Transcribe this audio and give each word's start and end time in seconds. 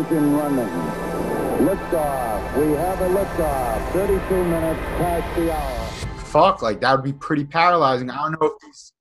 engine 0.00 0.34
running. 0.34 0.68
Liftoff. 1.66 2.58
We 2.58 2.72
have 2.72 3.00
a 3.02 3.08
liftoff. 3.08 3.92
32 3.92 4.44
minutes 4.44 4.80
past 4.98 5.36
the 5.36 5.52
hour. 5.52 5.86
Fuck, 6.24 6.62
like 6.62 6.80
that 6.80 6.94
would 6.94 7.04
be 7.04 7.12
pretty 7.12 7.44
paralyzing. 7.44 8.08
I 8.08 8.16
don't 8.16 8.40
know 8.40 8.46
if 8.46 8.54
these 8.62 8.92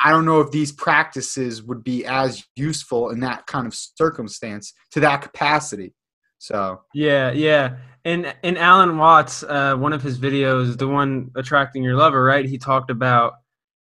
I 0.00 0.10
don't 0.10 0.26
know 0.26 0.40
if 0.40 0.52
these 0.52 0.70
practices 0.70 1.62
would 1.62 1.82
be 1.82 2.04
as 2.04 2.44
useful 2.54 3.10
in 3.10 3.20
that 3.20 3.46
kind 3.46 3.66
of 3.66 3.74
circumstance 3.74 4.72
to 4.92 5.00
that 5.00 5.22
capacity. 5.22 5.94
So 6.38 6.82
yeah, 6.94 7.32
yeah. 7.32 7.78
And 8.04 8.34
in 8.42 8.56
Alan 8.56 8.96
Watts, 8.96 9.42
uh, 9.42 9.74
one 9.76 9.92
of 9.92 10.02
his 10.02 10.18
videos, 10.18 10.78
the 10.78 10.86
one 10.86 11.30
attracting 11.34 11.82
your 11.82 11.96
lover, 11.96 12.22
right? 12.22 12.44
He 12.44 12.58
talked 12.58 12.90
about 12.90 13.34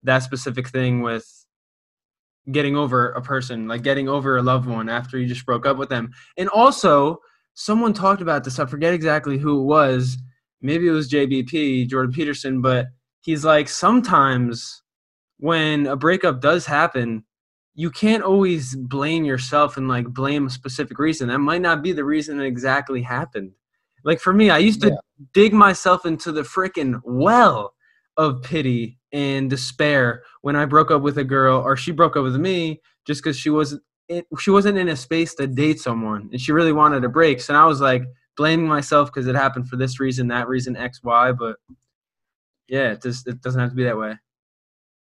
that 0.03 0.19
specific 0.19 0.69
thing 0.69 1.02
with 1.02 1.45
getting 2.52 2.76
over 2.76 3.09
a 3.12 3.22
person, 3.22 3.67
like 3.67 3.81
getting 3.81 4.08
over 4.08 4.38
a 4.38 4.41
loved 4.44 4.67
one 4.67 4.90
after 4.90 5.17
you 5.17 5.27
just 5.27 5.45
broke 5.45 5.66
up 5.66 5.77
with 5.77 5.90
them. 5.90 6.12
And 6.38 6.49
also, 6.49 7.20
someone 7.55 7.94
talked 7.94 8.22
about 8.22 8.44
this. 8.44 8.59
I 8.59 8.66
forget 8.66 8.94
exactly 8.94 9.38
who 9.38 9.62
it 9.62 9.66
was. 9.66 10.17
Maybe 10.62 10.88
it 10.88 10.91
was 10.91 11.09
JBP, 11.09 11.88
Jordan 11.89 12.13
Peterson, 12.13 12.62
but 12.62 12.88
he's 13.22 13.44
like, 13.44 13.67
sometimes 13.67 14.84
when 15.38 15.88
a 15.88 15.95
breakup 15.95 16.41
does 16.41 16.66
happen, 16.66 17.23
you 17.73 17.91
can't 17.91 18.23
always 18.23 18.75
blame 18.75 19.25
yourself 19.25 19.77
and 19.77 19.88
like 19.88 20.08
blame 20.08 20.48
a 20.48 20.50
specific 20.50 20.98
reason. 20.98 21.27
That 21.27 21.39
might 21.39 21.62
not 21.62 21.84
be 21.84 21.91
the 21.91 22.05
reason 22.05 22.39
it 22.39 22.45
exactly 22.45 23.02
happened. 23.02 23.52
Like 24.03 24.20
for 24.20 24.31
me, 24.31 24.50
I 24.50 24.59
used 24.59 24.81
to 24.81 24.89
yeah. 24.89 25.25
dig 25.34 25.52
myself 25.53 26.05
into 26.05 26.31
the 26.31 26.44
freaking 26.44 27.02
well 27.03 27.73
of 28.17 28.41
pity 28.44 28.98
and 29.15 29.49
despair 29.49 30.23
when 30.41 30.57
I 30.57 30.65
broke 30.65 30.91
up 30.91 31.01
with 31.01 31.17
a 31.17 31.23
girl 31.23 31.61
or 31.61 31.77
she 31.77 31.93
broke 31.93 32.17
up 32.17 32.23
with 32.23 32.35
me 32.35 32.81
just 33.08 33.23
because 33.23 33.38
she 33.38 33.49
wasn't 33.49 33.81
she 34.38 34.52
wasn't 34.52 34.77
in 34.77 34.89
a 34.89 34.95
space 34.95 35.33
to 35.35 35.47
date 35.47 35.80
someone 35.80 36.30
and 36.31 36.39
she 36.39 36.52
really 36.52 36.73
wanted 36.73 37.03
a 37.05 37.09
break. 37.09 37.39
So 37.39 37.55
I 37.55 37.66
was 37.66 37.80
like 37.80 38.03
blaming 38.35 38.67
myself 38.67 39.07
because 39.07 39.25
it 39.25 39.35
happened 39.35 39.69
for 39.69 39.77
this 39.77 40.02
reason, 40.02 40.27
that 40.27 40.49
reason, 40.49 40.75
X, 40.75 41.02
Y. 41.02 41.31
But 41.31 41.55
yeah, 42.67 42.91
it 42.91 43.02
just 43.02 43.25
it 43.25 43.41
doesn't 43.41 43.59
have 43.59 43.69
to 43.69 43.75
be 43.75 43.85
that 43.85 43.97
way. 43.97 44.17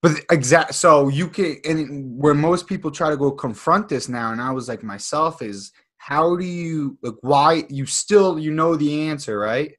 But 0.02 0.13
exact 0.31 0.73
so 0.73 1.08
you 1.08 1.27
can 1.27 1.58
and 1.63 2.19
where 2.19 2.33
most 2.33 2.65
people 2.65 2.89
try 2.89 3.11
to 3.11 3.17
go 3.17 3.30
confront 3.30 3.88
this 3.88 4.09
now, 4.09 4.31
and 4.31 4.41
I 4.41 4.49
was 4.49 4.67
like 4.67 4.81
myself 4.81 5.43
is 5.43 5.71
how 5.97 6.36
do 6.36 6.43
you 6.43 6.97
like 7.03 7.13
why 7.21 7.65
you 7.69 7.86
still 7.86 8.39
you 8.39 8.52
know 8.52 8.75
the 8.75 9.09
answer, 9.09 9.38
right? 9.38 9.73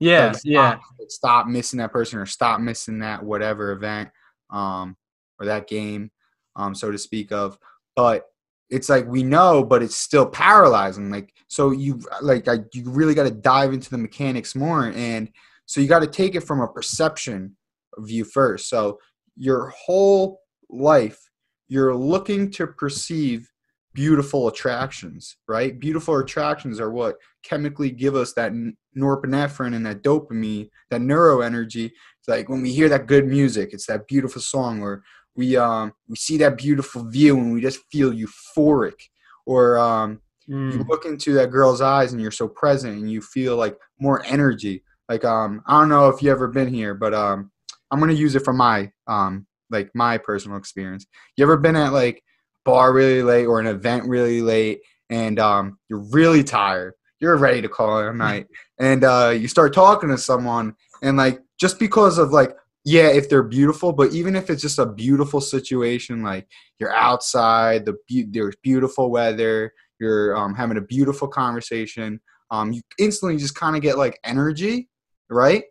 Yeah, 0.00 0.26
like, 0.26 0.36
stop, 0.36 0.44
yeah. 0.44 0.78
Stop 1.08 1.46
missing 1.46 1.78
that 1.78 1.92
person 1.92 2.18
or 2.18 2.26
stop 2.26 2.60
missing 2.60 2.98
that 3.00 3.22
whatever 3.22 3.72
event 3.72 4.10
um 4.50 4.96
or 5.40 5.46
that 5.46 5.66
game 5.66 6.10
um 6.56 6.74
so 6.74 6.90
to 6.90 6.98
speak 6.98 7.32
of. 7.32 7.58
But 7.96 8.26
it's 8.70 8.88
like 8.88 9.06
we 9.06 9.22
know, 9.22 9.62
but 9.62 9.82
it's 9.82 9.96
still 9.96 10.26
paralyzing. 10.26 11.10
Like 11.10 11.32
so 11.48 11.70
you 11.70 12.00
like 12.20 12.48
I, 12.48 12.60
you 12.72 12.90
really 12.90 13.14
got 13.14 13.24
to 13.24 13.30
dive 13.30 13.72
into 13.72 13.90
the 13.90 13.98
mechanics 13.98 14.54
more, 14.54 14.92
and 14.94 15.30
so 15.66 15.80
you 15.80 15.88
got 15.88 16.00
to 16.00 16.06
take 16.06 16.34
it 16.34 16.42
from 16.42 16.60
a 16.60 16.68
perception 16.68 17.56
view 17.98 18.24
first. 18.24 18.68
So 18.68 18.98
your 19.36 19.68
whole 19.70 20.40
life, 20.68 21.30
you're 21.68 21.94
looking 21.94 22.50
to 22.52 22.66
perceive 22.66 23.48
beautiful 23.94 24.48
attractions, 24.48 25.36
right? 25.48 25.78
Beautiful 25.78 26.18
attractions 26.18 26.80
are 26.80 26.90
what 26.90 27.16
chemically 27.42 27.90
give 27.90 28.16
us 28.16 28.32
that 28.34 28.52
norepinephrine 28.96 29.74
and 29.74 29.86
that 29.86 30.02
dopamine, 30.02 30.68
that 30.90 31.00
neuroenergy. 31.00 31.86
It's 31.86 32.28
like 32.28 32.48
when 32.48 32.60
we 32.60 32.72
hear 32.72 32.88
that 32.88 33.06
good 33.06 33.26
music, 33.26 33.70
it's 33.72 33.86
that 33.86 34.06
beautiful 34.06 34.42
song, 34.42 34.82
or 34.82 35.02
we 35.36 35.56
um 35.56 35.92
we 36.08 36.16
see 36.16 36.36
that 36.38 36.58
beautiful 36.58 37.04
view 37.04 37.38
and 37.38 37.52
we 37.54 37.60
just 37.60 37.80
feel 37.90 38.12
euphoric, 38.12 39.00
or 39.46 39.78
um 39.78 40.20
mm. 40.48 40.72
you 40.72 40.84
look 40.88 41.04
into 41.04 41.32
that 41.34 41.50
girl's 41.50 41.80
eyes 41.80 42.12
and 42.12 42.20
you're 42.20 42.30
so 42.30 42.48
present 42.48 42.98
and 42.98 43.10
you 43.10 43.20
feel 43.20 43.56
like 43.56 43.76
more 43.98 44.24
energy. 44.26 44.82
Like 45.08 45.24
um 45.24 45.62
I 45.66 45.80
don't 45.80 45.88
know 45.88 46.08
if 46.08 46.22
you 46.22 46.30
ever 46.30 46.48
been 46.48 46.72
here, 46.72 46.94
but 46.94 47.14
um 47.14 47.50
I'm 47.90 48.00
gonna 48.00 48.12
use 48.12 48.34
it 48.34 48.44
from 48.44 48.56
my 48.56 48.90
um 49.06 49.46
like 49.70 49.90
my 49.94 50.18
personal 50.18 50.58
experience. 50.58 51.06
You 51.36 51.44
ever 51.44 51.56
been 51.56 51.76
at 51.76 51.92
like 51.92 52.22
bar 52.64 52.92
really 52.92 53.22
late 53.22 53.46
or 53.46 53.60
an 53.60 53.66
event 53.66 54.04
really 54.06 54.40
late 54.40 54.80
and 55.10 55.38
um 55.38 55.78
you're 55.88 56.04
really 56.10 56.42
tired, 56.44 56.94
you're 57.20 57.36
ready 57.36 57.62
to 57.62 57.68
call 57.68 58.00
it 58.00 58.08
a 58.08 58.12
night, 58.12 58.46
and 58.78 59.04
uh 59.04 59.32
you 59.36 59.48
start 59.48 59.72
talking 59.72 60.08
to 60.08 60.18
someone 60.18 60.74
and 61.02 61.16
like 61.16 61.40
just 61.58 61.78
because 61.78 62.18
of 62.18 62.30
like 62.30 62.56
yeah 62.84 63.08
if 63.08 63.28
they're 63.28 63.42
beautiful 63.42 63.92
but 63.92 64.12
even 64.12 64.36
if 64.36 64.50
it's 64.50 64.62
just 64.62 64.78
a 64.78 64.86
beautiful 64.86 65.40
situation 65.40 66.22
like 66.22 66.46
you're 66.78 66.94
outside 66.94 67.86
the 67.86 67.94
be- 68.06 68.26
there's 68.30 68.56
beautiful 68.62 69.10
weather 69.10 69.72
you're 69.98 70.36
um, 70.36 70.54
having 70.54 70.76
a 70.76 70.82
beautiful 70.82 71.28
conversation 71.28 72.20
um, 72.50 72.72
you 72.72 72.82
instantly 72.98 73.38
just 73.38 73.54
kind 73.54 73.74
of 73.74 73.80
get 73.82 73.96
like 73.96 74.18
energy 74.24 74.88
right? 75.30 75.64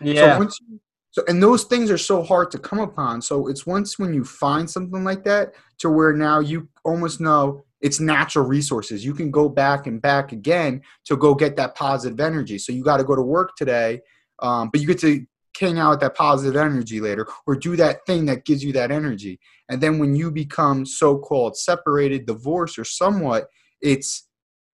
Yeah. 0.00 0.34
so 0.34 0.38
once 0.38 0.58
you 0.60 0.80
so, 1.12 1.22
and 1.28 1.42
those 1.42 1.64
things 1.64 1.90
are 1.90 1.98
so 1.98 2.22
hard 2.22 2.50
to 2.52 2.58
come 2.58 2.80
upon. 2.80 3.20
So, 3.20 3.46
it's 3.48 3.66
once 3.66 3.98
when 3.98 4.14
you 4.14 4.24
find 4.24 4.68
something 4.68 5.04
like 5.04 5.22
that 5.24 5.52
to 5.78 5.90
where 5.90 6.14
now 6.14 6.40
you 6.40 6.68
almost 6.84 7.20
know 7.20 7.64
it's 7.82 8.00
natural 8.00 8.46
resources. 8.46 9.04
You 9.04 9.12
can 9.12 9.30
go 9.30 9.48
back 9.48 9.86
and 9.86 10.00
back 10.00 10.32
again 10.32 10.80
to 11.04 11.16
go 11.16 11.34
get 11.34 11.54
that 11.56 11.74
positive 11.74 12.18
energy. 12.18 12.58
So, 12.58 12.72
you 12.72 12.82
got 12.82 12.96
to 12.96 13.04
go 13.04 13.14
to 13.14 13.22
work 13.22 13.56
today, 13.56 14.00
um, 14.40 14.70
but 14.72 14.80
you 14.80 14.86
get 14.86 15.00
to 15.00 15.24
hang 15.60 15.78
out 15.78 15.90
with 15.90 16.00
that 16.00 16.14
positive 16.14 16.56
energy 16.56 16.98
later 16.98 17.26
or 17.46 17.56
do 17.56 17.76
that 17.76 18.06
thing 18.06 18.24
that 18.24 18.46
gives 18.46 18.64
you 18.64 18.72
that 18.72 18.90
energy. 18.90 19.38
And 19.68 19.82
then 19.82 19.98
when 19.98 20.16
you 20.16 20.30
become 20.30 20.86
so 20.86 21.18
called 21.18 21.58
separated, 21.58 22.26
divorced, 22.26 22.78
or 22.78 22.84
somewhat, 22.84 23.48
it's 23.82 24.28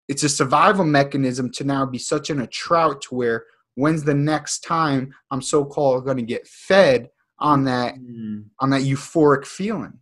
it's 0.07 0.23
a 0.23 0.29
survival 0.29 0.85
mechanism 0.85 1.51
to 1.53 1.65
now 1.65 1.87
be 1.87 1.99
such 1.99 2.29
in 2.29 2.41
a 2.41 2.47
trout 2.47 3.01
to 3.03 3.15
where 3.15 3.47
when's 3.77 4.03
the 4.03 4.15
next 4.15 4.61
time 4.61 5.15
I'm 5.31 5.41
so 5.41 5.65
called 5.65 6.05
going 6.05 6.17
to 6.17 6.23
get 6.25 6.49
fed 6.49 7.11
on 7.39 7.65
that 7.65 7.95
mm. 7.95 8.45
on 8.59 8.71
that 8.71 8.83
euphoric 8.83 9.47
feeling? 9.47 10.01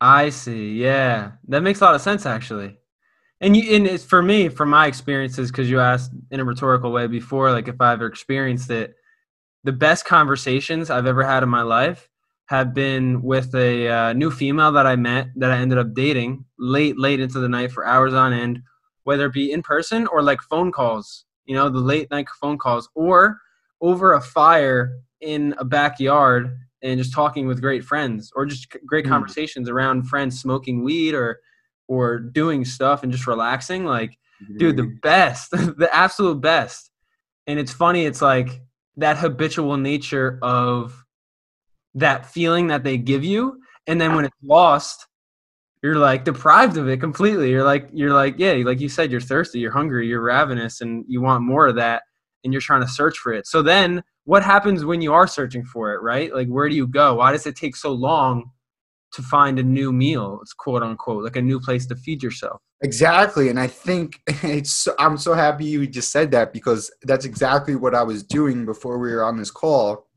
I 0.00 0.30
see. 0.30 0.74
Yeah, 0.74 1.32
that 1.48 1.62
makes 1.62 1.80
a 1.80 1.84
lot 1.84 1.96
of 1.96 2.00
sense 2.00 2.24
actually. 2.24 2.78
And 3.40 3.56
you, 3.56 3.76
and 3.76 3.86
it's 3.86 4.04
for 4.04 4.22
me, 4.22 4.48
from 4.48 4.70
my 4.70 4.86
experiences, 4.86 5.50
because 5.50 5.70
you 5.70 5.80
asked 5.80 6.12
in 6.30 6.40
a 6.40 6.44
rhetorical 6.44 6.92
way 6.92 7.06
before, 7.06 7.52
like 7.52 7.68
if 7.68 7.80
I 7.80 7.92
ever 7.92 8.06
experienced 8.06 8.70
it, 8.70 8.94
the 9.64 9.72
best 9.72 10.04
conversations 10.04 10.90
I've 10.90 11.06
ever 11.06 11.24
had 11.24 11.42
in 11.42 11.48
my 11.48 11.62
life 11.62 12.08
have 12.46 12.74
been 12.74 13.22
with 13.22 13.54
a 13.54 13.88
uh, 13.88 14.12
new 14.12 14.30
female 14.30 14.72
that 14.72 14.86
I 14.86 14.96
met 14.96 15.28
that 15.36 15.50
I 15.50 15.58
ended 15.58 15.78
up 15.78 15.94
dating 15.94 16.46
late, 16.58 16.98
late 16.98 17.20
into 17.20 17.38
the 17.38 17.48
night 17.48 17.70
for 17.70 17.86
hours 17.86 18.14
on 18.14 18.32
end, 18.32 18.62
whether 19.04 19.26
it 19.26 19.34
be 19.34 19.52
in 19.52 19.62
person 19.62 20.06
or 20.08 20.22
like 20.22 20.40
phone 20.42 20.72
calls 20.72 21.24
you 21.48 21.54
know, 21.54 21.68
the 21.68 21.80
late 21.80 22.10
night 22.10 22.28
phone 22.40 22.58
calls, 22.58 22.88
or 22.94 23.40
over 23.80 24.12
a 24.12 24.20
fire 24.20 25.00
in 25.20 25.54
a 25.58 25.64
backyard 25.64 26.56
and 26.82 26.98
just 26.98 27.12
talking 27.12 27.48
with 27.48 27.60
great 27.60 27.82
friends, 27.82 28.30
or 28.36 28.46
just 28.46 28.76
great 28.86 29.06
mm. 29.06 29.08
conversations 29.08 29.68
around 29.68 30.04
friends 30.04 30.40
smoking 30.40 30.84
weed 30.84 31.14
or 31.14 31.40
or 31.88 32.18
doing 32.18 32.66
stuff 32.66 33.02
and 33.02 33.10
just 33.10 33.26
relaxing. 33.26 33.84
Like, 33.84 34.16
mm. 34.44 34.58
dude, 34.58 34.76
the 34.76 34.94
best, 35.02 35.50
the 35.50 35.88
absolute 35.92 36.40
best. 36.40 36.90
And 37.46 37.58
it's 37.58 37.72
funny, 37.72 38.04
it's 38.04 38.20
like 38.20 38.60
that 38.98 39.16
habitual 39.16 39.78
nature 39.78 40.38
of 40.42 41.02
that 41.94 42.26
feeling 42.26 42.66
that 42.66 42.84
they 42.84 42.98
give 42.98 43.24
you, 43.24 43.58
and 43.86 43.98
then 43.98 44.14
when 44.14 44.26
it's 44.26 44.36
lost, 44.44 45.07
you're 45.82 45.96
like 45.96 46.24
deprived 46.24 46.76
of 46.76 46.88
it 46.88 47.00
completely. 47.00 47.50
You're 47.50 47.64
like 47.64 47.88
you're 47.92 48.12
like 48.12 48.34
yeah, 48.38 48.54
like 48.64 48.80
you 48.80 48.88
said, 48.88 49.10
you're 49.10 49.20
thirsty, 49.20 49.60
you're 49.60 49.72
hungry, 49.72 50.06
you're 50.06 50.22
ravenous, 50.22 50.80
and 50.80 51.04
you 51.08 51.20
want 51.20 51.44
more 51.44 51.68
of 51.68 51.76
that, 51.76 52.02
and 52.44 52.52
you're 52.52 52.62
trying 52.62 52.82
to 52.82 52.88
search 52.88 53.18
for 53.18 53.32
it. 53.32 53.46
So 53.46 53.62
then, 53.62 54.02
what 54.24 54.42
happens 54.42 54.84
when 54.84 55.00
you 55.00 55.12
are 55.12 55.26
searching 55.26 55.64
for 55.64 55.92
it? 55.94 56.02
Right? 56.02 56.34
Like, 56.34 56.48
where 56.48 56.68
do 56.68 56.74
you 56.74 56.86
go? 56.86 57.14
Why 57.16 57.32
does 57.32 57.46
it 57.46 57.56
take 57.56 57.76
so 57.76 57.92
long 57.92 58.50
to 59.12 59.22
find 59.22 59.58
a 59.58 59.62
new 59.62 59.92
meal? 59.92 60.38
It's 60.42 60.52
quote 60.52 60.82
unquote 60.82 61.24
like 61.24 61.36
a 61.36 61.42
new 61.42 61.60
place 61.60 61.86
to 61.86 61.96
feed 61.96 62.22
yourself. 62.22 62.60
Exactly, 62.82 63.48
and 63.48 63.58
I 63.58 63.68
think 63.68 64.20
it's. 64.26 64.88
I'm 64.98 65.16
so 65.16 65.34
happy 65.34 65.64
you 65.64 65.86
just 65.86 66.10
said 66.10 66.32
that 66.32 66.52
because 66.52 66.90
that's 67.02 67.24
exactly 67.24 67.76
what 67.76 67.94
I 67.94 68.02
was 68.02 68.22
doing 68.24 68.66
before 68.66 68.98
we 68.98 69.12
were 69.12 69.24
on 69.24 69.36
this 69.36 69.52
call, 69.52 70.08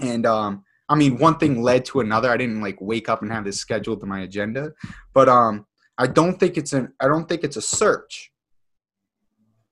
and 0.00 0.24
um 0.24 0.63
I 0.88 0.94
mean, 0.96 1.18
one 1.18 1.38
thing 1.38 1.62
led 1.62 1.84
to 1.86 2.00
another. 2.00 2.30
I 2.30 2.36
didn't 2.36 2.60
like 2.60 2.76
wake 2.80 3.08
up 3.08 3.22
and 3.22 3.32
have 3.32 3.44
this 3.44 3.58
scheduled 3.58 4.00
to 4.00 4.06
my 4.06 4.20
agenda, 4.20 4.72
but 5.14 5.28
um, 5.28 5.66
I 5.96 6.06
don't 6.06 6.38
think 6.38 6.56
it's 6.56 6.72
an. 6.72 6.92
I 7.00 7.06
don't 7.06 7.28
think 7.28 7.44
it's 7.44 7.56
a 7.56 7.62
search. 7.62 8.32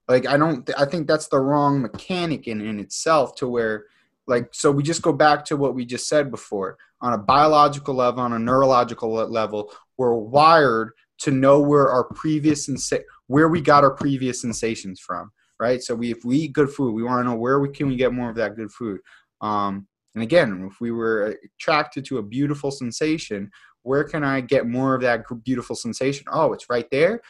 Like 0.08 0.26
I 0.26 0.36
don't. 0.36 0.68
I 0.78 0.84
think 0.84 1.06
that's 1.06 1.28
the 1.28 1.40
wrong 1.40 1.82
mechanic 1.82 2.48
in 2.48 2.60
in 2.60 2.80
itself. 2.80 3.34
To 3.36 3.48
where, 3.48 3.84
like, 4.26 4.48
so 4.52 4.70
we 4.70 4.82
just 4.82 5.02
go 5.02 5.12
back 5.12 5.44
to 5.46 5.56
what 5.56 5.74
we 5.74 5.84
just 5.84 6.08
said 6.08 6.30
before. 6.30 6.78
On 7.02 7.12
a 7.12 7.18
biological 7.18 7.94
level, 7.94 8.20
on 8.20 8.32
a 8.32 8.38
neurological 8.38 9.12
level, 9.12 9.72
we're 9.98 10.14
wired 10.14 10.92
to 11.18 11.30
know 11.30 11.60
where 11.60 11.88
our 11.88 12.04
previous 12.04 12.68
sensa- 12.68 13.02
where 13.26 13.48
we 13.48 13.60
got 13.60 13.84
our 13.84 13.94
previous 13.94 14.40
sensations 14.40 14.98
from. 14.98 15.30
Right. 15.60 15.82
So 15.82 15.94
we 15.94 16.10
if 16.10 16.24
we 16.24 16.38
eat 16.38 16.54
good 16.54 16.70
food, 16.70 16.94
we 16.94 17.02
want 17.02 17.20
to 17.20 17.30
know 17.30 17.36
where 17.36 17.60
we 17.60 17.68
can 17.68 17.86
we 17.88 17.96
get 17.96 18.12
more 18.14 18.30
of 18.30 18.36
that 18.36 18.56
good 18.56 18.72
food. 18.72 19.00
Um, 19.40 19.86
and 20.14 20.22
again, 20.22 20.68
if 20.70 20.80
we 20.80 20.90
were 20.90 21.36
attracted 21.58 22.04
to 22.06 22.18
a 22.18 22.22
beautiful 22.22 22.70
sensation, 22.70 23.50
where 23.82 24.04
can 24.04 24.22
I 24.22 24.40
get 24.40 24.66
more 24.66 24.94
of 24.94 25.02
that 25.02 25.24
beautiful 25.44 25.74
sensation? 25.74 26.26
Oh, 26.30 26.52
it's 26.52 26.68
right 26.68 26.88
there. 26.90 27.20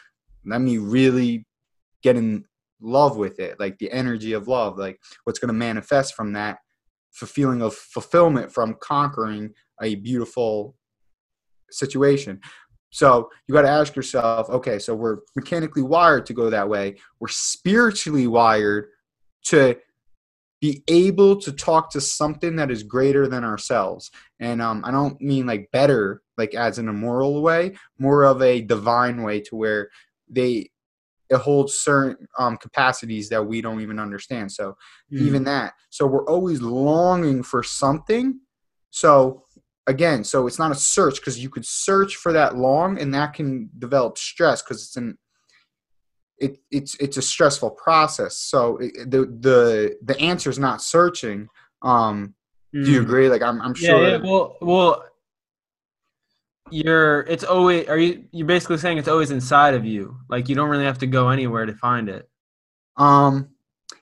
Let 0.45 0.61
me 0.61 0.77
really 0.77 1.45
get 2.03 2.17
in 2.17 2.45
love 2.81 3.15
with 3.17 3.39
it, 3.39 3.59
like 3.59 3.77
the 3.79 3.91
energy 3.91 4.33
of 4.33 4.47
love, 4.47 4.77
like 4.77 4.99
what's 5.23 5.39
going 5.39 5.47
to 5.47 5.53
manifest 5.53 6.15
from 6.15 6.33
that 6.33 6.59
feeling 7.11 7.61
of 7.61 7.73
fulfillment 7.73 8.51
from 8.51 8.75
conquering 8.81 9.53
a 9.81 9.95
beautiful 9.95 10.75
situation. 11.71 12.39
So 12.89 13.29
you 13.47 13.55
got 13.55 13.63
to 13.63 13.69
ask 13.69 13.95
yourself, 13.95 14.49
okay, 14.49 14.77
so 14.77 14.93
we're 14.93 15.19
mechanically 15.35 15.81
wired 15.81 16.25
to 16.27 16.33
go 16.33 16.49
that 16.49 16.69
way. 16.69 16.97
We're 17.19 17.29
spiritually 17.29 18.27
wired 18.27 18.89
to 19.45 19.77
be 20.63 20.81
able 20.87 21.35
to 21.35 21.51
talk 21.51 21.91
to 21.91 21.99
something 21.99 22.55
that 22.55 22.71
is 22.71 22.83
greater 22.83 23.27
than 23.27 23.43
ourselves. 23.43 24.09
And 24.39 24.61
um, 24.61 24.81
I 24.85 24.91
don't 24.91 25.19
mean 25.19 25.45
like 25.45 25.67
better, 25.73 26.21
like 26.37 26.55
as 26.55 26.79
in 26.79 26.87
a 26.87 26.93
moral 26.93 27.41
way, 27.41 27.75
more 27.99 28.23
of 28.23 28.41
a 28.41 28.61
divine 28.61 29.23
way 29.23 29.41
to 29.41 29.57
where 29.57 29.89
they 30.29 30.69
it 31.29 31.35
holds 31.35 31.73
certain 31.73 32.29
um, 32.39 32.55
capacities 32.55 33.27
that 33.27 33.45
we 33.45 33.59
don't 33.59 33.81
even 33.81 33.99
understand. 33.99 34.53
So 34.53 34.77
mm. 35.11 35.19
even 35.19 35.43
that. 35.43 35.73
So 35.89 36.07
we're 36.07 36.29
always 36.29 36.61
longing 36.61 37.43
for 37.43 37.61
something. 37.61 38.39
So 38.89 39.43
again, 39.85 40.23
so 40.23 40.47
it's 40.47 40.59
not 40.59 40.71
a 40.71 40.75
search 40.75 41.15
because 41.15 41.43
you 41.43 41.49
could 41.49 41.65
search 41.65 42.15
for 42.15 42.31
that 42.31 42.55
long 42.55 42.97
and 43.01 43.13
that 43.13 43.33
can 43.33 43.69
develop 43.79 44.17
stress 44.17 44.61
because 44.61 44.81
it's 44.81 44.95
an 44.95 45.17
it, 46.37 46.57
it's 46.71 46.95
it's 46.95 47.17
a 47.17 47.21
stressful 47.21 47.71
process. 47.71 48.37
So 48.37 48.77
it, 48.77 49.09
the 49.09 49.25
the 49.25 49.97
the 50.01 50.19
answer 50.19 50.49
is 50.49 50.59
not 50.59 50.81
searching. 50.81 51.47
Um, 51.81 52.33
mm. 52.75 52.85
Do 52.85 52.91
you 52.91 52.99
mm. 52.99 53.03
agree? 53.03 53.29
Like 53.29 53.41
I'm 53.41 53.61
I'm 53.61 53.73
sure. 53.73 54.01
Yeah, 54.01 54.17
yeah. 54.17 54.23
Well, 54.23 54.57
well, 54.61 55.05
you're 56.69 57.21
it's 57.21 57.43
always 57.43 57.87
are 57.87 57.97
you 57.97 58.25
you're 58.31 58.47
basically 58.47 58.77
saying 58.77 58.97
it's 58.97 59.07
always 59.07 59.31
inside 59.31 59.73
of 59.73 59.85
you. 59.85 60.17
Like 60.29 60.49
you 60.49 60.55
don't 60.55 60.69
really 60.69 60.85
have 60.85 60.99
to 60.99 61.07
go 61.07 61.29
anywhere 61.29 61.65
to 61.65 61.73
find 61.73 62.09
it. 62.09 62.29
Um. 62.97 63.49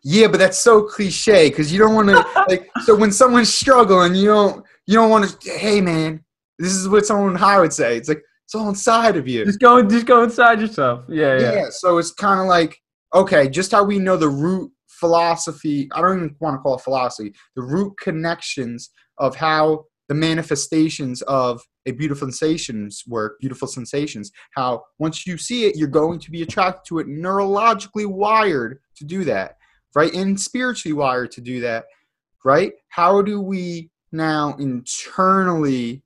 Yeah, 0.03 0.27
but 0.27 0.39
that's 0.39 0.59
so 0.59 0.83
cliche 0.83 1.49
because 1.49 1.71
you 1.71 1.77
don't 1.77 1.93
want 1.93 2.09
to 2.09 2.45
like. 2.49 2.69
So 2.85 2.95
when 2.95 3.11
someone's 3.11 3.53
struggling, 3.53 4.15
you 4.15 4.27
don't 4.27 4.65
you 4.87 4.95
don't 4.95 5.09
want 5.09 5.29
to. 5.29 5.51
Hey, 5.51 5.81
man, 5.81 6.23
this 6.57 6.73
is 6.73 6.87
what 6.87 7.05
someone 7.05 7.35
high 7.35 7.59
would 7.59 7.73
say. 7.73 7.97
It's 7.97 8.09
like 8.09 8.23
it's 8.51 8.61
all 8.61 8.67
inside 8.67 9.15
of 9.15 9.29
you. 9.29 9.45
Just 9.45 9.61
go, 9.61 9.81
just 9.81 10.05
go 10.05 10.23
inside 10.23 10.59
yourself. 10.59 11.05
Yeah, 11.07 11.39
yeah. 11.39 11.53
Yeah. 11.53 11.65
So 11.69 11.99
it's 11.99 12.11
kind 12.11 12.41
of 12.41 12.47
like 12.47 12.77
okay, 13.13 13.47
just 13.47 13.71
how 13.71 13.83
we 13.83 13.97
know 13.97 14.17
the 14.17 14.27
root 14.27 14.71
philosophy. 14.87 15.89
I 15.93 16.01
don't 16.01 16.17
even 16.17 16.35
want 16.41 16.55
to 16.55 16.59
call 16.59 16.75
it 16.75 16.81
philosophy. 16.81 17.33
The 17.55 17.61
root 17.61 17.93
connections 17.97 18.89
of 19.19 19.37
how 19.37 19.85
the 20.09 20.15
manifestations 20.15 21.21
of 21.23 21.61
a 21.85 21.91
beautiful 21.91 22.27
sensations 22.27 23.03
work, 23.07 23.39
beautiful 23.39 23.69
sensations. 23.69 24.31
How 24.53 24.83
once 24.99 25.25
you 25.25 25.37
see 25.37 25.65
it, 25.65 25.77
you're 25.77 25.87
going 25.87 26.19
to 26.19 26.29
be 26.29 26.41
attracted 26.41 26.83
to 26.89 26.99
it, 26.99 27.07
neurologically 27.07 28.05
wired 28.05 28.79
to 28.97 29.05
do 29.05 29.23
that, 29.23 29.55
right? 29.95 30.13
And 30.13 30.37
spiritually 30.37 30.93
wired 30.93 31.31
to 31.31 31.41
do 31.41 31.61
that, 31.61 31.85
right? 32.43 32.73
How 32.89 33.21
do 33.21 33.39
we 33.39 33.91
now 34.11 34.55
internally 34.59 36.03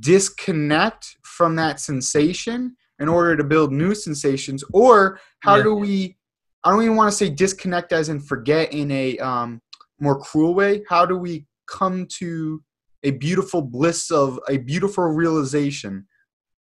disconnect 0.00 1.16
from 1.22 1.56
that 1.56 1.80
sensation 1.80 2.76
in 2.98 3.08
order 3.08 3.36
to 3.36 3.44
build 3.44 3.72
new 3.72 3.94
sensations 3.94 4.64
or 4.72 5.20
how 5.40 5.56
yeah. 5.56 5.62
do 5.62 5.74
we 5.74 6.16
i 6.64 6.70
don't 6.70 6.82
even 6.82 6.96
want 6.96 7.10
to 7.10 7.16
say 7.16 7.28
disconnect 7.28 7.92
as 7.92 8.08
in 8.08 8.20
forget 8.20 8.72
in 8.72 8.90
a 8.90 9.18
um, 9.18 9.60
more 10.00 10.18
cruel 10.18 10.54
way 10.54 10.82
how 10.88 11.04
do 11.04 11.16
we 11.16 11.46
come 11.66 12.06
to 12.06 12.62
a 13.02 13.10
beautiful 13.12 13.62
bliss 13.62 14.10
of 14.10 14.38
a 14.48 14.56
beautiful 14.56 15.04
realization 15.04 16.06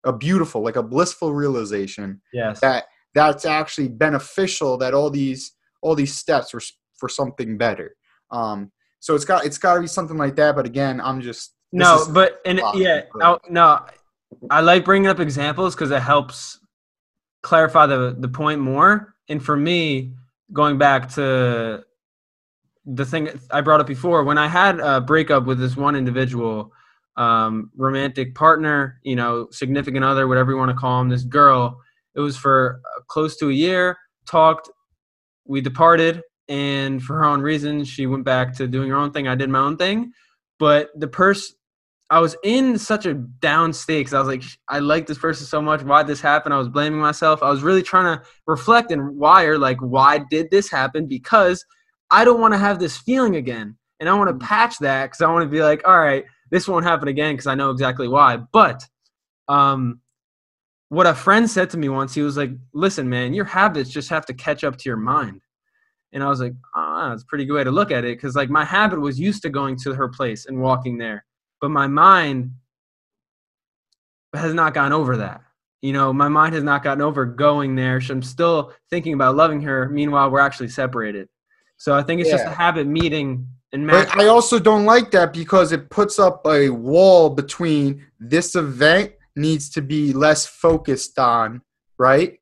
a 0.04 0.12
beautiful 0.12 0.62
like 0.62 0.76
a 0.76 0.82
blissful 0.82 1.34
realization 1.34 2.20
yes 2.32 2.60
that 2.60 2.84
that's 3.14 3.44
actually 3.44 3.88
beneficial 3.88 4.76
that 4.76 4.94
all 4.94 5.10
these 5.10 5.52
all 5.82 5.94
these 5.94 6.16
steps 6.16 6.52
were 6.52 6.62
for 6.96 7.08
something 7.08 7.56
better 7.56 7.94
um 8.30 8.70
so 9.00 9.14
it's 9.14 9.24
got 9.24 9.44
it's 9.44 9.58
got 9.58 9.74
to 9.74 9.80
be 9.80 9.86
something 9.86 10.16
like 10.16 10.36
that. 10.36 10.56
But 10.56 10.66
again, 10.66 11.00
I'm 11.00 11.20
just 11.20 11.54
no, 11.72 12.06
but 12.10 12.40
and 12.44 12.60
yeah, 12.74 13.02
no, 13.14 13.38
no, 13.48 13.80
I 14.50 14.60
like 14.60 14.84
bringing 14.84 15.08
up 15.08 15.20
examples 15.20 15.74
because 15.74 15.90
it 15.90 16.00
helps 16.00 16.58
clarify 17.42 17.86
the 17.86 18.16
the 18.18 18.28
point 18.28 18.60
more. 18.60 19.14
And 19.28 19.44
for 19.44 19.56
me, 19.56 20.14
going 20.52 20.78
back 20.78 21.10
to 21.14 21.84
the 22.86 23.04
thing 23.04 23.28
I 23.50 23.60
brought 23.60 23.80
up 23.80 23.86
before, 23.86 24.24
when 24.24 24.38
I 24.38 24.48
had 24.48 24.80
a 24.80 25.00
breakup 25.00 25.44
with 25.44 25.58
this 25.58 25.76
one 25.76 25.94
individual, 25.94 26.72
um, 27.16 27.70
romantic 27.76 28.34
partner, 28.34 28.98
you 29.02 29.16
know, 29.16 29.48
significant 29.50 30.04
other, 30.04 30.26
whatever 30.26 30.52
you 30.52 30.56
want 30.56 30.70
to 30.70 30.76
call 30.76 31.00
him, 31.00 31.08
this 31.10 31.24
girl, 31.24 31.80
it 32.14 32.20
was 32.20 32.36
for 32.36 32.80
close 33.08 33.36
to 33.36 33.50
a 33.50 33.52
year. 33.52 33.98
Talked, 34.24 34.70
we 35.44 35.60
departed, 35.60 36.22
and 36.48 37.02
for 37.02 37.16
her 37.16 37.24
own 37.24 37.42
reasons, 37.42 37.88
she 37.88 38.06
went 38.06 38.24
back 38.24 38.54
to 38.56 38.66
doing 38.66 38.88
her 38.88 38.96
own 38.96 39.12
thing. 39.12 39.28
I 39.28 39.34
did 39.34 39.50
my 39.50 39.58
own 39.58 39.76
thing, 39.76 40.12
but 40.58 40.90
the 40.96 41.08
person 41.08 41.56
I 42.10 42.20
was 42.20 42.36
in 42.42 42.78
such 42.78 43.04
a 43.04 43.14
down 43.14 43.72
state 43.72 44.00
because 44.00 44.14
I 44.14 44.18
was 44.18 44.28
like, 44.28 44.42
I 44.68 44.78
like 44.78 45.06
this 45.06 45.18
person 45.18 45.46
so 45.46 45.60
much. 45.60 45.82
Why 45.82 46.02
did 46.02 46.08
this 46.08 46.22
happen? 46.22 46.52
I 46.52 46.58
was 46.58 46.68
blaming 46.68 47.00
myself. 47.00 47.42
I 47.42 47.50
was 47.50 47.62
really 47.62 47.82
trying 47.82 48.16
to 48.16 48.24
reflect 48.46 48.90
and 48.90 49.16
wire 49.16 49.58
like, 49.58 49.78
why 49.80 50.18
did 50.30 50.50
this 50.50 50.70
happen? 50.70 51.06
Because 51.06 51.64
I 52.10 52.24
don't 52.24 52.40
want 52.40 52.54
to 52.54 52.58
have 52.58 52.78
this 52.78 52.96
feeling 52.96 53.36
again, 53.36 53.76
and 54.00 54.08
I 54.08 54.14
want 54.14 54.28
to 54.28 54.34
mm. 54.34 54.48
patch 54.48 54.78
that 54.78 55.06
because 55.06 55.20
I 55.20 55.30
want 55.30 55.44
to 55.44 55.50
be 55.50 55.62
like, 55.62 55.86
all 55.86 55.98
right, 55.98 56.24
this 56.50 56.66
won't 56.66 56.86
happen 56.86 57.08
again 57.08 57.34
because 57.34 57.46
I 57.46 57.54
know 57.54 57.70
exactly 57.70 58.08
why. 58.08 58.36
But 58.36 58.82
um, 59.48 60.00
what 60.88 61.06
a 61.06 61.14
friend 61.14 61.50
said 61.50 61.70
to 61.70 61.78
me 61.78 61.88
once, 61.88 62.14
he 62.14 62.22
was 62.22 62.36
like, 62.36 62.50
listen, 62.72 63.08
man, 63.08 63.34
your 63.34 63.44
habits 63.44 63.90
just 63.90 64.08
have 64.08 64.24
to 64.26 64.34
catch 64.34 64.64
up 64.64 64.76
to 64.78 64.88
your 64.88 64.96
mind. 64.96 65.42
And 66.12 66.22
I 66.22 66.28
was 66.28 66.40
like, 66.40 66.54
ah, 66.74 67.10
that's 67.10 67.22
a 67.22 67.26
pretty 67.26 67.44
good 67.44 67.54
way 67.54 67.64
to 67.64 67.70
look 67.70 67.90
at 67.90 68.04
it. 68.04 68.16
Because 68.16 68.34
like 68.34 68.48
my 68.48 68.64
habit 68.64 69.00
was 69.00 69.20
used 69.20 69.42
to 69.42 69.50
going 69.50 69.76
to 69.80 69.92
her 69.92 70.08
place 70.08 70.46
and 70.46 70.60
walking 70.60 70.96
there, 70.96 71.26
but 71.60 71.70
my 71.70 71.86
mind 71.86 72.52
has 74.34 74.54
not 74.54 74.74
gone 74.74 74.92
over 74.92 75.18
that. 75.18 75.42
You 75.82 75.92
know, 75.92 76.12
my 76.12 76.28
mind 76.28 76.54
has 76.54 76.64
not 76.64 76.82
gotten 76.82 77.02
over 77.02 77.24
going 77.24 77.76
there. 77.76 78.00
So 78.00 78.14
I'm 78.14 78.22
still 78.22 78.72
thinking 78.90 79.14
about 79.14 79.36
loving 79.36 79.62
her. 79.62 79.88
Meanwhile, 79.88 80.30
we're 80.30 80.40
actually 80.40 80.68
separated. 80.68 81.28
So 81.76 81.94
I 81.94 82.02
think 82.02 82.20
it's 82.20 82.30
yeah. 82.30 82.36
just 82.38 82.48
a 82.48 82.54
habit 82.54 82.86
meeting 82.86 83.46
and 83.72 83.86
matching. 83.86 84.12
But 84.16 84.24
I 84.24 84.26
also 84.26 84.58
don't 84.58 84.84
like 84.84 85.12
that 85.12 85.32
because 85.32 85.70
it 85.70 85.88
puts 85.90 86.18
up 86.18 86.44
a 86.46 86.70
wall 86.70 87.30
between 87.30 88.04
this 88.18 88.56
event 88.56 89.12
needs 89.36 89.70
to 89.70 89.82
be 89.82 90.12
less 90.12 90.46
focused 90.46 91.18
on, 91.18 91.62
right? 91.96 92.40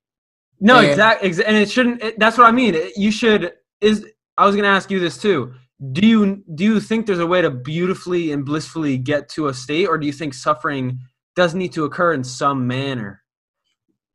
No, 0.59 0.81
exactly, 0.81 1.29
exa- 1.29 1.45
and 1.47 1.57
it 1.57 1.71
shouldn't. 1.71 2.03
It, 2.03 2.19
that's 2.19 2.39
what 2.39 2.47
I 2.47 2.53
mean. 2.53 2.75
It, 2.75 2.97
you 2.97 3.11
should. 3.11 3.53
Is 3.83 4.07
I 4.39 4.47
was 4.47 4.55
going 4.55 4.65
to 4.65 4.71
ask 4.71 4.91
you 4.91 4.99
this 4.99 5.19
too. 5.19 5.53
Do 5.93 6.07
you 6.07 6.43
do 6.55 6.65
you 6.65 6.81
think 6.81 7.07
there's 7.07 7.19
a 7.19 7.27
way 7.27 7.43
to 7.43 7.51
beautifully 7.51 8.33
and 8.33 8.45
blissfully 8.45 8.97
get 8.97 9.29
to 9.31 9.49
a 9.49 9.55
state, 9.55 9.87
or 9.87 9.99
do 9.99 10.07
you 10.07 10.13
think 10.13 10.33
suffering 10.33 11.01
does 11.35 11.55
need 11.55 11.73
to 11.73 11.85
occur 11.85 12.15
in 12.15 12.25
some 12.25 12.67
manner? 12.67 13.23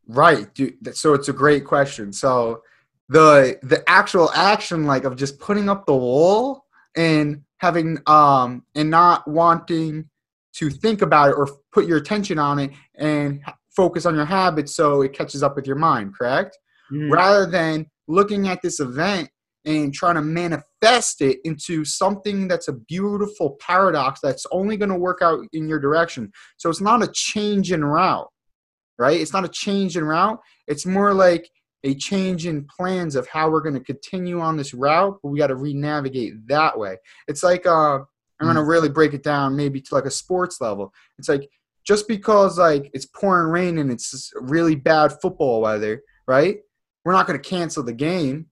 Right. 0.08 0.48
So 0.94 1.13
it's 1.13 1.30
a 1.30 1.34
great 1.34 1.65
question. 1.65 2.13
So 2.13 2.63
the 3.10 3.60
the 3.62 3.88
actual 3.88 4.32
action, 4.32 4.86
like 4.86 5.03
of 5.03 5.15
just 5.15 5.39
putting 5.39 5.70
up 5.70 5.86
the 5.86 5.96
wall 5.96 6.65
and 6.96 7.44
having 7.58 8.00
um 8.08 8.65
and 8.74 8.89
not 8.89 9.27
wanting 9.27 10.10
to 10.53 10.70
think 10.70 11.01
about 11.01 11.30
it 11.30 11.36
or 11.38 11.48
put 11.72 11.86
your 11.86 11.98
attention 11.98 12.39
on 12.39 12.60
it 12.60 12.72
and 12.96 13.41
focus 13.70 14.06
on 14.06 14.15
your 14.15 14.25
habits 14.25 14.75
so 14.75 15.01
it 15.01 15.13
catches 15.13 15.44
up 15.44 15.56
with 15.56 15.68
your 15.68 15.77
mind, 15.77 16.13
correct? 16.18 16.58
Mm. 16.91 17.12
Rather 17.12 17.46
than 17.46 17.86
looking 18.08 18.48
at 18.48 18.62
this 18.62 18.80
event 18.80 19.30
and 19.65 19.94
trying 19.94 20.15
to 20.15 20.22
manifest 20.22 21.22
it 21.22 21.39
into 21.44 21.86
something 21.86 22.48
that's 22.48 22.68
a 22.68 22.74
beautiful 22.74 23.58
paradox 23.60 24.20
that's 24.22 24.46
only 24.51 24.77
going 24.77 24.89
to 24.89 24.98
work 24.98 25.20
out 25.22 25.39
in 25.53 25.70
your 25.70 25.80
direction. 25.80 26.32
So 26.58 26.70
it's 26.70 26.82
not 26.82 27.03
a 27.03 27.12
change 27.13 27.72
in 27.72 27.84
route, 27.84 28.30
right? 28.98 29.20
It's 29.20 29.34
not 29.34 29.46
a 29.46 29.50
change 29.50 29.98
in 29.98 30.03
route. 30.03 30.39
It's 30.68 30.86
more 30.86 31.13
like 31.13 31.50
a 31.84 31.96
change 31.96 32.46
in 32.46 32.65
plans 32.65 33.15
of 33.15 33.27
how 33.27 33.50
we're 33.50 33.62
going 33.62 33.75
to 33.75 33.84
continue 33.84 34.39
on 34.39 34.58
this 34.58 34.74
route, 34.74 35.18
but 35.22 35.30
we 35.30 35.39
got 35.39 35.48
to 35.48 35.56
re-navigate 35.56 36.48
that 36.48 36.77
way. 36.77 36.98
It's 37.27 37.44
like 37.44 37.65
uh, 37.65 38.00
I'm 38.41 38.48
going 38.48 38.56
to 38.56 38.62
mm. 38.62 38.68
really 38.68 38.89
break 38.89 39.13
it 39.13 39.24
down 39.24 39.56
maybe 39.56 39.82
to 39.82 39.96
like 39.96 40.06
a 40.06 40.12
sports 40.12 40.62
level. 40.62 40.94
It's 41.18 41.30
like 41.30 41.50
just 41.86 42.08
because 42.08 42.58
like 42.60 42.89
it's 42.94 43.06
pouring 43.06 43.51
rain 43.51 43.77
and 43.80 43.91
it's 43.91 44.32
really 44.36 44.75
bad 44.75 45.13
football 45.22 45.62
weather, 45.62 46.01
right? 46.27 46.58
We're 47.03 47.13
not 47.13 47.25
going 47.25 47.39
to 47.39 47.50
cancel 47.50 47.84
the 47.84 47.94
game. 47.94 48.48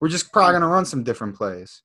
We're 0.00 0.08
just 0.08 0.32
probably 0.32 0.52
going 0.52 0.62
to 0.62 0.68
run 0.68 0.84
some 0.84 1.04
different 1.04 1.36
plays. 1.36 1.82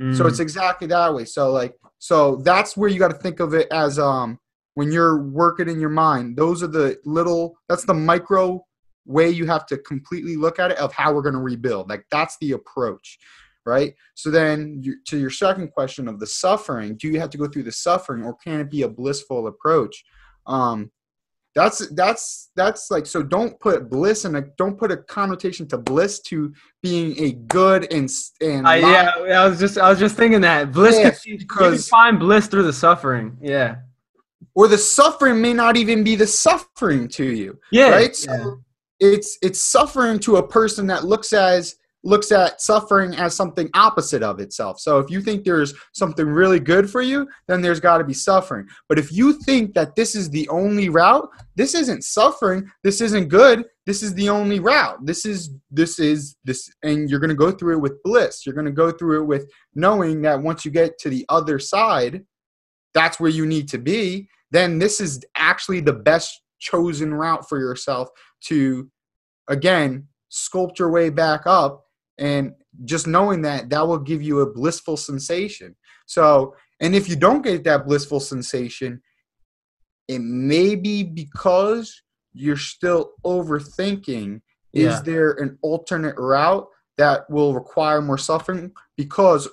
Mm. 0.00 0.16
So 0.16 0.26
it's 0.26 0.38
mm. 0.38 0.42
exactly 0.42 0.86
that 0.88 1.14
way. 1.14 1.24
So 1.24 1.50
like 1.50 1.74
so 1.98 2.36
that's 2.36 2.76
where 2.76 2.88
you 2.88 2.98
got 2.98 3.08
to 3.08 3.18
think 3.18 3.40
of 3.40 3.54
it 3.54 3.66
as 3.72 3.98
um 3.98 4.38
when 4.74 4.92
you're 4.92 5.22
working 5.22 5.68
in 5.68 5.80
your 5.80 5.90
mind. 5.90 6.36
Those 6.36 6.62
are 6.62 6.68
the 6.68 6.98
little 7.04 7.58
that's 7.68 7.84
the 7.84 7.94
micro 7.94 8.64
way 9.06 9.28
you 9.30 9.46
have 9.46 9.66
to 9.66 9.78
completely 9.78 10.36
look 10.36 10.58
at 10.58 10.70
it 10.70 10.78
of 10.78 10.92
how 10.92 11.12
we're 11.12 11.22
going 11.22 11.34
to 11.34 11.40
rebuild. 11.40 11.88
Like 11.88 12.04
that's 12.10 12.36
the 12.40 12.52
approach. 12.52 13.18
right? 13.68 13.94
So 14.14 14.30
then, 14.30 14.78
you, 14.82 14.96
to 15.08 15.18
your 15.18 15.30
second 15.30 15.72
question 15.72 16.08
of 16.08 16.18
the 16.18 16.26
suffering, 16.26 16.96
do 16.96 17.06
you 17.06 17.20
have 17.20 17.28
to 17.30 17.38
go 17.38 17.46
through 17.46 17.64
the 17.64 17.72
suffering, 17.72 18.24
or 18.24 18.34
can 18.34 18.60
it 18.60 18.70
be 18.70 18.82
a 18.82 18.88
blissful 18.88 19.46
approach? 19.46 20.04
Um, 20.46 20.90
that's 21.54 21.86
that's 21.88 22.50
that's 22.54 22.90
like 22.90 23.06
so. 23.06 23.22
Don't 23.22 23.58
put 23.58 23.90
bliss 23.90 24.24
in 24.24 24.36
a 24.36 24.42
don't 24.58 24.78
put 24.78 24.92
a 24.92 24.96
connotation 24.96 25.66
to 25.68 25.78
bliss 25.78 26.20
to 26.22 26.52
being 26.82 27.18
a 27.18 27.32
good 27.32 27.92
and 27.92 28.08
and 28.40 28.66
Uh, 28.66 28.70
yeah, 28.74 29.10
I 29.42 29.48
was 29.48 29.58
just 29.58 29.76
I 29.78 29.88
was 29.90 29.98
just 29.98 30.16
thinking 30.16 30.40
that 30.42 30.70
bliss 30.72 30.96
Yeah, 30.96 31.10
could, 31.10 31.24
you 31.24 31.38
can 31.38 31.46
because- 31.46 31.88
find 31.88 32.18
bliss 32.18 32.46
through 32.46 32.64
the 32.64 32.72
suffering. 32.72 33.36
Yeah, 33.40 33.76
or 34.54 34.68
the 34.68 34.78
suffering 34.78 35.40
may 35.40 35.52
not 35.52 35.76
even 35.76 36.04
be 36.04 36.14
the 36.16 36.26
suffering 36.26 37.08
to 37.08 37.24
you. 37.24 37.58
yeah, 37.72 37.90
right? 37.90 38.14
So 38.14 38.32
yeah. 39.00 39.08
it's 39.14 39.38
it's 39.42 39.60
suffering 39.60 40.18
to 40.20 40.36
a 40.36 40.46
person 40.46 40.86
that 40.88 41.04
looks 41.04 41.32
as 41.32 41.76
looks 42.04 42.30
at 42.30 42.60
suffering 42.60 43.14
as 43.16 43.34
something 43.34 43.68
opposite 43.74 44.22
of 44.22 44.38
itself. 44.40 44.78
So 44.78 44.98
if 44.98 45.10
you 45.10 45.20
think 45.20 45.44
there's 45.44 45.74
something 45.92 46.26
really 46.26 46.60
good 46.60 46.88
for 46.88 47.02
you, 47.02 47.28
then 47.48 47.60
there's 47.60 47.80
got 47.80 47.98
to 47.98 48.04
be 48.04 48.14
suffering. 48.14 48.66
But 48.88 48.98
if 48.98 49.12
you 49.12 49.32
think 49.42 49.74
that 49.74 49.96
this 49.96 50.14
is 50.14 50.30
the 50.30 50.48
only 50.48 50.88
route, 50.88 51.28
this 51.56 51.74
isn't 51.74 52.04
suffering, 52.04 52.70
this 52.84 53.00
isn't 53.00 53.28
good, 53.28 53.64
this 53.84 54.02
is 54.02 54.14
the 54.14 54.28
only 54.28 54.60
route. 54.60 55.04
This 55.04 55.24
is 55.24 55.50
this 55.70 55.98
is 55.98 56.36
this 56.44 56.70
and 56.82 57.10
you're 57.10 57.20
going 57.20 57.30
to 57.30 57.34
go 57.34 57.50
through 57.50 57.76
it 57.76 57.80
with 57.80 58.02
bliss. 58.02 58.46
You're 58.46 58.54
going 58.54 58.66
to 58.66 58.72
go 58.72 58.92
through 58.92 59.22
it 59.22 59.26
with 59.26 59.50
knowing 59.74 60.22
that 60.22 60.40
once 60.40 60.64
you 60.64 60.70
get 60.70 60.98
to 60.98 61.08
the 61.08 61.24
other 61.28 61.58
side, 61.58 62.22
that's 62.94 63.18
where 63.18 63.30
you 63.30 63.46
need 63.46 63.68
to 63.68 63.78
be, 63.78 64.28
then 64.50 64.78
this 64.78 65.00
is 65.00 65.20
actually 65.36 65.80
the 65.80 65.92
best 65.92 66.42
chosen 66.58 67.14
route 67.14 67.48
for 67.48 67.58
yourself 67.58 68.08
to 68.42 68.90
again 69.48 70.06
sculpt 70.30 70.78
your 70.78 70.90
way 70.90 71.08
back 71.08 71.42
up 71.46 71.84
and 72.18 72.52
just 72.84 73.06
knowing 73.06 73.42
that 73.42 73.70
that 73.70 73.86
will 73.86 73.98
give 73.98 74.22
you 74.22 74.40
a 74.40 74.52
blissful 74.52 74.96
sensation. 74.96 75.74
So 76.06 76.54
and 76.80 76.94
if 76.94 77.08
you 77.08 77.16
don't 77.16 77.42
get 77.42 77.64
that 77.64 77.86
blissful 77.86 78.20
sensation 78.20 79.02
it 80.08 80.20
may 80.20 80.74
be 80.74 81.02
because 81.02 82.02
you're 82.32 82.56
still 82.56 83.12
overthinking. 83.24 84.40
Yeah. 84.72 84.88
is 84.90 85.02
there 85.02 85.32
an 85.32 85.58
alternate 85.62 86.16
route 86.18 86.66
that 86.98 87.28
will 87.30 87.54
require 87.54 88.00
more 88.02 88.18
suffering? 88.18 88.72
Because 88.96 89.48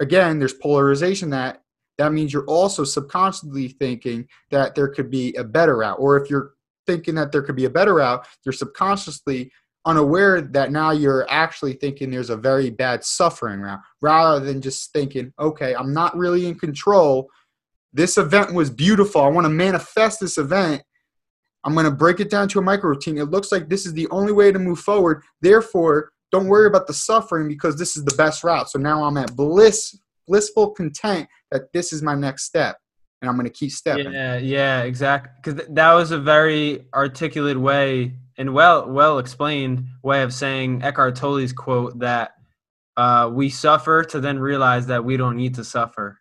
again 0.00 0.38
there's 0.38 0.54
polarization 0.54 1.30
that 1.30 1.62
that 1.98 2.12
means 2.12 2.32
you're 2.32 2.44
also 2.44 2.84
subconsciously 2.84 3.68
thinking 3.68 4.28
that 4.50 4.74
there 4.74 4.88
could 4.88 5.10
be 5.10 5.34
a 5.34 5.44
better 5.44 5.78
route. 5.78 5.96
Or 5.98 6.18
if 6.18 6.28
you're 6.28 6.52
thinking 6.86 7.14
that 7.14 7.32
there 7.32 7.42
could 7.42 7.56
be 7.56 7.64
a 7.64 7.70
better 7.70 7.94
route 7.94 8.26
you're 8.44 8.52
subconsciously 8.52 9.50
unaware 9.86 10.40
that 10.40 10.70
now 10.70 10.90
you're 10.90 11.26
actually 11.30 11.72
thinking 11.72 12.10
there's 12.10 12.30
a 12.30 12.36
very 12.36 12.70
bad 12.70 13.04
suffering 13.04 13.60
route 13.60 13.80
rather 14.02 14.44
than 14.44 14.60
just 14.60 14.92
thinking 14.92 15.32
okay 15.38 15.74
i'm 15.74 15.92
not 15.92 16.16
really 16.16 16.46
in 16.46 16.58
control. 16.58 17.28
This 17.92 18.18
event 18.18 18.52
was 18.52 18.68
beautiful. 18.68 19.22
I 19.22 19.28
want 19.28 19.46
to 19.46 19.50
manifest 19.50 20.20
this 20.20 20.36
event. 20.36 20.82
I'm 21.64 21.72
going 21.72 21.86
to 21.86 21.90
break 21.90 22.20
it 22.20 22.28
down 22.28 22.46
to 22.48 22.58
a 22.58 22.62
micro 22.62 22.90
routine. 22.90 23.16
It 23.16 23.30
looks 23.30 23.50
like 23.50 23.70
this 23.70 23.86
is 23.86 23.94
the 23.94 24.06
only 24.10 24.32
way 24.32 24.52
to 24.52 24.58
move 24.58 24.80
forward. 24.80 25.22
Therefore 25.40 26.10
don't 26.32 26.48
worry 26.48 26.66
about 26.66 26.86
the 26.86 26.92
suffering 26.92 27.48
because 27.48 27.76
this 27.76 27.96
is 27.96 28.04
the 28.04 28.14
best 28.16 28.44
route. 28.44 28.68
So 28.68 28.78
now 28.78 29.04
i'm 29.04 29.16
at 29.16 29.34
bliss 29.36 29.98
blissful 30.26 30.72
content 30.72 31.28
that 31.50 31.72
this 31.72 31.92
is 31.92 32.02
my 32.02 32.14
next 32.14 32.44
step 32.44 32.76
and 33.20 33.28
i'm 33.28 33.36
going 33.36 33.46
to 33.46 33.52
keep 33.52 33.70
stepping 33.70 34.12
Yeah, 34.12 34.38
yeah, 34.38 34.82
exactly. 34.82 35.32
Because 35.36 35.54
th- 35.60 35.74
that 35.74 35.92
was 35.92 36.10
a 36.10 36.18
very 36.18 36.86
articulate 36.94 37.58
way 37.58 38.14
and 38.38 38.52
well, 38.52 38.88
well 38.88 39.18
explained 39.18 39.86
way 40.02 40.22
of 40.22 40.32
saying 40.32 40.82
Eckhart 40.82 41.16
Tolle's 41.16 41.52
quote 41.52 41.98
that 42.00 42.32
uh, 42.96 43.30
we 43.32 43.48
suffer 43.48 44.02
to 44.04 44.20
then 44.20 44.38
realize 44.38 44.86
that 44.86 45.04
we 45.04 45.16
don't 45.16 45.36
need 45.36 45.54
to 45.54 45.64
suffer. 45.64 46.20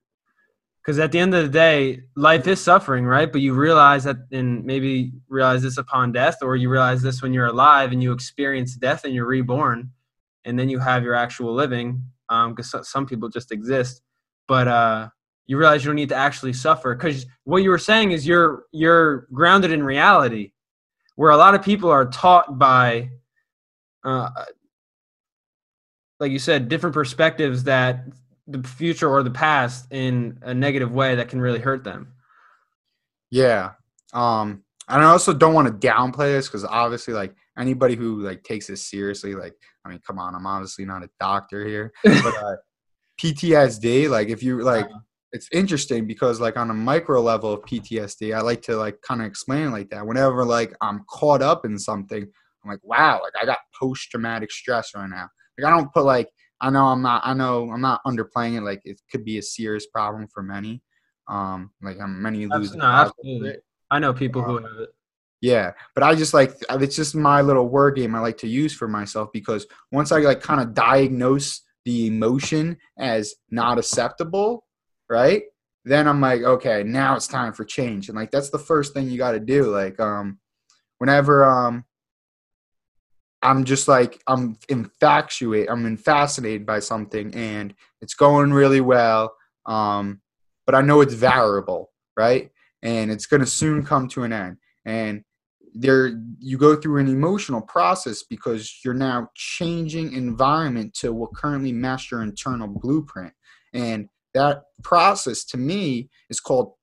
Because 0.81 0.99
at 0.99 1.11
the 1.11 1.19
end 1.19 1.33
of 1.33 1.43
the 1.43 1.49
day, 1.49 2.01
life 2.15 2.47
is 2.47 2.61
suffering, 2.61 3.05
right? 3.05 3.31
But 3.31 3.41
you 3.41 3.53
realize 3.53 4.03
that, 4.03 4.17
and 4.31 4.63
maybe 4.65 5.13
realize 5.27 5.63
this 5.63 5.77
upon 5.77 6.11
death, 6.11 6.37
or 6.43 6.55
you 6.55 6.69
realize 6.69 7.01
this 7.01 7.21
when 7.23 7.33
you're 7.33 7.47
alive 7.47 7.91
and 7.91 8.03
you 8.03 8.11
experience 8.11 8.75
death 8.75 9.03
and 9.03 9.13
you're 9.13 9.25
reborn, 9.25 9.91
and 10.45 10.59
then 10.59 10.69
you 10.69 10.77
have 10.79 11.03
your 11.03 11.15
actual 11.15 11.53
living. 11.53 12.03
Because 12.29 12.75
some 12.89 13.05
people 13.05 13.29
just 13.29 13.51
exist, 13.51 14.01
but 14.47 14.67
uh, 14.67 15.09
you 15.47 15.57
realize 15.57 15.83
you 15.83 15.89
don't 15.89 15.95
need 15.95 16.09
to 16.09 16.15
actually 16.15 16.53
suffer. 16.53 16.95
Because 16.95 17.25
what 17.43 17.63
you 17.63 17.69
were 17.69 17.77
saying 17.77 18.11
is 18.11 18.25
you're 18.25 18.65
you're 18.71 19.27
grounded 19.33 19.71
in 19.71 19.83
reality 19.83 20.51
where 21.15 21.31
a 21.31 21.37
lot 21.37 21.55
of 21.55 21.61
people 21.61 21.89
are 21.89 22.05
taught 22.05 22.57
by 22.57 23.09
uh, 24.03 24.29
like 26.19 26.31
you 26.31 26.39
said 26.39 26.69
different 26.69 26.93
perspectives 26.93 27.63
that 27.63 28.05
the 28.47 28.61
future 28.67 29.09
or 29.09 29.23
the 29.23 29.31
past 29.31 29.91
in 29.91 30.37
a 30.41 30.53
negative 30.53 30.93
way 30.93 31.15
that 31.15 31.29
can 31.29 31.41
really 31.41 31.59
hurt 31.59 31.83
them. 31.83 32.13
Yeah. 33.31 33.71
Um, 34.13 34.63
and 34.87 35.03
I 35.03 35.05
also 35.05 35.33
don't 35.33 35.53
want 35.53 35.67
to 35.67 35.87
downplay 35.87 36.31
this 36.31 36.47
because 36.47 36.63
obviously, 36.63 37.13
like 37.13 37.35
anybody 37.57 37.95
who 37.95 38.21
like 38.21 38.43
takes 38.43 38.67
this 38.67 38.87
seriously, 38.87 39.33
like 39.33 39.55
I 39.83 39.89
mean, 39.89 39.99
come 40.05 40.19
on, 40.19 40.35
I'm 40.35 40.45
obviously 40.45 40.85
not 40.85 41.03
a 41.03 41.09
doctor 41.19 41.65
here, 41.65 41.91
but 42.03 42.37
uh, 42.37 42.55
PTSD, 43.19 44.09
like 44.09 44.29
if 44.29 44.43
you 44.43 44.61
like, 44.61 44.87
it's 45.35 45.49
interesting 45.51 46.07
because 46.07 46.39
like 46.39 46.55
on 46.55 46.69
a 46.69 46.73
micro 46.73 47.21
level 47.21 47.51
of 47.51 47.59
PTSD, 47.63 48.33
I 48.33 48.39
like 48.39 48.61
to 48.63 48.77
like 48.77 49.01
kind 49.01 49.19
of 49.19 49.27
explain 49.27 49.67
it 49.67 49.71
like 49.71 49.89
that. 49.89 50.07
Whenever 50.07 50.45
like 50.45 50.73
I'm 50.79 51.03
caught 51.09 51.41
up 51.41 51.65
in 51.65 51.77
something, 51.77 52.23
I'm 52.23 52.71
like, 52.71 52.79
wow, 52.83 53.21
like 53.21 53.33
I 53.39 53.45
got 53.45 53.57
post 53.77 54.09
traumatic 54.09 54.49
stress 54.49 54.91
right 54.95 55.09
now. 55.09 55.27
Like 55.59 55.67
I 55.67 55.75
don't 55.75 55.91
put 55.93 56.05
like 56.05 56.29
I 56.61 56.69
know 56.69 56.85
I'm 56.85 57.01
not 57.01 57.21
I 57.25 57.33
know 57.33 57.69
I'm 57.69 57.81
not 57.81 57.99
underplaying 58.07 58.57
it. 58.57 58.61
Like 58.61 58.79
it 58.85 59.01
could 59.11 59.25
be 59.25 59.37
a 59.37 59.41
serious 59.41 59.87
problem 59.87 60.29
for 60.33 60.41
many. 60.41 60.81
Um, 61.27 61.71
like 61.81 61.99
I'm 61.99 62.21
many 62.21 62.45
lose. 62.45 62.73
no, 62.73 62.85
absolutely. 62.85 63.57
i 63.91 63.99
know 63.99 64.13
people 64.13 64.41
who 64.41 64.57
have 64.57 64.71
it 64.79 64.89
Yeah, 65.41 65.71
but 65.95 66.03
I 66.03 66.15
just 66.15 66.33
like 66.33 66.55
it's 66.69 66.95
just 66.95 67.13
my 67.13 67.41
little 67.41 67.67
word 67.67 67.97
game 67.97 68.15
I 68.15 68.19
like 68.19 68.37
to 68.37 68.47
use 68.47 68.73
for 68.73 68.87
myself 68.87 69.31
because 69.33 69.67
once 69.91 70.13
I 70.13 70.19
like 70.19 70.39
kind 70.39 70.61
of 70.61 70.73
diagnose 70.73 71.61
the 71.83 72.07
emotion 72.07 72.77
as 72.97 73.35
not 73.51 73.77
acceptable, 73.77 74.65
right? 75.09 75.43
Then 75.83 76.07
I'm 76.07 76.19
like, 76.21 76.41
okay, 76.41 76.83
now 76.83 77.15
it's 77.15 77.27
time 77.27 77.53
for 77.53 77.63
change. 77.63 78.09
And 78.09 78.15
like 78.15 78.31
that's 78.31 78.49
the 78.49 78.59
first 78.59 78.93
thing 78.93 79.09
you 79.09 79.17
got 79.17 79.33
to 79.33 79.39
do. 79.39 79.65
Like 79.65 79.99
um 79.99 80.39
whenever 80.97 81.45
um 81.45 81.85
I'm 83.41 83.63
just 83.63 83.87
like 83.87 84.21
I'm 84.27 84.57
infatuated, 84.69 85.69
I'm 85.69 85.97
fascinated 85.97 86.65
by 86.65 86.79
something 86.79 87.33
and 87.35 87.73
it's 88.01 88.15
going 88.15 88.51
really 88.51 88.81
well. 88.81 89.35
Um 89.65 90.21
but 90.65 90.73
I 90.75 90.81
know 90.81 91.01
it's 91.01 91.13
variable, 91.13 91.91
right? 92.17 92.49
And 92.81 93.11
it's 93.11 93.27
going 93.27 93.41
to 93.41 93.45
soon 93.45 93.85
come 93.85 94.07
to 94.09 94.23
an 94.23 94.33
end. 94.33 94.57
And 94.83 95.23
there 95.75 96.19
you 96.39 96.57
go 96.57 96.75
through 96.75 96.99
an 97.01 97.07
emotional 97.07 97.61
process 97.61 98.23
because 98.23 98.79
you're 98.83 98.93
now 98.93 99.29
changing 99.35 100.13
environment 100.13 100.93
to 100.95 101.13
what 101.13 101.33
currently 101.35 101.73
match 101.73 102.09
your 102.09 102.23
internal 102.23 102.67
blueprint 102.67 103.33
and 103.73 104.07
that 104.35 104.63
process 104.83 105.43
to 105.43 105.57
me 105.57 106.09
is 106.29 106.39
called 106.39 106.73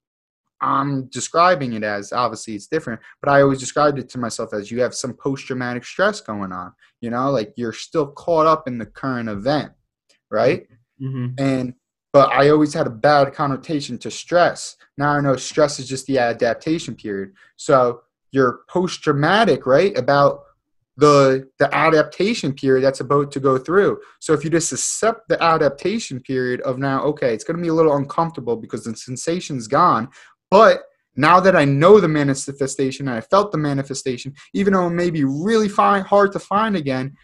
i'm 0.61 1.06
describing 1.11 1.73
it 1.75 1.85
as 1.85 2.12
obviously 2.12 2.54
it's 2.54 2.66
different 2.66 3.00
but 3.21 3.30
i 3.30 3.40
always 3.40 3.61
described 3.61 3.99
it 3.99 4.09
to 4.09 4.18
myself 4.18 4.52
as 4.52 4.71
you 4.71 4.80
have 4.80 4.94
some 4.94 5.14
post-traumatic 5.14 5.85
stress 5.85 6.21
going 6.21 6.50
on 6.52 6.73
you 7.00 7.11
know 7.11 7.30
like 7.30 7.52
you're 7.56 7.73
still 7.73 8.09
caught 8.09 8.47
up 8.47 8.66
in 8.66 8.78
the 8.78 8.87
current 8.87 9.28
event 9.28 9.73
right 10.30 10.66
mm-hmm. 11.00 11.28
and 11.38 11.75
but 12.12 12.30
I 12.30 12.50
always 12.50 12.75
had 12.75 12.87
a 12.87 12.90
bad 12.90 13.32
connotation 13.32 13.97
to 13.99 14.11
stress. 14.11 14.76
Now 14.99 15.12
I 15.12 15.21
know 15.21 15.37
stress 15.37 15.78
is 15.78 15.88
just 15.88 16.06
the 16.06 16.18
adaptation 16.18 16.94
period. 16.94 17.32
So 17.56 18.02
you're 18.32 18.61
post 18.68 19.02
traumatic, 19.02 19.66
right? 19.66 19.97
About 19.97 20.42
the 20.96 21.49
the 21.58 21.75
adaptation 21.75 22.52
period 22.52 22.84
that's 22.84 23.00
about 23.00 23.32
to 23.32 23.40
go 23.40 23.56
through. 23.58 23.99
So 24.20 24.32
if 24.34 24.44
you 24.44 24.50
just 24.50 24.72
accept 24.72 25.28
the 25.28 25.42
adaptation 25.42 26.20
period 26.20 26.61
of 26.62 26.78
now, 26.78 27.02
okay, 27.04 27.32
it's 27.32 27.44
going 27.44 27.56
to 27.56 27.62
be 27.62 27.68
a 27.68 27.75
little 27.75 27.96
uncomfortable 27.96 28.56
because 28.56 28.84
the 28.84 28.96
sensation's 28.96 29.66
gone, 29.68 30.08
but 30.50 30.82
now 31.16 31.40
that 31.40 31.56
I 31.56 31.64
know 31.64 32.00
the 32.00 32.08
manifestation 32.08 33.08
and 33.08 33.16
I 33.16 33.20
felt 33.20 33.52
the 33.52 33.58
manifestation, 33.58 34.34
even 34.54 34.72
though 34.72 34.87
it 34.87 34.90
may 34.90 35.11
be 35.11 35.25
really 35.25 35.68
fine, 35.68 36.02
hard 36.02 36.32
to 36.32 36.38
find 36.38 36.75
again, 36.75 37.14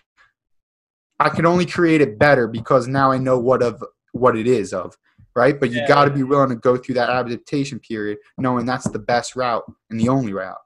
I 1.18 1.30
can 1.30 1.46
only 1.46 1.66
create 1.66 2.00
it 2.00 2.18
better 2.18 2.46
because 2.46 2.86
now 2.86 3.10
I 3.10 3.18
know 3.18 3.38
what 3.38 3.62
of 3.62 3.82
what 4.12 4.36
it 4.36 4.46
is 4.46 4.72
of, 4.72 4.96
right? 5.34 5.58
But 5.58 5.70
you 5.70 5.80
Yeah. 5.80 5.88
got 5.88 6.04
to 6.04 6.10
be 6.10 6.22
willing 6.22 6.50
to 6.50 6.56
go 6.56 6.76
through 6.76 6.96
that 6.96 7.10
adaptation 7.10 7.80
period, 7.80 8.18
knowing 8.36 8.66
that's 8.66 8.88
the 8.88 8.98
best 8.98 9.36
route 9.36 9.64
and 9.90 9.98
the 9.98 10.08
only 10.08 10.32
route. 10.32 10.58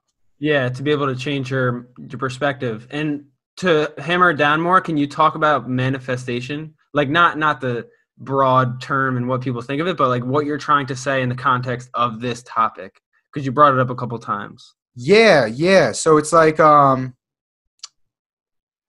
Yeah, 0.42 0.68
to 0.70 0.82
be 0.82 0.90
able 0.90 1.06
to 1.06 1.14
change 1.14 1.52
your 1.52 1.86
your 1.98 2.18
perspective 2.18 2.88
and 2.90 3.26
to 3.58 3.92
hammer 3.98 4.30
it 4.30 4.38
down 4.38 4.60
more, 4.60 4.80
can 4.80 4.96
you 4.96 5.06
talk 5.06 5.36
about 5.36 5.70
manifestation? 5.70 6.74
Like 6.92 7.08
not 7.08 7.38
not 7.38 7.60
the 7.60 7.86
broad 8.18 8.80
term 8.80 9.16
and 9.16 9.28
what 9.28 9.40
people 9.40 9.62
think 9.62 9.80
of 9.80 9.86
it, 9.86 9.96
but 9.96 10.08
like 10.08 10.24
what 10.24 10.44
you're 10.44 10.58
trying 10.58 10.86
to 10.86 10.96
say 10.96 11.22
in 11.22 11.28
the 11.28 11.36
context 11.36 11.90
of 11.94 12.20
this 12.20 12.42
topic 12.42 13.00
because 13.32 13.46
you 13.46 13.52
brought 13.52 13.72
it 13.72 13.78
up 13.78 13.88
a 13.90 13.94
couple 13.94 14.18
times. 14.18 14.74
Yeah, 14.96 15.46
yeah. 15.46 15.92
So 15.92 16.16
it's 16.16 16.32
like 16.32 16.58
um 16.58 17.14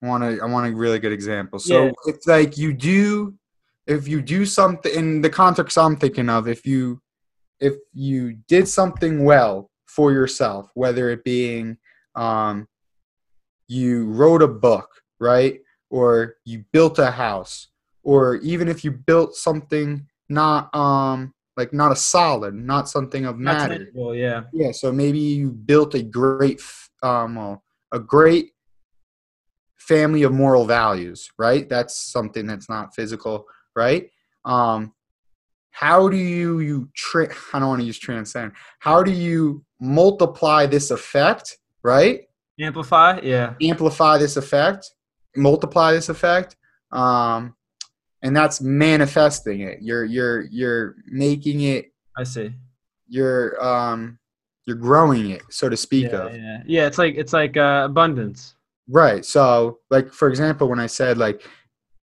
I 0.03 0.07
want 0.07 0.23
to 0.23 0.41
I 0.41 0.47
want 0.47 0.73
a 0.73 0.75
really 0.75 0.97
good 0.97 1.11
example. 1.13 1.59
So 1.59 1.85
Yeah. 1.85 1.91
it's 2.07 2.25
like 2.25 2.57
you 2.57 2.73
do 2.73 3.35
if 3.85 4.07
you 4.07 4.23
do 4.23 4.47
something 4.47 4.91
in 4.91 5.21
the 5.21 5.29
context 5.29 5.77
I'm 5.77 5.97
thinking 5.97 6.29
of, 6.29 6.47
if 6.47 6.65
you 6.65 6.99
if 7.59 7.75
you 7.93 8.37
did 8.47 8.67
something 8.67 9.23
well 9.23 9.69
for 9.95 10.11
yourself, 10.11 10.71
whether 10.73 11.09
it 11.09 11.23
being 11.23 11.77
um, 12.15 12.67
you 13.67 14.05
wrote 14.05 14.41
a 14.41 14.47
book, 14.47 14.89
right, 15.19 15.59
or 15.89 16.35
you 16.45 16.63
built 16.71 16.99
a 16.99 17.11
house, 17.11 17.67
or 18.03 18.37
even 18.37 18.67
if 18.67 18.83
you 18.83 18.91
built 18.91 19.35
something 19.35 20.07
not 20.29 20.73
um 20.73 21.33
like 21.55 21.73
not 21.73 21.91
a 21.91 21.95
solid, 21.95 22.55
not 22.55 22.89
something 22.89 23.25
of 23.25 23.37
matter. 23.37 23.77
tangible, 23.77 24.15
yeah. 24.15 24.43
Yeah, 24.51 24.71
so 24.71 24.91
maybe 24.91 25.19
you 25.19 25.51
built 25.51 25.93
a 25.93 26.01
great, 26.01 26.61
um, 27.03 27.35
well, 27.35 27.63
a 27.91 27.99
great 27.99 28.53
family 29.77 30.23
of 30.23 30.31
moral 30.31 30.65
values, 30.65 31.29
right? 31.37 31.69
That's 31.69 31.95
something 31.95 32.47
that's 32.47 32.69
not 32.69 32.95
physical, 32.95 33.45
right? 33.75 34.09
Um, 34.45 34.93
how 35.73 36.07
do 36.07 36.15
you 36.17 36.59
you 36.59 36.89
tra- 36.95 37.33
I 37.51 37.59
don't 37.59 37.67
want 37.67 37.81
to 37.81 37.85
use 37.85 37.99
transcend. 37.99 38.53
How 38.79 39.03
do 39.03 39.11
you 39.11 39.65
multiply 39.81 40.65
this 40.67 40.91
effect, 40.91 41.57
right? 41.83 42.21
Amplify, 42.59 43.19
yeah. 43.23 43.55
Amplify 43.61 44.17
this 44.19 44.37
effect, 44.37 44.89
multiply 45.35 45.91
this 45.91 46.09
effect, 46.09 46.55
um, 46.91 47.55
and 48.21 48.35
that's 48.37 48.61
manifesting 48.61 49.61
it. 49.61 49.79
You're 49.81 50.05
you're 50.05 50.41
you're 50.51 50.95
making 51.07 51.61
it. 51.61 51.91
I 52.15 52.23
see. 52.23 52.53
You're 53.07 53.61
um, 53.63 54.19
you're 54.65 54.77
growing 54.77 55.31
it, 55.31 55.41
so 55.49 55.67
to 55.69 55.75
speak 55.75 56.11
Yeah, 56.11 56.17
of. 56.27 56.35
yeah. 56.35 56.63
Yeah, 56.65 56.85
it's 56.87 56.97
like 56.99 57.15
it's 57.17 57.33
like 57.33 57.57
uh, 57.57 57.83
abundance. 57.85 58.55
Right. 58.87 59.25
So, 59.25 59.79
like 59.89 60.13
for 60.13 60.27
example, 60.29 60.67
when 60.69 60.79
I 60.79 60.87
said 60.87 61.17
like, 61.17 61.41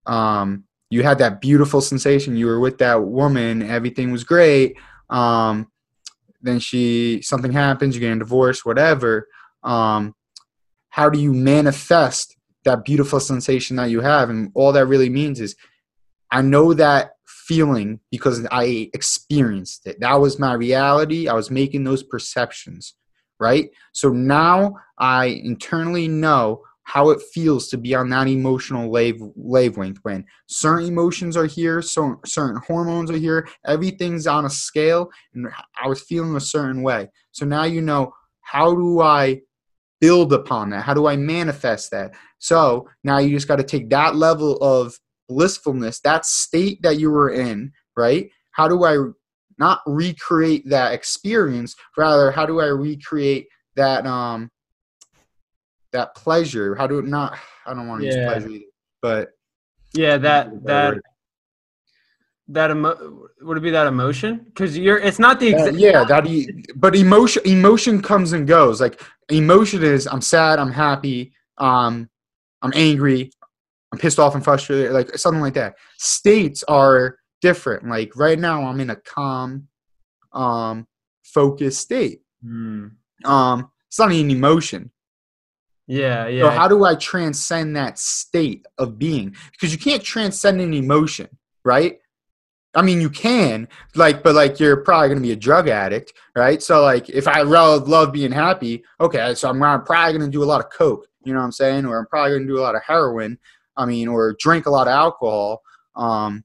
um, 0.06 0.64
you 0.90 1.02
had 1.04 1.18
that 1.18 1.40
beautiful 1.40 1.80
sensation, 1.80 2.36
you 2.36 2.46
were 2.46 2.60
with 2.60 2.78
that 2.78 3.04
woman, 3.04 3.62
everything 3.62 4.10
was 4.10 4.24
great. 4.24 4.76
Um, 5.08 5.70
then 6.42 6.58
she 6.58 7.22
something 7.22 7.52
happens, 7.52 7.94
You 7.94 8.00
get 8.00 8.16
a 8.16 8.18
divorce, 8.18 8.64
whatever. 8.64 9.28
Um, 9.62 10.14
how 10.90 11.08
do 11.08 11.20
you 11.20 11.32
manifest 11.32 12.36
that 12.64 12.84
beautiful 12.84 13.20
sensation 13.20 13.76
that 13.76 13.90
you 13.90 14.00
have? 14.00 14.28
And 14.30 14.50
all 14.54 14.72
that 14.72 14.86
really 14.86 15.08
means 15.08 15.40
is, 15.40 15.54
I 16.30 16.42
know 16.42 16.74
that 16.74 17.12
feeling 17.26 18.00
because 18.10 18.46
I 18.50 18.90
experienced 18.92 19.86
it. 19.86 20.00
That 20.00 20.14
was 20.14 20.38
my 20.38 20.54
reality. 20.54 21.28
I 21.28 21.34
was 21.34 21.50
making 21.50 21.84
those 21.84 22.02
perceptions, 22.02 22.94
right? 23.38 23.70
So 23.92 24.10
now 24.10 24.76
I 24.98 25.26
internally 25.26 26.08
know 26.08 26.62
how 26.90 27.10
it 27.10 27.22
feels 27.32 27.68
to 27.68 27.78
be 27.78 27.94
on 27.94 28.08
that 28.10 28.26
emotional 28.26 28.90
wave 28.90 29.22
wavelength 29.36 29.98
when 30.02 30.24
certain 30.48 30.88
emotions 30.88 31.36
are 31.36 31.46
here, 31.46 31.80
so 31.80 32.18
certain 32.26 32.60
hormones 32.66 33.12
are 33.12 33.16
here, 33.16 33.46
everything's 33.64 34.26
on 34.26 34.44
a 34.44 34.50
scale, 34.50 35.08
and 35.32 35.46
I 35.80 35.86
was 35.86 36.02
feeling 36.02 36.34
a 36.34 36.40
certain 36.40 36.82
way. 36.82 37.08
So 37.30 37.46
now 37.46 37.62
you 37.62 37.80
know 37.80 38.12
how 38.40 38.74
do 38.74 39.00
I 39.02 39.40
build 40.00 40.32
upon 40.32 40.70
that? 40.70 40.82
How 40.82 40.92
do 40.92 41.06
I 41.06 41.14
manifest 41.14 41.92
that? 41.92 42.10
So 42.38 42.88
now 43.04 43.18
you 43.18 43.30
just 43.36 43.46
got 43.46 43.60
to 43.60 43.62
take 43.62 43.88
that 43.90 44.16
level 44.16 44.56
of 44.56 44.98
blissfulness, 45.28 46.00
that 46.00 46.26
state 46.26 46.82
that 46.82 46.98
you 46.98 47.12
were 47.12 47.30
in, 47.30 47.70
right? 47.96 48.28
How 48.50 48.66
do 48.66 48.82
I 48.84 48.96
not 49.58 49.78
recreate 49.86 50.68
that 50.70 50.92
experience? 50.92 51.76
Rather, 51.96 52.32
how 52.32 52.46
do 52.46 52.58
I 52.58 52.66
recreate 52.66 53.46
that 53.76 54.04
um 54.06 54.50
that 55.92 56.14
pleasure? 56.14 56.74
How 56.74 56.86
do 56.86 56.98
it 56.98 57.06
not? 57.06 57.38
I 57.66 57.74
don't 57.74 57.86
want 57.88 58.02
to 58.02 58.06
Yeah. 58.08 58.14
use 58.16 58.24
pleasure, 58.24 58.48
either, 58.48 58.64
but 59.02 59.30
Yeah, 59.94 60.16
that 60.18 60.64
that 60.64 60.94
word. 60.94 61.02
that 62.48 62.70
emo- 62.70 63.28
would 63.42 63.56
it 63.56 63.60
be 63.60 63.70
that 63.70 63.86
emotion? 63.86 64.38
Because 64.44 64.76
you're 64.76 64.98
it's 64.98 65.18
not 65.18 65.38
the 65.40 65.54
Uh, 65.54 65.70
yeah, 65.70 66.04
that 66.04 66.26
e- 66.26 66.64
but 66.76 66.96
emotion 66.96 67.42
emotion 67.44 68.02
comes 68.02 68.32
and 68.32 68.46
goes. 68.46 68.80
Like 68.80 69.00
emotion 69.30 69.82
is 69.82 70.06
I'm 70.06 70.20
sad, 70.20 70.58
I'm 70.58 70.72
happy, 70.72 71.32
um, 71.58 72.08
I'm 72.62 72.72
angry, 72.74 73.30
I'm 73.92 73.98
pissed 73.98 74.18
off 74.18 74.34
and 74.34 74.42
frustrated, 74.44 74.92
like 74.92 75.16
something 75.18 75.40
like 75.40 75.54
that. 75.54 75.76
States 75.98 76.62
are 76.64 77.16
different. 77.40 77.88
Like 77.88 78.16
right 78.16 78.38
now, 78.38 78.64
I'm 78.66 78.80
in 78.80 78.90
a 78.90 78.96
calm, 78.96 79.68
um, 80.32 80.86
focused 81.24 81.80
state. 81.80 82.20
Hmm. 82.42 82.88
Um, 83.24 83.70
it's 83.88 83.98
not 83.98 84.10
an 84.12 84.30
emotion. 84.30 84.90
Yeah, 85.90 86.28
yeah. 86.28 86.44
So 86.44 86.50
how 86.50 86.68
do 86.68 86.84
I 86.84 86.94
transcend 86.94 87.74
that 87.74 87.98
state 87.98 88.64
of 88.78 88.96
being? 88.96 89.34
Because 89.50 89.72
you 89.72 89.78
can't 89.78 90.02
transcend 90.04 90.60
an 90.60 90.72
emotion, 90.72 91.26
right? 91.64 91.98
I 92.76 92.82
mean, 92.82 93.00
you 93.00 93.10
can, 93.10 93.66
like, 93.96 94.22
but 94.22 94.36
like 94.36 94.60
you're 94.60 94.76
probably 94.76 95.08
gonna 95.08 95.20
be 95.20 95.32
a 95.32 95.36
drug 95.36 95.66
addict, 95.66 96.12
right? 96.36 96.62
So 96.62 96.84
like, 96.84 97.08
if 97.08 97.26
I 97.26 97.42
love 97.42 97.88
love 97.88 98.12
being 98.12 98.30
happy, 98.30 98.84
okay, 99.00 99.34
so 99.34 99.48
I'm, 99.48 99.60
I'm 99.64 99.82
probably 99.82 100.16
gonna 100.16 100.30
do 100.30 100.44
a 100.44 100.46
lot 100.46 100.64
of 100.64 100.70
coke, 100.70 101.08
you 101.24 101.32
know 101.32 101.40
what 101.40 101.46
I'm 101.46 101.52
saying, 101.52 101.84
or 101.86 101.98
I'm 101.98 102.06
probably 102.06 102.36
gonna 102.36 102.46
do 102.46 102.60
a 102.60 102.62
lot 102.62 102.76
of 102.76 102.82
heroin. 102.86 103.36
I 103.76 103.84
mean, 103.84 104.06
or 104.06 104.36
drink 104.38 104.66
a 104.66 104.70
lot 104.70 104.86
of 104.86 104.92
alcohol, 104.92 105.60
um, 105.96 106.44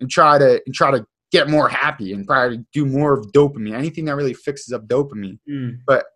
and 0.00 0.08
try 0.08 0.38
to 0.38 0.62
and 0.64 0.74
try 0.74 0.92
to 0.92 1.04
get 1.30 1.50
more 1.50 1.68
happy 1.68 2.14
and 2.14 2.26
probably 2.26 2.64
do 2.72 2.86
more 2.86 3.12
of 3.12 3.32
dopamine. 3.32 3.74
Anything 3.74 4.06
that 4.06 4.16
really 4.16 4.32
fixes 4.32 4.72
up 4.72 4.88
dopamine 4.88 5.38
But 5.86 6.06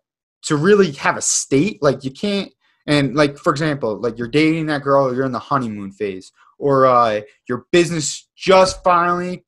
to 0.45 0.55
really 0.55 0.91
have 0.93 1.17
a 1.17 1.21
state 1.21 1.77
like 1.83 2.03
you 2.03 2.09
can't 2.09 2.51
and 2.87 3.15
like 3.15 3.37
for 3.37 3.51
example 3.51 3.99
like 3.99 4.17
you're 4.17 4.27
dating 4.27 4.65
that 4.65 4.83
girl 4.83 5.13
you're 5.13 5.25
in 5.25 5.31
the 5.31 5.39
honeymoon 5.39 5.91
phase 5.91 6.31
or 6.59 6.85
uh, 6.85 7.21
your 7.47 7.65
business 7.71 8.29
just 8.35 8.83
finally 8.83 9.43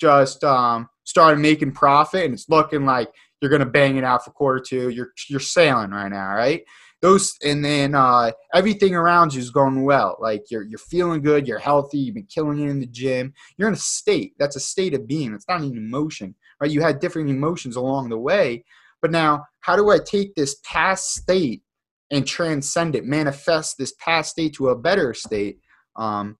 just 0.00 0.44
um, 0.44 0.88
started 1.04 1.40
making 1.40 1.72
profit 1.72 2.24
and 2.24 2.34
it's 2.34 2.48
looking 2.48 2.84
like 2.84 3.08
you're 3.40 3.50
gonna 3.50 3.66
bang 3.66 3.96
it 3.96 4.04
out 4.04 4.24
for 4.24 4.30
quarter 4.30 4.60
two 4.60 4.88
you're 4.90 5.12
you're 5.28 5.40
sailing 5.40 5.90
right 5.90 6.10
now 6.10 6.34
right? 6.34 6.62
Those 7.00 7.36
and 7.44 7.64
then 7.64 7.94
uh, 7.94 8.32
everything 8.52 8.96
around 8.96 9.32
you 9.32 9.40
is 9.40 9.50
going 9.50 9.84
well. 9.84 10.16
Like 10.18 10.50
you're 10.50 10.64
you're 10.64 10.78
feeling 10.78 11.22
good 11.22 11.46
you're 11.46 11.60
healthy 11.60 11.98
you've 11.98 12.16
been 12.16 12.26
killing 12.26 12.58
it 12.58 12.68
in 12.68 12.80
the 12.80 12.86
gym. 12.86 13.32
You're 13.56 13.68
in 13.68 13.74
a 13.74 13.76
state 13.76 14.32
that's 14.38 14.56
a 14.56 14.60
state 14.60 14.94
of 14.94 15.06
being 15.06 15.32
it's 15.32 15.48
not 15.48 15.60
an 15.60 15.76
emotion 15.76 16.34
right? 16.60 16.70
You 16.70 16.80
had 16.80 16.98
different 16.98 17.30
emotions 17.30 17.76
along 17.76 18.08
the 18.08 18.18
way 18.18 18.64
but 19.00 19.10
now, 19.10 19.46
how 19.60 19.76
do 19.76 19.90
I 19.90 19.98
take 19.98 20.34
this 20.34 20.56
past 20.64 21.14
state 21.14 21.62
and 22.10 22.26
transcend 22.26 22.94
it, 22.94 23.04
manifest 23.04 23.76
this 23.78 23.92
past 24.00 24.30
state 24.30 24.54
to 24.54 24.68
a 24.70 24.76
better 24.78 25.14
state? 25.14 25.58
Um, 25.96 26.36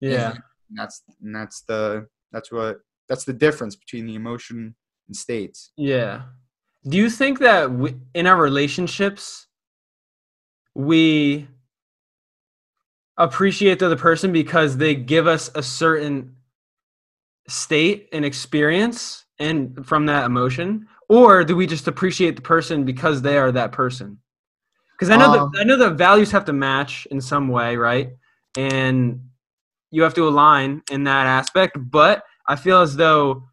Yeah. 0.00 0.30
and 0.32 0.42
that's 0.78 1.02
and 1.22 1.34
that's 1.34 1.62
the 1.62 2.06
that's 2.32 2.50
what 2.52 2.80
that's 3.08 3.24
the 3.24 3.32
difference 3.32 3.74
between 3.76 4.06
the 4.06 4.14
emotion 4.14 4.76
and 5.08 5.16
states. 5.16 5.72
Yeah. 5.76 6.22
Do 6.88 6.96
you 6.96 7.10
think 7.10 7.40
that 7.40 7.70
we, 7.72 7.96
in 8.14 8.26
our 8.26 8.40
relationships, 8.40 9.48
we 10.74 11.48
appreciate 13.18 13.78
the 13.80 13.86
other 13.86 13.96
person 13.96 14.32
because 14.32 14.76
they 14.76 14.94
give 14.94 15.26
us 15.26 15.50
a 15.54 15.62
certain 15.62 16.36
state 17.48 18.08
and 18.12 18.24
experience 18.24 19.24
and 19.38 19.84
from 19.86 20.06
that 20.06 20.24
emotion, 20.24 20.86
or 21.08 21.44
do 21.44 21.56
we 21.56 21.66
just 21.66 21.88
appreciate 21.88 22.36
the 22.36 22.42
person 22.42 22.84
because 22.84 23.22
they 23.22 23.36
are 23.38 23.50
that 23.52 23.72
person? 23.72 24.18
Because 25.00 25.10
I 25.10 25.16
know 25.16 25.32
Um, 25.32 25.50
that 25.54 25.60
I 25.62 25.64
know 25.64 25.78
that 25.78 25.94
values 25.94 26.30
have 26.32 26.44
to 26.44 26.52
match 26.52 27.06
in 27.10 27.22
some 27.22 27.48
way, 27.48 27.76
right? 27.76 28.10
And 28.58 29.30
you 29.90 30.02
have 30.02 30.12
to 30.14 30.28
align 30.28 30.82
in 30.90 31.04
that 31.04 31.26
aspect. 31.26 31.78
But 31.80 32.22
I 32.46 32.56
feel 32.56 32.82
as 32.82 32.96
though 32.96 33.44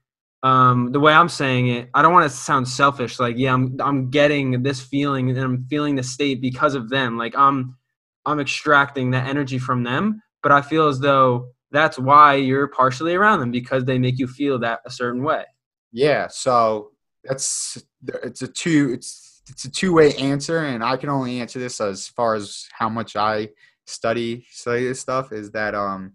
um, 0.44 0.92
the 0.92 1.00
way 1.00 1.14
I'm 1.14 1.30
saying 1.30 1.70
it, 1.70 1.90
I 1.94 2.02
don't 2.02 2.12
want 2.12 2.30
to 2.30 2.36
sound 2.36 2.68
selfish. 2.68 3.18
Like, 3.18 3.38
yeah, 3.38 3.54
I'm 3.54 3.78
I'm 3.80 4.10
getting 4.10 4.62
this 4.62 4.82
feeling 4.82 5.30
and 5.30 5.40
I'm 5.40 5.66
feeling 5.70 5.96
the 5.96 6.04
state 6.04 6.42
because 6.42 6.76
of 6.76 6.90
them. 6.90 7.18
Like 7.18 7.34
I'm 7.38 7.78
I'm 8.26 8.42
extracting 8.42 9.12
that 9.12 9.28
energy 9.28 9.58
from 9.58 9.84
them. 9.84 10.22
But 10.44 10.52
I 10.52 10.62
feel 10.62 10.90
as 10.90 11.00
though 11.00 11.52
that's 11.72 11.98
why 11.98 12.36
you're 12.36 12.68
partially 12.68 13.16
around 13.16 13.40
them 13.40 13.52
because 13.52 13.86
they 13.86 13.98
make 13.98 14.20
you 14.20 14.28
feel 14.28 14.60
that 14.60 14.82
a 14.86 14.92
certain 14.92 15.24
way. 15.24 15.46
Yeah, 15.94 16.28
so 16.28 16.92
that's 17.24 17.82
it's 18.24 18.42
a 18.42 18.48
two 18.48 18.92
it's 18.94 19.27
it's 19.50 19.66
a 19.66 19.72
two 19.72 19.94
way 19.94 20.14
answer, 20.16 20.60
and 20.60 20.84
I 20.84 20.98
can 20.98 21.10
only 21.10 21.40
answer 21.40 21.60
this 21.60 21.80
as 21.82 22.08
far 22.08 22.36
as 22.36 22.68
how 22.72 22.90
much 22.90 23.16
I 23.16 23.50
study 23.86 24.46
study 24.52 24.86
this 24.86 25.00
stuff. 25.00 25.32
Is 25.32 25.52
that 25.52 25.76
um 25.76 26.14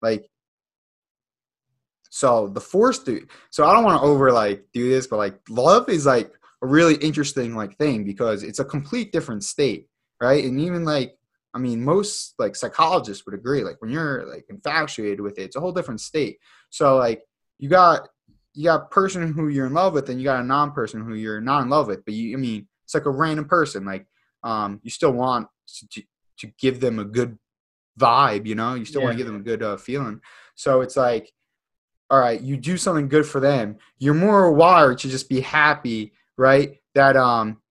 like 0.00 0.28
so 2.10 2.48
the 2.48 2.60
force 2.60 2.98
do 2.98 3.26
so 3.50 3.64
I 3.64 3.72
don't 3.72 3.84
want 3.84 4.00
to 4.00 4.06
over 4.06 4.32
like 4.32 4.66
do 4.72 4.88
this, 4.88 5.06
but 5.06 5.16
like 5.16 5.40
love 5.48 5.88
is 5.88 6.06
like 6.06 6.32
a 6.62 6.66
really 6.66 6.94
interesting 6.96 7.56
like 7.56 7.76
thing 7.76 8.04
because 8.04 8.42
it's 8.42 8.60
a 8.60 8.64
complete 8.64 9.12
different 9.12 9.44
state, 9.44 9.88
right? 10.20 10.44
And 10.44 10.60
even 10.60 10.84
like 10.84 11.16
I 11.54 11.58
mean, 11.58 11.84
most 11.84 12.34
like 12.38 12.56
psychologists 12.56 13.26
would 13.26 13.34
agree. 13.34 13.62
Like 13.62 13.80
when 13.82 13.90
you're 13.90 14.26
like 14.26 14.46
infatuated 14.48 15.20
with 15.20 15.38
it, 15.38 15.42
it's 15.42 15.56
a 15.56 15.60
whole 15.60 15.72
different 15.72 16.00
state. 16.00 16.38
So 16.70 16.96
like 16.96 17.22
you 17.58 17.68
got 17.68 18.08
you 18.54 18.64
got 18.64 18.82
a 18.82 18.86
person 18.86 19.32
who 19.32 19.48
you're 19.48 19.66
in 19.66 19.74
love 19.74 19.94
with, 19.94 20.08
and 20.08 20.20
you 20.20 20.24
got 20.24 20.40
a 20.40 20.46
non-person 20.46 21.02
who 21.02 21.14
you're 21.14 21.40
not 21.40 21.62
in 21.62 21.68
love 21.68 21.86
with. 21.86 22.04
But 22.04 22.14
you, 22.14 22.36
I 22.36 22.40
mean, 22.40 22.68
it's 22.84 22.94
like 22.94 23.06
a 23.06 23.10
random 23.10 23.46
person. 23.46 23.84
Like 23.84 24.06
um, 24.42 24.80
you 24.82 24.90
still 24.90 25.12
want 25.12 25.48
to, 25.90 26.02
to 26.38 26.46
give 26.58 26.80
them 26.80 26.98
a 26.98 27.04
good 27.04 27.38
vibe, 27.98 28.46
you 28.46 28.54
know. 28.54 28.74
You 28.74 28.84
still 28.84 29.02
want 29.02 29.12
to 29.12 29.16
give 29.18 29.26
them 29.26 29.36
a 29.40 29.44
good 29.44 29.62
uh, 29.62 29.76
feeling. 29.76 30.20
So 30.54 30.80
it's 30.80 30.96
like, 30.96 31.32
all 32.10 32.18
right, 32.18 32.40
you 32.40 32.56
do 32.56 32.76
something 32.76 33.08
good 33.08 33.26
for 33.26 33.40
them. 33.40 33.78
You're 33.98 34.14
more 34.14 34.52
wired 34.52 34.98
to 34.98 35.08
just 35.08 35.28
be 35.28 35.40
happy, 35.40 36.12
right? 36.36 36.78
That 36.94 37.16
um, 37.16 37.62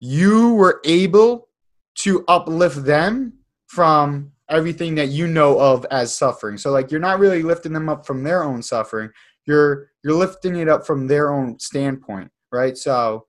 you 0.00 0.54
were 0.54 0.80
able 0.84 1.48
to 1.96 2.24
uplift 2.28 2.84
them 2.84 3.34
from 3.66 4.32
everything 4.48 4.96
that 4.96 5.08
you 5.08 5.26
know 5.26 5.58
of 5.58 5.86
as 5.90 6.14
suffering. 6.14 6.58
So 6.58 6.72
like 6.72 6.90
you're 6.90 7.00
not 7.00 7.20
really 7.20 7.42
lifting 7.42 7.72
them 7.72 7.88
up 7.88 8.04
from 8.04 8.24
their 8.24 8.42
own 8.42 8.62
suffering. 8.62 9.10
You're 9.46 9.89
you're 10.02 10.14
lifting 10.14 10.56
it 10.56 10.68
up 10.68 10.86
from 10.86 11.06
their 11.06 11.32
own 11.32 11.58
standpoint, 11.58 12.30
right? 12.52 12.76
So 12.76 13.26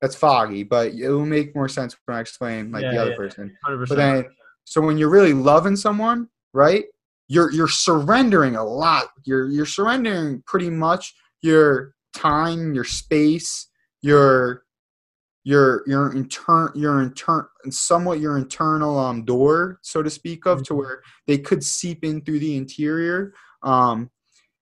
that's 0.00 0.14
foggy, 0.14 0.62
but 0.62 0.92
it 0.92 1.08
will 1.08 1.26
make 1.26 1.54
more 1.54 1.68
sense 1.68 1.96
when 2.04 2.16
I 2.16 2.20
explain 2.20 2.70
like 2.72 2.84
Yeah, 2.84 2.90
the 2.92 2.98
other 2.98 3.10
yeah. 3.10 3.16
person. 3.16 3.56
100%. 3.66 3.88
But 3.88 3.96
then 3.96 4.24
so 4.64 4.80
when 4.80 4.96
you're 4.98 5.10
really 5.10 5.32
loving 5.32 5.76
someone, 5.76 6.28
right? 6.52 6.84
You're 7.28 7.50
you're 7.52 7.68
surrendering 7.68 8.56
a 8.56 8.64
lot. 8.64 9.06
You're 9.24 9.48
you're 9.48 9.66
surrendering 9.66 10.42
pretty 10.46 10.68
much 10.70 11.14
your 11.42 11.94
time, 12.14 12.74
your 12.74 12.84
space, 12.84 13.68
your 14.02 14.64
your 15.44 15.82
your 15.86 16.14
intern 16.14 16.70
your 16.74 17.02
intern 17.02 17.46
somewhat 17.70 18.20
your 18.20 18.36
internal 18.38 18.98
um 18.98 19.24
door, 19.24 19.78
so 19.82 20.02
to 20.02 20.10
speak 20.10 20.46
of, 20.46 20.62
to 20.64 20.74
Mhm. 20.74 20.76
where 20.76 21.02
they 21.26 21.38
could 21.38 21.64
seep 21.64 22.04
in 22.04 22.20
through 22.22 22.40
the 22.40 22.56
interior. 22.56 23.32
Um 23.62 24.10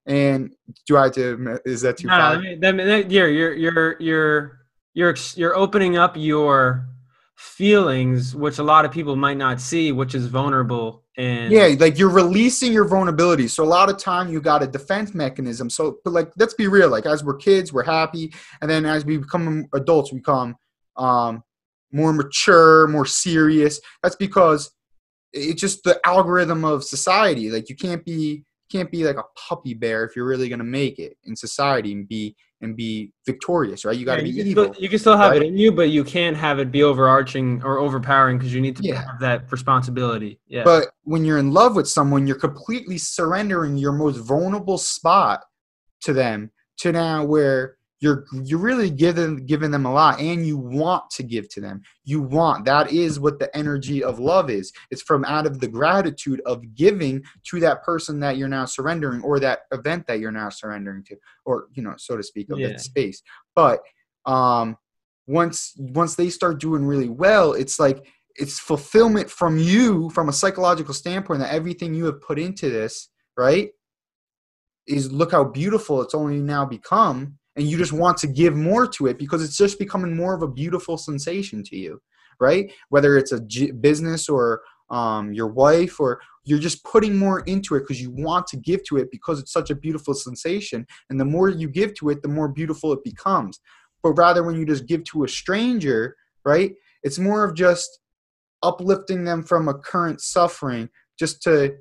and 0.07 0.55
do 0.87 0.97
I 0.97 1.05
have 1.05 1.13
to 1.13 1.59
is 1.65 1.83
that 1.83 1.99
too 1.99 2.09
No, 2.09 2.17
no, 2.17 2.23
far? 2.23 2.33
I 2.35 2.39
mean, 2.39 2.61
that, 2.61 2.77
that, 2.77 3.11
you're 3.11 3.29
you're 3.29 3.55
you're 3.55 3.97
you're 4.01 4.59
you're 4.95 5.15
you're 5.37 5.57
opening 5.57 5.97
up 5.97 6.17
your 6.17 6.89
feelings, 7.37 8.35
which 8.35 8.59
a 8.59 8.63
lot 8.63 8.85
of 8.85 8.93
people 8.93 9.17
might 9.17 9.37
not 9.37 9.61
see, 9.61 9.93
which 9.93 10.15
is 10.15 10.27
vulnerable 10.27 11.03
and 11.17 11.53
Yeah, 11.53 11.75
like 11.79 11.99
you're 11.99 12.11
releasing 12.11 12.73
your 12.73 12.87
vulnerability. 12.87 13.49
So 13.49 13.63
a 13.63 13.67
lot 13.67 13.91
of 13.91 13.99
time 13.99 14.31
you 14.31 14.41
got 14.41 14.63
a 14.63 14.67
defense 14.67 15.15
mechanism. 15.15 15.69
So, 15.69 15.99
but 16.05 16.13
like, 16.13 16.33
let's 16.37 16.55
be 16.55 16.69
real. 16.69 16.89
Like 16.89 17.07
as 17.07 17.23
we're 17.23 17.37
kids, 17.37 17.73
we're 17.73 17.85
happy, 17.85 18.33
and 18.61 18.71
then 18.71 18.87
as 18.87 19.05
we 19.05 19.19
become 19.19 19.67
adults, 19.75 20.13
we 20.13 20.19
become 20.19 20.57
um, 20.97 21.43
more 21.93 22.13
mature, 22.13 22.87
more 22.89 23.07
serious. 23.07 23.81
That's 24.03 24.17
because 24.17 24.71
it's 25.33 25.61
just 25.61 25.85
the 25.85 26.01
algorithm 26.07 26.65
of 26.65 26.83
society. 26.83 27.51
Like 27.51 27.69
you 27.69 27.77
can't 27.77 28.05
be 28.05 28.45
can't 28.73 28.91
be 28.91 29.05
like 29.05 29.17
a 29.17 29.25
puppy 29.49 29.75
bear 29.75 30.05
if 30.05 30.17
you're 30.17 30.27
really 30.27 30.49
gonna 30.49 30.65
make 30.65 30.99
it 30.99 31.17
in 31.25 31.37
society 31.37 31.93
and 31.93 32.09
be 32.09 32.35
and 32.63 32.77
be 32.77 33.13
victorious, 33.27 33.85
right? 33.85 33.97
You 33.97 34.05
got 34.07 34.17
to 34.17 34.23
Yeah, 34.23 34.25
be 34.25 34.31
you 34.31 34.43
can 34.43 34.51
evil. 34.51 34.65
Still, 34.73 34.83
you 34.83 34.89
can 34.89 34.99
still 35.01 35.17
have 35.17 35.33
right? 35.33 35.43
it 35.43 35.47
in 35.49 35.59
you, 35.59 35.73
but 35.73 35.91
you 35.91 36.05
can't 36.05 36.37
have 36.37 36.61
it 36.61 36.71
be 36.71 36.83
overarching 36.85 37.61
or 37.65 37.79
overpowering 37.79 38.39
because 38.39 38.55
you 38.55 38.61
need 38.61 38.77
to 38.77 38.85
Yeah. 38.85 39.05
have 39.05 39.21
that 39.21 39.51
responsibility. 39.51 40.39
Yeah. 40.47 40.63
But 40.63 40.91
when 41.03 41.25
you're 41.25 41.39
in 41.39 41.51
love 41.51 41.75
with 41.75 41.89
someone, 41.89 42.27
you're 42.27 42.39
completely 42.39 42.99
surrendering 42.99 43.77
your 43.77 43.93
most 43.93 44.19
vulnerable 44.19 44.79
spot 44.79 45.43
to 46.03 46.13
them 46.13 46.53
to 46.79 46.93
now 46.93 47.25
where 47.25 47.79
you're 48.03 48.25
you're 48.45 48.59
really 48.59 48.91
giving 48.91 49.47
giving 49.47 49.71
them 49.71 49.87
a 49.87 49.93
lot 49.93 50.19
and 50.19 50.45
you 50.45 50.59
want 50.59 51.09
to 51.11 51.23
give 51.23 51.49
to 51.51 51.61
them. 51.61 51.81
You 52.03 52.21
want 52.21 52.65
that 52.65 52.91
is 52.91 53.21
what 53.21 53.39
the 53.39 53.57
energy 53.57 54.03
of 54.03 54.19
love 54.19 54.51
is. 54.51 54.73
It's 54.91 55.03
from 55.03 55.25
out 55.25 55.47
of 55.47 55.61
the 55.61 55.69
gratitude 55.69 56.43
of 56.45 56.75
giving 56.75 57.23
to 57.45 57.61
that 57.61 57.85
person 57.85 58.19
that 58.19 58.37
you're 58.37 58.49
now 58.49 58.65
surrendering 58.65 59.23
or 59.23 59.39
that 59.39 59.61
event 59.71 60.09
that 60.09 60.19
you're 60.19 60.33
now 60.33 60.49
surrendering 60.49 61.05
to 61.05 61.17
or 61.45 61.69
you 61.75 61.83
know 61.85 61.95
so 61.97 62.17
to 62.17 62.25
speak 62.25 62.51
of 62.51 62.59
Yeah. 62.59 62.69
that 62.69 62.81
space. 62.81 63.23
But 63.55 63.81
um 64.27 64.77
once 65.29 65.73
once 65.79 66.17
they 66.17 66.29
start 66.29 66.59
doing 66.61 66.85
really 66.85 67.09
well, 67.09 67.53
it's 67.53 67.79
like 67.79 68.05
it's 68.35 68.59
fulfillment 68.59 69.31
from 69.31 69.59
you 69.59 70.11
from 70.11 70.29
a 70.29 70.33
psychological 70.33 70.93
standpoint 70.93 71.39
that 71.39 71.55
everything 71.55 71.95
you 71.95 72.07
have 72.07 72.21
put 72.21 72.39
into 72.41 72.69
this 72.69 73.11
right 73.37 73.71
is 74.89 75.13
look 75.13 75.31
how 75.31 75.45
beautiful 75.45 76.03
it's 76.03 76.15
only 76.15 76.41
now 76.41 76.65
become 76.65 77.39
and 77.57 77.67
you 77.67 77.77
just 77.77 77.93
want 77.93 78.17
to 78.19 78.27
give 78.27 78.57
more 78.57 78.87
to 78.87 79.07
it 79.07 79.19
because 79.19 79.43
it's 79.43 79.57
just 79.57 79.79
becoming 79.79 80.17
more 80.17 80.35
of 80.35 80.43
a 80.43 80.49
beautiful 80.49 80.97
sensation 80.97 81.63
to 81.65 81.77
you 81.77 82.01
right? 82.43 82.73
Whether 82.89 83.17
it's 83.17 83.33
a 83.33 83.41
j- 83.41 83.71
business 83.71 84.29
or 84.29 84.63
um, 84.91 85.33
your 85.33 85.47
wife 85.47 86.01
or 86.01 86.21
you're 86.45 86.59
just 86.59 86.85
putting 86.85 87.17
more 87.17 87.41
into 87.41 87.77
it 87.77 87.81
because 87.81 88.03
you 88.03 88.11
want 88.11 88.47
to 88.49 88.57
give 88.57 88.85
to 88.85 88.97
it 88.99 89.11
because 89.11 89.39
it's 89.39 89.53
such 89.53 89.71
a 89.71 89.77
beautiful 89.77 90.13
sensation. 90.13 90.85
And 91.09 91.19
the 91.19 91.25
more 91.25 91.49
you 91.49 91.69
give 91.69 91.95
to 91.95 92.11
it 92.11 92.21
the 92.21 92.29
more 92.29 92.49
beautiful 92.49 92.93
it 92.93 93.05
becomes. 93.05 93.61
But 94.03 94.13
rather 94.13 94.43
when 94.43 94.57
you 94.57 94.67
just 94.67 94.87
give 94.87 95.05
to 95.05 95.25
a 95.25 95.29
stranger 95.29 96.17
right 96.45 96.73
it's 97.05 97.21
more 97.21 97.45
of 97.45 97.55
just 97.55 98.01
uplifting 98.65 99.23
them 99.23 99.45
from 99.45 99.69
a 99.69 99.75
current 99.75 100.21
suffering 100.21 100.89
just 101.17 101.41
to 101.43 101.77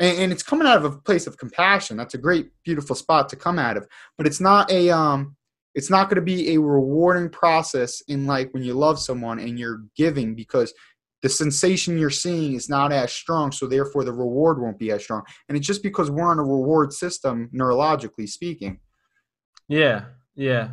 and, 0.00 0.18
and 0.18 0.32
it's 0.32 0.42
coming 0.42 0.66
out 0.66 0.76
of 0.76 0.84
a 0.84 0.98
place 0.98 1.28
of 1.28 1.36
compassion 1.36 1.96
that's 1.96 2.14
a 2.14 2.18
great 2.18 2.50
beautiful 2.64 2.96
spot 2.96 3.28
to 3.28 3.36
come 3.36 3.58
out 3.58 3.76
of 3.76 3.86
but 4.18 4.26
it's 4.26 4.40
not 4.40 4.70
a 4.70 4.90
um 4.90 5.36
it's 5.76 5.90
not 5.90 6.08
going 6.08 6.16
to 6.16 6.22
be 6.22 6.54
a 6.54 6.60
rewarding 6.60 7.28
process 7.28 8.02
in 8.08 8.26
like 8.26 8.52
when 8.52 8.64
you 8.64 8.74
love 8.74 8.98
someone 8.98 9.38
and 9.38 9.58
you're 9.58 9.82
giving 9.96 10.34
because 10.34 10.74
the 11.22 11.28
sensation 11.28 11.98
you're 11.98 12.10
seeing 12.10 12.54
is 12.54 12.68
not 12.68 12.92
as 12.92 13.12
strong 13.12 13.52
so 13.52 13.66
therefore 13.66 14.04
the 14.04 14.12
reward 14.12 14.60
won't 14.60 14.78
be 14.78 14.90
as 14.90 15.02
strong 15.02 15.22
and 15.48 15.56
it's 15.56 15.66
just 15.66 15.82
because 15.82 16.10
we're 16.10 16.28
on 16.28 16.38
a 16.38 16.42
reward 16.42 16.92
system 16.92 17.48
neurologically 17.54 18.28
speaking 18.28 18.80
yeah. 19.70 20.06
Yeah. 20.34 20.70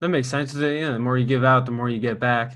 That 0.00 0.08
makes 0.08 0.28
sense. 0.28 0.54
Yeah, 0.54 0.92
the 0.92 1.00
more 1.00 1.18
you 1.18 1.26
give 1.26 1.42
out, 1.42 1.66
the 1.66 1.72
more 1.72 1.90
you 1.90 1.98
get 1.98 2.20
back. 2.20 2.54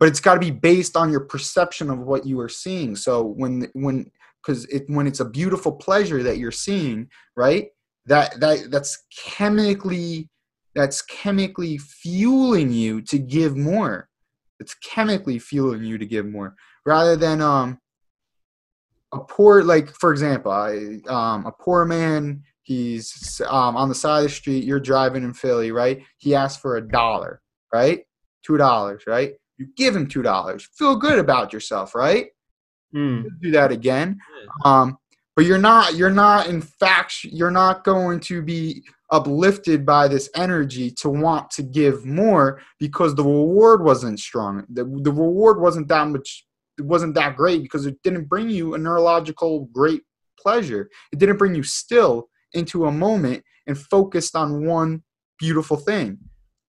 but 0.00 0.08
it's 0.08 0.20
got 0.20 0.34
to 0.34 0.40
be 0.40 0.50
based 0.50 0.96
on 0.96 1.10
your 1.10 1.20
perception 1.20 1.88
of 1.90 2.00
what 2.00 2.26
you 2.26 2.38
are 2.40 2.48
seeing 2.48 2.96
so 2.96 3.22
when 3.22 3.68
when 3.74 4.10
because 4.48 4.64
it 4.66 4.84
when 4.88 5.06
it's 5.06 5.20
a 5.20 5.24
beautiful 5.24 5.72
pleasure 5.72 6.22
that 6.22 6.38
you're 6.38 6.50
seeing 6.50 7.06
right 7.36 7.66
that 8.06 8.40
that 8.40 8.70
that's 8.70 9.04
chemically 9.14 10.28
that's 10.74 11.02
chemically 11.02 11.76
fueling 11.78 12.72
you 12.72 13.02
to 13.02 13.18
give 13.18 13.56
more. 13.56 14.08
It's 14.60 14.74
chemically 14.74 15.38
fueling 15.38 15.84
you 15.84 15.98
to 15.98 16.06
give 16.06 16.26
more 16.26 16.54
rather 16.86 17.16
than 17.16 17.42
um 17.42 17.78
a 19.12 19.18
poor 19.18 19.62
like 19.62 19.90
for 19.90 20.12
example 20.12 20.52
I, 20.52 20.98
um 21.08 21.46
a 21.46 21.52
poor 21.52 21.84
man 21.84 22.42
he's 22.62 23.40
um 23.46 23.76
on 23.76 23.88
the 23.88 23.94
side 23.94 24.18
of 24.18 24.22
the 24.24 24.28
street 24.30 24.64
you're 24.64 24.80
driving 24.80 25.24
in 25.24 25.34
philly 25.34 25.72
right? 25.72 26.02
He 26.16 26.34
asks 26.34 26.60
for 26.60 26.76
a 26.76 26.88
dollar 26.88 27.42
right? 27.72 28.00
Two 28.44 28.56
dollars 28.56 29.02
right? 29.06 29.34
You 29.58 29.66
give 29.76 29.94
him 29.94 30.06
two 30.06 30.22
dollars. 30.22 30.68
Feel 30.78 30.96
good 30.96 31.18
about 31.18 31.52
yourself 31.52 31.94
right 31.94 32.28
Mm. 32.94 33.26
do 33.40 33.50
that 33.52 33.70
again. 33.72 34.18
Um 34.64 34.98
but 35.36 35.44
you're 35.44 35.58
not 35.58 35.94
you're 35.94 36.10
not 36.10 36.48
in 36.48 36.60
fact 36.60 37.22
you're 37.22 37.50
not 37.50 37.84
going 37.84 38.18
to 38.20 38.42
be 38.42 38.82
uplifted 39.10 39.86
by 39.86 40.08
this 40.08 40.28
energy 40.34 40.90
to 40.90 41.08
want 41.08 41.50
to 41.50 41.62
give 41.62 42.04
more 42.04 42.60
because 42.78 43.14
the 43.14 43.22
reward 43.22 43.82
wasn't 43.82 44.18
strong. 44.18 44.64
The, 44.68 44.84
the 45.02 45.12
reward 45.12 45.60
wasn't 45.60 45.88
that 45.88 46.08
much 46.08 46.44
it 46.78 46.84
wasn't 46.84 47.14
that 47.14 47.36
great 47.36 47.62
because 47.62 47.86
it 47.86 48.02
didn't 48.02 48.24
bring 48.24 48.48
you 48.48 48.74
a 48.74 48.78
neurological 48.78 49.66
great 49.72 50.02
pleasure. 50.40 50.88
It 51.12 51.18
didn't 51.18 51.36
bring 51.36 51.54
you 51.54 51.62
still 51.62 52.28
into 52.52 52.86
a 52.86 52.92
moment 52.92 53.44
and 53.66 53.78
focused 53.78 54.34
on 54.34 54.64
one 54.64 55.02
beautiful 55.38 55.76
thing 55.76 56.18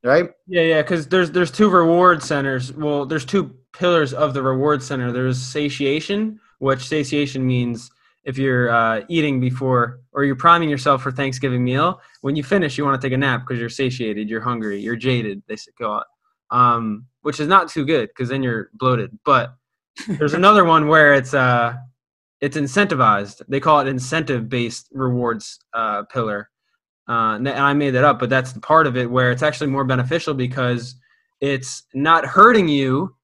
right? 0.03 0.29
Yeah, 0.47 0.61
yeah, 0.61 0.81
because 0.81 1.07
there's 1.07 1.31
there's 1.31 1.51
two 1.51 1.69
reward 1.69 2.23
centers. 2.23 2.73
Well, 2.73 3.05
there's 3.05 3.25
two 3.25 3.55
pillars 3.79 4.13
of 4.13 4.33
the 4.33 4.43
reward 4.43 4.83
center. 4.83 5.11
There's 5.11 5.41
satiation, 5.41 6.39
which 6.59 6.85
satiation 6.85 7.47
means 7.47 7.89
if 8.25 8.37
you're 8.37 8.69
uh, 8.69 9.05
eating 9.07 9.39
before 9.39 10.01
or 10.11 10.25
you're 10.25 10.35
priming 10.35 10.69
yourself 10.69 11.01
for 11.01 11.11
Thanksgiving 11.11 11.63
meal, 11.63 12.01
when 12.21 12.35
you 12.35 12.43
finish, 12.43 12.77
you 12.77 12.83
want 12.83 13.01
to 13.01 13.07
take 13.07 13.13
a 13.13 13.17
nap 13.17 13.41
because 13.41 13.57
you're 13.57 13.69
satiated, 13.69 14.29
you're 14.29 14.41
hungry, 14.41 14.79
you're 14.81 14.97
jaded. 14.97 15.41
They 15.47 15.55
call 15.79 16.01
it, 16.01 16.07
um, 16.51 17.05
which 17.21 17.39
is 17.39 17.47
not 17.47 17.69
too 17.69 17.85
good 17.85 18.09
because 18.09 18.27
then 18.27 18.43
you're 18.43 18.69
bloated. 18.73 19.17
But 19.23 19.55
there's 20.07 20.33
another 20.33 20.65
one 20.65 20.89
where 20.89 21.13
it's 21.13 21.33
uh, 21.33 21.75
it's 22.41 22.57
incentivized. 22.57 23.41
They 23.47 23.61
call 23.61 23.79
it 23.79 23.87
incentive 23.87 24.49
based 24.49 24.89
rewards 24.91 25.57
uh, 25.73 26.03
pillar. 26.03 26.49
Uh, 27.07 27.35
and 27.35 27.47
I 27.47 27.73
made 27.73 27.91
that 27.91 28.03
up, 28.03 28.19
but 28.19 28.29
that's 28.29 28.51
the 28.51 28.59
part 28.59 28.85
of 28.85 28.95
it 28.95 29.09
where 29.09 29.31
it's 29.31 29.41
actually 29.41 29.71
more 29.71 29.85
beneficial 29.85 30.33
because 30.35 30.95
it's 31.41 31.83
not 31.93 32.25
hurting 32.25 32.67
you, 32.67 33.15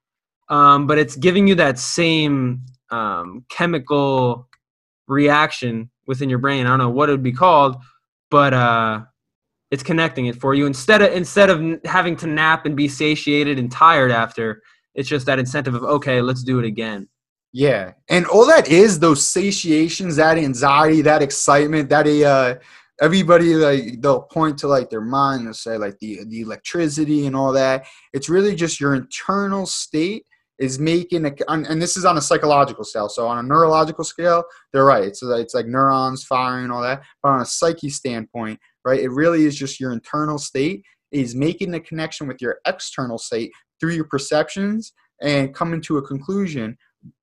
um, 0.50 0.88
but 0.88 0.98
it's 0.98 1.16
giving 1.16 1.48
you 1.48 1.56
that 1.56 1.80
same 1.80 2.62
um, 2.92 3.46
chemical 3.50 4.48
reaction 5.08 5.90
within 6.08 6.30
your 6.30 6.40
brain. 6.40 6.66
I 6.66 6.70
don't 6.70 6.80
know 6.80 6.90
what 6.90 7.10
it 7.10 7.14
would 7.14 7.24
be 7.24 7.32
called, 7.32 7.78
but 8.30 8.54
uh, 8.54 9.02
it's 9.72 9.84
connecting 9.84 10.28
it 10.28 10.36
for 10.36 10.54
you 10.54 10.66
instead 10.66 11.02
of 11.02 11.12
instead 11.14 11.50
of 11.50 11.80
having 11.86 12.16
to 12.18 12.28
nap 12.28 12.66
and 12.66 12.76
be 12.76 12.88
satiated 12.88 13.60
and 13.60 13.72
tired 13.72 14.12
after. 14.12 14.62
It's 14.94 15.10
just 15.10 15.26
that 15.26 15.40
incentive 15.40 15.76
of 15.76 15.84
okay, 15.84 16.22
let's 16.22 16.44
do 16.44 16.60
it 16.60 16.66
again. 16.66 17.08
Yeah, 17.52 17.94
and 18.10 18.26
all 18.28 18.46
that 18.48 18.68
is 18.68 19.00
those 19.00 19.26
satiations, 19.26 20.18
that 20.18 20.38
anxiety, 20.38 21.02
that 21.02 21.22
excitement, 21.22 21.90
that 21.90 22.08
uh, 22.08 22.56
everybody 23.02 23.56
like 23.56 24.02
they'll 24.02 24.22
point 24.22 24.58
to 24.60 24.68
like 24.68 24.90
their 24.90 25.02
mind 25.02 25.46
and 25.46 25.56
say 25.56 25.78
like 25.78 25.98
the 26.00 26.24
the 26.26 26.42
electricity 26.42 27.26
and 27.26 27.36
all 27.36 27.52
that. 27.54 27.86
It's 28.14 28.30
really 28.30 28.56
just 28.56 28.80
your 28.80 28.96
internal 28.96 29.66
state 29.66 30.26
is 30.60 30.80
making 30.80 31.26
a 31.26 31.34
and 31.50 31.82
this 31.82 31.98
is 31.98 32.06
on 32.06 32.18
a 32.18 32.22
psychological 32.22 32.84
scale. 32.84 33.10
So 33.10 33.28
on 33.28 33.38
a 33.38 33.44
neurological 33.44 34.04
scale 34.04 34.44
they're 34.72 34.86
right. 34.86 35.04
It's, 35.04 35.22
it's 35.22 35.54
like 35.54 35.68
neurons 35.68 36.24
firing 36.24 36.72
all 36.72 36.82
that. 36.82 37.04
But 37.22 37.30
on 37.30 37.41
a 37.41 37.46
psyche 37.46 37.89
standpoint 37.89 38.60
right 38.84 39.00
it 39.00 39.10
really 39.10 39.46
is 39.46 39.56
just 39.56 39.80
your 39.80 39.91
internal 39.91 40.38
state 40.38 40.84
is 41.12 41.36
making 41.36 41.72
the 41.72 41.80
connection 41.80 42.28
with 42.28 42.41
your 42.41 42.60
external 42.65 43.18
state 43.18 43.52
through 43.80 43.94
your 43.94 44.06
perceptions 44.06 44.94
and 45.22 45.54
coming 45.54 45.82
to 45.82 45.98
a 45.98 46.02
conclusion 46.02 46.78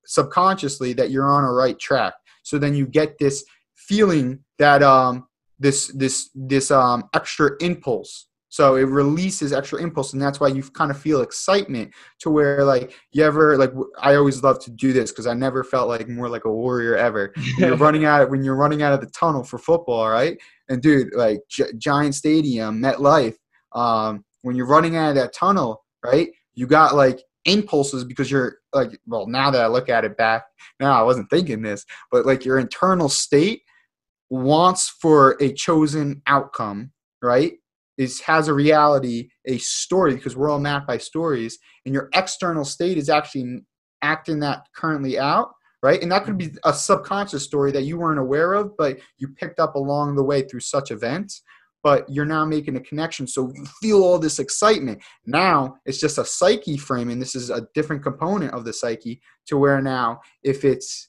subconsciously 0.06 0.92
that 0.94 1.10
you're 1.10 1.30
on 1.30 1.44
a 1.44 1.52
right 1.52 1.78
track. 1.78 2.14
So 2.42 2.58
then 2.58 2.74
you 2.74 2.86
get 2.86 3.18
this 3.18 3.44
feeling 3.76 4.40
that 4.58 4.82
um 4.82 5.26
this 5.58 5.88
this 5.88 6.30
this 6.34 6.70
um 6.70 7.04
extra 7.14 7.50
impulse 7.60 8.28
so 8.52 8.74
it 8.74 8.82
releases 8.82 9.50
extra 9.50 9.80
impulse, 9.80 10.12
and 10.12 10.20
that's 10.20 10.38
why 10.38 10.48
you 10.48 10.62
kind 10.62 10.90
of 10.90 11.00
feel 11.00 11.22
excitement 11.22 11.90
to 12.18 12.28
where 12.28 12.64
like 12.64 12.92
you 13.10 13.24
ever 13.24 13.56
like 13.56 13.72
I 13.98 14.16
always 14.16 14.42
love 14.42 14.62
to 14.64 14.70
do 14.70 14.92
this 14.92 15.10
because 15.10 15.26
I 15.26 15.32
never 15.32 15.64
felt 15.64 15.88
like 15.88 16.06
more 16.06 16.28
like 16.28 16.44
a 16.44 16.52
warrior 16.52 16.94
ever. 16.94 17.32
You're 17.56 17.78
running 17.78 18.04
out 18.04 18.28
when 18.28 18.44
you're 18.44 18.54
running 18.54 18.82
out 18.82 18.92
of 18.92 19.00
the 19.00 19.06
tunnel 19.06 19.42
for 19.42 19.56
football, 19.56 20.06
right? 20.06 20.36
And 20.68 20.82
dude, 20.82 21.14
like 21.14 21.40
G- 21.48 21.72
Giant 21.78 22.14
Stadium, 22.14 22.78
MetLife, 22.78 23.36
um, 23.74 24.22
when 24.42 24.54
you're 24.54 24.66
running 24.66 24.96
out 24.96 25.08
of 25.08 25.14
that 25.14 25.32
tunnel, 25.32 25.82
right? 26.04 26.28
You 26.52 26.66
got 26.66 26.94
like 26.94 27.22
impulses 27.46 28.04
because 28.04 28.30
you're 28.30 28.58
like 28.74 29.00
well 29.06 29.26
now 29.26 29.50
that 29.50 29.62
I 29.62 29.66
look 29.66 29.88
at 29.88 30.04
it 30.04 30.18
back 30.18 30.44
now 30.78 30.92
I 30.92 31.02
wasn't 31.02 31.30
thinking 31.30 31.62
this, 31.62 31.86
but 32.10 32.26
like 32.26 32.44
your 32.44 32.58
internal 32.58 33.08
state 33.08 33.62
wants 34.28 34.90
for 35.00 35.38
a 35.40 35.54
chosen 35.54 36.20
outcome, 36.26 36.92
right? 37.22 37.54
Is 37.98 38.20
has 38.20 38.48
a 38.48 38.54
reality, 38.54 39.28
a 39.46 39.58
story, 39.58 40.14
because 40.14 40.36
we're 40.36 40.50
all 40.50 40.60
mapped 40.60 40.86
by 40.86 40.98
stories, 40.98 41.58
and 41.84 41.94
your 41.94 42.08
external 42.14 42.64
state 42.64 42.98
is 42.98 43.08
actually 43.08 43.60
acting 44.02 44.40
that 44.40 44.66
currently 44.74 45.18
out, 45.18 45.50
right? 45.82 46.02
And 46.02 46.10
that 46.10 46.24
could 46.24 46.38
be 46.38 46.50
a 46.64 46.72
subconscious 46.72 47.44
story 47.44 47.72
that 47.72 47.82
you 47.82 47.98
weren't 47.98 48.18
aware 48.18 48.54
of, 48.54 48.76
but 48.76 48.98
you 49.18 49.28
picked 49.28 49.60
up 49.60 49.74
along 49.74 50.16
the 50.16 50.24
way 50.24 50.42
through 50.42 50.60
such 50.60 50.90
events. 50.90 51.42
But 51.84 52.08
you're 52.08 52.24
now 52.24 52.44
making 52.44 52.76
a 52.76 52.80
connection, 52.80 53.26
so 53.26 53.50
you 53.52 53.66
feel 53.80 54.04
all 54.04 54.20
this 54.20 54.38
excitement. 54.38 55.02
Now 55.26 55.78
it's 55.84 55.98
just 55.98 56.16
a 56.16 56.24
psyche 56.24 56.76
frame, 56.76 57.10
and 57.10 57.20
this 57.20 57.34
is 57.34 57.50
a 57.50 57.66
different 57.74 58.04
component 58.04 58.54
of 58.54 58.64
the 58.64 58.72
psyche. 58.72 59.20
To 59.48 59.56
where 59.56 59.82
now, 59.82 60.20
if 60.44 60.64
it's 60.64 61.08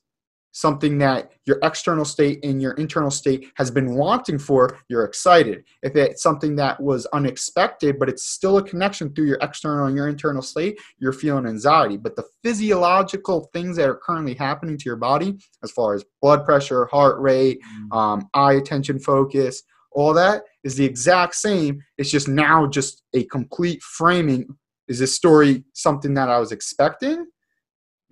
something 0.54 0.98
that 1.00 1.32
your 1.46 1.60
external 1.64 2.06
state 2.06 2.40
and 2.44 2.62
your 2.62 2.74
internal 2.74 3.12
state 3.12 3.48
has 3.56 3.70
been 3.70 3.96
wanting 3.96 4.40
for, 4.40 4.78
you're 4.88 5.04
excited. 5.04 5.64
If 5.82 5.96
it's 5.96 6.24
something 6.24 6.56
that 6.56 6.82
was 6.82 7.06
unexpected, 7.08 8.00
but 8.00 8.08
it's 8.08 8.24
still 8.24 8.58
a 8.58 8.64
connection 8.64 9.14
through 9.14 9.26
your 9.26 9.40
external 9.42 9.88
and 9.88 9.96
your 9.96 10.08
internal 10.08 10.42
state, 10.42 10.80
you're 11.00 11.12
feeling 11.12 11.48
anxiety. 11.48 11.98
But 11.98 12.16
the 12.16 12.26
physiological 12.44 13.50
things 13.52 13.76
that 13.78 13.90
are 13.90 13.96
currently 13.96 14.36
happening 14.36 14.78
to 14.78 14.86
your 14.86 14.96
body, 14.96 15.38
as 15.64 15.72
far 15.72 15.96
as 15.96 16.06
blood 16.22 16.46
pressure, 16.46 16.86
heart 16.86 17.20
rate, 17.20 17.60
mm. 17.92 17.98
um, 17.98 18.30
eye 18.34 18.54
attention 18.54 19.00
focus, 19.00 19.64
all 19.92 20.14
that 20.14 20.44
is 20.64 20.76
the 20.76 20.86
exact 20.86 21.36
same. 21.36 21.82
It's 21.98 22.12
just 22.12 22.28
now 22.28 22.68
just 22.68 23.04
a 23.14 23.26
complete 23.26 23.82
framing. 23.82 24.48
Is 24.88 25.00
this 25.00 25.16
story 25.16 25.64
something 25.74 26.14
that 26.14 26.30
I 26.30 26.40
was 26.40 26.52
expecting? 26.52 27.26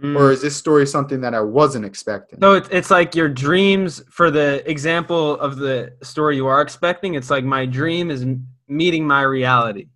Mm. 0.01 0.19
Or 0.19 0.31
is 0.31 0.41
this 0.41 0.55
story 0.55 0.87
something 0.87 1.21
that 1.21 1.35
I 1.35 1.41
wasn't 1.41 1.85
expecting? 1.85 2.39
So 2.41 2.53
it's, 2.53 2.69
it's 2.71 2.89
like 2.89 3.13
your 3.15 3.29
dreams, 3.29 4.03
for 4.09 4.31
the 4.31 4.67
example 4.69 5.39
of 5.39 5.57
the 5.57 5.93
story 6.01 6.35
you 6.35 6.47
are 6.47 6.61
expecting, 6.61 7.13
it's 7.13 7.29
like 7.29 7.43
my 7.43 7.67
dream 7.67 8.09
is 8.09 8.25
meeting 8.67 9.05
my 9.05 9.21
reality. 9.21 9.89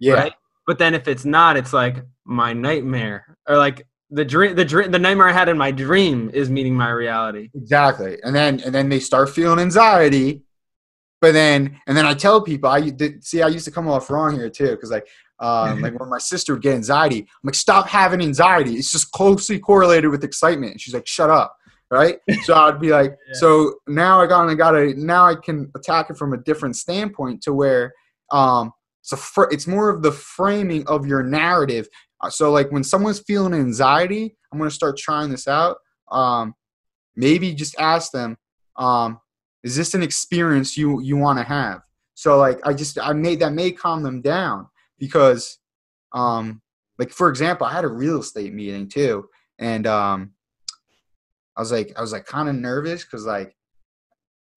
Yeah. 0.00 0.14
Right? 0.14 0.32
But 0.66 0.78
then 0.78 0.94
if 0.94 1.06
it's 1.06 1.24
not, 1.24 1.56
it's 1.56 1.72
like 1.72 2.04
my 2.24 2.52
nightmare 2.52 3.36
or 3.48 3.56
like 3.56 3.86
the 4.10 4.24
dream, 4.24 4.56
the 4.56 4.64
dream, 4.64 4.90
the 4.90 4.98
nightmare 4.98 5.28
I 5.28 5.32
had 5.32 5.48
in 5.48 5.56
my 5.56 5.70
dream 5.70 6.28
is 6.34 6.50
meeting 6.50 6.74
my 6.74 6.90
reality. 6.90 7.50
Exactly. 7.54 8.18
And 8.24 8.34
then, 8.34 8.60
and 8.60 8.74
then 8.74 8.88
they 8.88 8.98
start 8.98 9.30
feeling 9.30 9.60
anxiety. 9.60 10.42
But 11.20 11.34
then, 11.34 11.80
and 11.86 11.96
then 11.96 12.04
I 12.04 12.14
tell 12.14 12.40
people, 12.40 12.68
I 12.68 12.90
did, 12.90 13.22
see, 13.22 13.42
I 13.42 13.46
used 13.46 13.64
to 13.66 13.70
come 13.70 13.86
off 13.86 14.10
wrong 14.10 14.34
here 14.34 14.50
too, 14.50 14.70
because 14.70 14.90
like 14.90 15.06
um, 15.42 15.80
like 15.80 15.98
when 16.00 16.08
my 16.08 16.18
sister 16.18 16.54
would 16.54 16.62
get 16.62 16.74
anxiety, 16.74 17.20
I'm 17.20 17.26
like, 17.42 17.54
stop 17.54 17.88
having 17.88 18.22
anxiety. 18.22 18.76
It's 18.76 18.90
just 18.90 19.10
closely 19.12 19.58
correlated 19.58 20.10
with 20.10 20.24
excitement. 20.24 20.72
And 20.72 20.80
she's 20.80 20.94
like, 20.94 21.06
shut 21.06 21.28
up. 21.28 21.56
Right. 21.90 22.20
So 22.44 22.54
I'd 22.54 22.80
be 22.80 22.88
like, 22.88 23.18
yeah. 23.28 23.34
so 23.34 23.74
now 23.86 24.22
I 24.22 24.26
got, 24.26 24.48
I 24.48 24.54
got 24.54 24.70
to, 24.70 24.94
now 24.94 25.26
I 25.26 25.34
can 25.34 25.70
attack 25.76 26.08
it 26.08 26.16
from 26.16 26.32
a 26.32 26.38
different 26.38 26.76
standpoint 26.76 27.42
to 27.42 27.52
where, 27.52 27.92
um, 28.30 28.72
it's 29.02 29.12
a, 29.12 29.16
fr- 29.18 29.50
it's 29.50 29.66
more 29.66 29.90
of 29.90 30.00
the 30.00 30.12
framing 30.12 30.86
of 30.86 31.06
your 31.06 31.22
narrative. 31.22 31.86
Uh, 32.22 32.30
so 32.30 32.50
like 32.50 32.70
when 32.72 32.82
someone's 32.82 33.18
feeling 33.18 33.52
anxiety, 33.52 34.34
I'm 34.50 34.58
going 34.58 34.70
to 34.70 34.74
start 34.74 34.96
trying 34.96 35.28
this 35.28 35.46
out. 35.46 35.76
Um, 36.10 36.54
maybe 37.14 37.52
just 37.52 37.78
ask 37.78 38.10
them, 38.10 38.38
um, 38.76 39.20
is 39.62 39.76
this 39.76 39.92
an 39.92 40.02
experience 40.02 40.78
you, 40.78 41.02
you 41.02 41.18
want 41.18 41.40
to 41.40 41.44
have? 41.44 41.82
So 42.14 42.38
like 42.38 42.58
I 42.64 42.72
just, 42.72 42.98
I 42.98 43.12
made 43.12 43.40
that 43.40 43.52
may 43.52 43.70
calm 43.70 44.02
them 44.02 44.22
down 44.22 44.66
because 45.02 45.58
um 46.12 46.62
like 46.96 47.10
for 47.10 47.28
example 47.28 47.66
i 47.66 47.72
had 47.72 47.82
a 47.82 47.88
real 47.88 48.20
estate 48.20 48.54
meeting 48.54 48.88
too 48.88 49.28
and 49.58 49.84
um 49.84 50.30
i 51.56 51.60
was 51.60 51.72
like 51.72 51.92
i 51.96 52.00
was 52.00 52.12
like 52.12 52.24
kind 52.24 52.48
of 52.48 52.54
nervous 52.54 53.02
because 53.02 53.26
like 53.26 53.56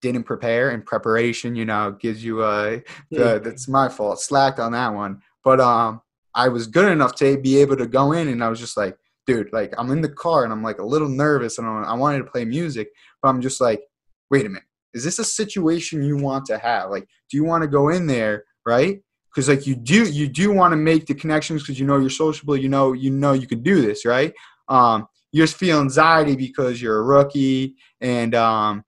didn't 0.03 0.23
prepare 0.23 0.69
and 0.69 0.86
preparation 0.86 1.55
you 1.55 1.65
know 1.65 1.97
gives 1.99 2.23
you 2.23 2.43
a 2.43 2.79
yeah. 3.10 3.39
that's 3.39 3.67
my 3.67 3.89
fault 3.89 4.21
slacked 4.21 4.60
on 4.60 4.73
that 4.73 4.93
one 4.93 5.19
but 5.43 5.60
um 5.60 5.99
i 6.36 6.47
was 6.47 6.67
good 6.67 6.91
enough 6.91 7.15
to 7.15 7.39
be 7.39 7.58
able 7.58 7.75
to 7.75 7.88
go 7.88 8.12
in 8.12 8.27
and 8.27 8.43
i 8.43 8.47
was 8.47 8.60
just 8.60 8.77
like 8.77 8.95
dude 9.25 9.51
like 9.51 9.73
i'm 9.79 9.89
in 9.89 10.01
the 10.01 10.10
car 10.10 10.43
and 10.43 10.53
i'm 10.53 10.62
like 10.62 10.77
a 10.77 10.86
little 10.86 11.10
nervous 11.10 11.58
and 11.58 11.67
i 11.67 11.93
wanted 11.95 12.19
to 12.19 12.31
play 12.31 12.45
music 12.45 12.89
but 13.19 13.29
i'm 13.29 13.41
just 13.41 13.60
like 13.60 13.81
wait 14.29 14.45
a 14.45 14.49
minute 14.49 14.62
is 14.93 15.03
this 15.03 15.17
a 15.17 15.25
situation 15.25 16.03
you 16.03 16.17
want 16.17 16.45
to 16.45 16.60
have 16.60 16.91
like 16.91 17.08
do 17.31 17.36
you 17.36 17.43
want 17.43 17.63
to 17.63 17.67
go 17.67 17.89
in 17.89 18.05
there 18.05 18.43
right 18.63 18.99
because 19.36 19.50
like 19.50 19.67
you 19.67 19.76
do 19.76 20.10
you 20.10 20.28
do 20.28 20.52
want 20.52 20.71
to 20.71 20.78
make 20.78 21.06
the 21.06 21.13
connections 21.13 21.62
because 21.62 21.80
you 21.80 21.86
know 21.86 21.98
you're 21.98 22.10
sociable 22.10 22.56
you 22.56 22.69
know 22.69 22.93
you 22.93 23.12
know 23.12 23.34
you 23.34 23.48
can 23.48 23.62
do 23.62 23.82
this 23.82 24.06
right? 24.06 24.34
Um 24.69 25.08
you 25.32 25.43
just 25.43 25.58
feel 25.58 25.82
anxiety 25.82 26.36
because 26.36 26.82
you're 26.82 27.00
a 27.00 27.04
rookie 27.04 27.76
and 28.00 28.34
um 28.34 28.84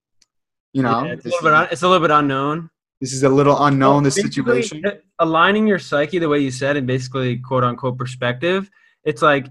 you 0.72 0.82
know 0.82 1.04
yeah, 1.04 1.14
it's, 1.14 1.26
a 1.26 1.30
little, 1.30 1.62
bit, 1.62 1.72
it's 1.72 1.82
a 1.84 1.88
little 1.88 2.08
bit 2.08 2.14
unknown. 2.14 2.70
This 3.02 3.14
is 3.14 3.24
a 3.24 3.30
little 3.30 3.64
unknown 3.66 3.96
well, 3.96 4.02
this 4.04 4.16
situation. 4.16 4.84
aligning 5.20 5.68
your 5.68 5.80
psyche 5.80 6.18
the 6.18 6.30
way 6.30 6.40
you 6.40 6.52
said 6.52 6.78
and 6.78 6.88
basically 6.88 7.38
quote 7.38 7.64
unquote 7.64 7.98
perspective 7.98 8.70
it's 9.04 9.22
like 9.22 9.48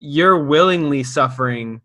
you're 0.00 0.44
willingly 0.44 1.02
suffering 1.02 1.80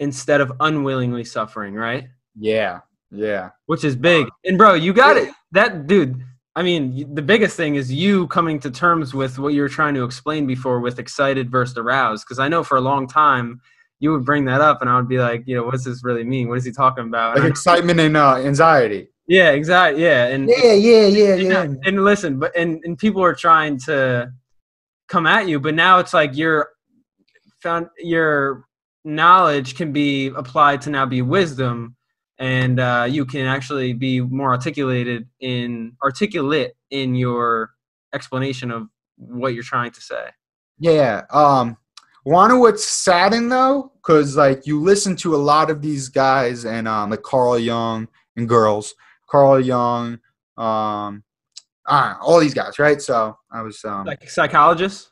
instead 0.00 0.40
of 0.40 0.52
unwillingly 0.60 1.24
suffering 1.24 1.74
right? 1.74 2.08
Yeah 2.38 2.80
yeah. 3.10 3.50
Which 3.66 3.84
is 3.84 3.94
big. 3.94 4.26
And 4.44 4.58
bro 4.58 4.74
you 4.74 4.92
got 4.92 5.16
it. 5.16 5.32
that 5.52 5.86
dude 5.86 6.24
I 6.56 6.62
mean, 6.62 7.12
the 7.14 7.22
biggest 7.22 7.56
thing 7.56 7.74
is 7.74 7.92
you 7.92 8.28
coming 8.28 8.60
to 8.60 8.70
terms 8.70 9.12
with 9.12 9.38
what 9.38 9.54
you 9.54 9.62
were 9.62 9.68
trying 9.68 9.94
to 9.94 10.04
explain 10.04 10.46
before 10.46 10.80
with 10.80 11.00
excited 11.00 11.50
versus 11.50 11.76
aroused. 11.76 12.24
Because 12.24 12.38
I 12.38 12.48
know 12.48 12.62
for 12.62 12.76
a 12.76 12.80
long 12.80 13.08
time 13.08 13.60
you 13.98 14.12
would 14.12 14.24
bring 14.24 14.44
that 14.44 14.60
up, 14.60 14.80
and 14.80 14.88
I 14.88 14.96
would 14.96 15.08
be 15.08 15.18
like, 15.18 15.42
you 15.46 15.56
know, 15.56 15.64
what 15.64 15.72
does 15.72 15.84
this 15.84 16.04
really 16.04 16.24
mean? 16.24 16.48
What 16.48 16.58
is 16.58 16.64
he 16.64 16.72
talking 16.72 17.04
about? 17.04 17.36
Like 17.36 17.48
excitement 17.50 17.98
and 17.98 18.16
uh, 18.16 18.36
anxiety. 18.36 19.08
Yeah, 19.26 19.50
exactly. 19.50 20.02
Yeah, 20.02 20.26
and 20.26 20.48
yeah, 20.48 20.72
yeah, 20.72 21.06
yeah, 21.06 21.34
yeah. 21.34 21.62
And, 21.62 21.82
and 21.86 22.04
listen, 22.04 22.38
but 22.38 22.54
and 22.56 22.80
and 22.84 22.98
people 22.98 23.22
are 23.22 23.34
trying 23.34 23.78
to 23.80 24.30
come 25.08 25.26
at 25.26 25.48
you, 25.48 25.58
but 25.58 25.74
now 25.74 25.98
it's 25.98 26.12
like 26.14 26.36
your 26.36 26.68
found 27.62 27.88
your 27.98 28.66
knowledge 29.04 29.74
can 29.74 29.92
be 29.92 30.26
applied 30.28 30.82
to 30.82 30.90
now 30.90 31.06
be 31.06 31.22
wisdom 31.22 31.96
and 32.38 32.80
uh, 32.80 33.06
you 33.08 33.24
can 33.24 33.46
actually 33.46 33.92
be 33.92 34.20
more 34.20 34.50
articulated 34.50 35.28
in 35.40 35.96
articulate 36.02 36.74
in 36.90 37.14
your 37.14 37.70
explanation 38.12 38.70
of 38.70 38.88
what 39.16 39.54
you're 39.54 39.62
trying 39.62 39.92
to 39.92 40.00
say. 40.00 40.28
Yeah. 40.78 41.22
Um, 41.30 41.76
wanna 42.24 42.58
what's 42.58 42.84
saddened 42.84 43.52
though, 43.52 43.92
because 43.96 44.36
like 44.36 44.66
you 44.66 44.80
listen 44.80 45.14
to 45.16 45.34
a 45.34 45.38
lot 45.38 45.70
of 45.70 45.82
these 45.82 46.08
guys 46.08 46.64
and 46.64 46.88
um, 46.88 47.10
like 47.10 47.22
Carl 47.22 47.58
Jung 47.58 48.08
and 48.36 48.48
girls, 48.48 48.94
Carl 49.28 49.60
Jung, 49.60 50.18
um, 50.56 51.22
know, 51.86 52.14
all 52.20 52.40
these 52.40 52.54
guys, 52.54 52.78
right? 52.78 53.00
So 53.00 53.36
I 53.50 53.62
was 53.62 53.84
um, 53.84 54.06
like 54.06 54.28
psychologists. 54.28 55.10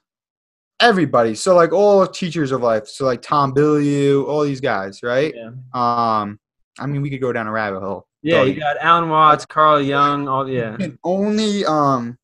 Everybody. 0.80 1.36
So 1.36 1.54
like 1.54 1.72
all 1.72 2.04
teachers 2.06 2.50
of 2.50 2.62
life. 2.62 2.88
So 2.88 3.04
like 3.04 3.22
Tom 3.22 3.54
Bilyeu, 3.54 4.26
all 4.26 4.42
these 4.42 4.60
guys, 4.60 5.00
right? 5.02 5.32
Yeah. 5.36 5.50
Um, 5.74 6.40
I 6.78 6.86
mean, 6.86 7.02
we 7.02 7.10
could 7.10 7.20
go 7.20 7.32
down 7.32 7.46
a 7.46 7.52
rabbit 7.52 7.80
hole. 7.80 8.06
Yeah, 8.22 8.42
you 8.42 8.54
got 8.54 8.76
Alan 8.80 9.08
Watts, 9.08 9.44
Carl 9.44 9.80
Jung, 9.80 10.28
all 10.28 10.48
yeah. 10.48 10.76
And 10.78 10.98
only 11.04 11.64
um, 11.64 12.16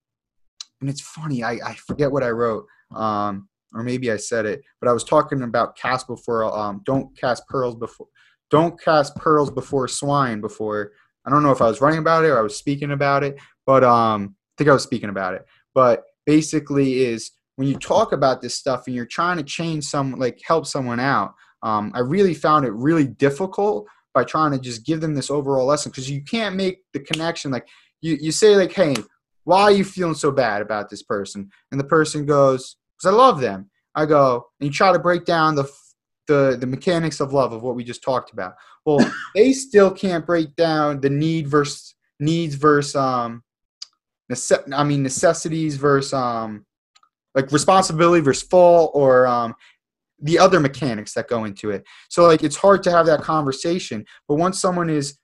and 0.80 0.88
it's 0.88 1.00
funny. 1.00 1.42
I 1.42 1.58
I 1.64 1.74
forget 1.74 2.10
what 2.10 2.22
I 2.22 2.30
wrote. 2.30 2.66
Um, 2.94 3.48
or 3.74 3.82
maybe 3.82 4.10
I 4.10 4.16
said 4.16 4.46
it, 4.46 4.62
but 4.80 4.88
I 4.88 4.92
was 4.92 5.04
talking 5.04 5.42
about 5.42 5.76
cast 5.76 6.06
before. 6.06 6.44
Um, 6.44 6.80
don't 6.84 7.16
cast 7.18 7.46
pearls 7.48 7.74
before. 7.74 8.06
Don't 8.50 8.80
cast 8.80 9.14
pearls 9.16 9.50
before 9.50 9.88
swine. 9.88 10.40
Before 10.40 10.92
I 11.26 11.30
don't 11.30 11.42
know 11.42 11.50
if 11.50 11.60
I 11.60 11.66
was 11.66 11.80
writing 11.80 11.98
about 11.98 12.24
it 12.24 12.28
or 12.28 12.38
I 12.38 12.42
was 12.42 12.56
speaking 12.56 12.92
about 12.92 13.24
it, 13.24 13.38
but 13.66 13.84
um, 13.84 14.34
I 14.34 14.52
think 14.56 14.70
I 14.70 14.72
was 14.72 14.84
speaking 14.84 15.10
about 15.10 15.34
it. 15.34 15.44
But 15.74 16.04
basically, 16.24 17.04
is 17.04 17.32
when 17.58 17.66
you 17.66 17.76
talk 17.76 18.12
about 18.12 18.40
this 18.40 18.54
stuff 18.54 18.86
and 18.86 18.94
you're 18.94 19.04
trying 19.04 19.36
to 19.36 19.42
change 19.42 19.82
some 19.82 20.12
like 20.12 20.40
help 20.46 20.64
someone 20.64 21.00
out 21.00 21.34
um, 21.64 21.90
i 21.92 21.98
really 21.98 22.32
found 22.32 22.64
it 22.64 22.72
really 22.72 23.04
difficult 23.04 23.84
by 24.18 24.24
trying 24.24 24.50
to 24.50 24.58
just 24.58 24.84
give 24.84 25.00
them 25.00 25.14
this 25.14 25.30
overall 25.30 25.64
lesson 25.64 25.92
because 25.92 26.10
you 26.10 26.20
can't 26.24 26.56
make 26.56 26.80
the 26.92 26.98
connection 26.98 27.52
like 27.52 27.68
you, 28.00 28.18
you 28.20 28.32
say 28.32 28.56
like 28.56 28.72
hey 28.72 28.96
why 29.44 29.62
are 29.62 29.70
you 29.70 29.84
feeling 29.84 30.16
so 30.16 30.32
bad 30.32 30.60
about 30.60 30.90
this 30.90 31.02
person? 31.04 31.48
And 31.70 31.78
the 31.80 31.84
person 31.84 32.26
goes 32.26 32.76
because 32.96 33.14
i 33.14 33.16
love 33.16 33.40
them 33.40 33.70
i 33.94 34.04
go 34.04 34.44
and 34.58 34.66
you 34.66 34.72
try 34.72 34.92
to 34.92 34.98
break 34.98 35.24
down 35.24 35.54
the 35.54 35.70
the 36.26 36.56
the 36.60 36.66
mechanics 36.66 37.20
of 37.20 37.32
love 37.32 37.52
of 37.52 37.62
what 37.62 37.76
we 37.76 37.84
just 37.84 38.02
talked 38.02 38.32
about. 38.32 38.54
Well 38.84 38.98
they 39.36 39.52
still 39.52 39.92
can't 39.92 40.26
break 40.26 40.56
down 40.56 41.00
the 41.00 41.10
need 41.10 41.46
versus 41.46 41.94
needs 42.18 42.56
versus 42.56 42.96
um 42.96 43.44
nece- 44.32 44.72
i 44.74 44.82
mean 44.82 45.04
necessities 45.04 45.76
versus 45.76 46.12
um 46.12 46.66
like 47.36 47.52
responsibility 47.52 48.20
versus 48.20 48.42
fault 48.48 48.90
or 48.94 49.28
um, 49.28 49.54
the 50.20 50.38
other 50.38 50.60
mechanics 50.60 51.14
that 51.14 51.28
go 51.28 51.44
into 51.44 51.70
it. 51.70 51.84
So 52.08 52.26
like 52.26 52.42
it's 52.42 52.56
hard 52.56 52.82
to 52.84 52.90
have 52.90 53.06
that 53.06 53.22
conversation. 53.22 54.04
But 54.26 54.36
once 54.36 54.60
someone 54.60 54.90
is 54.90 55.18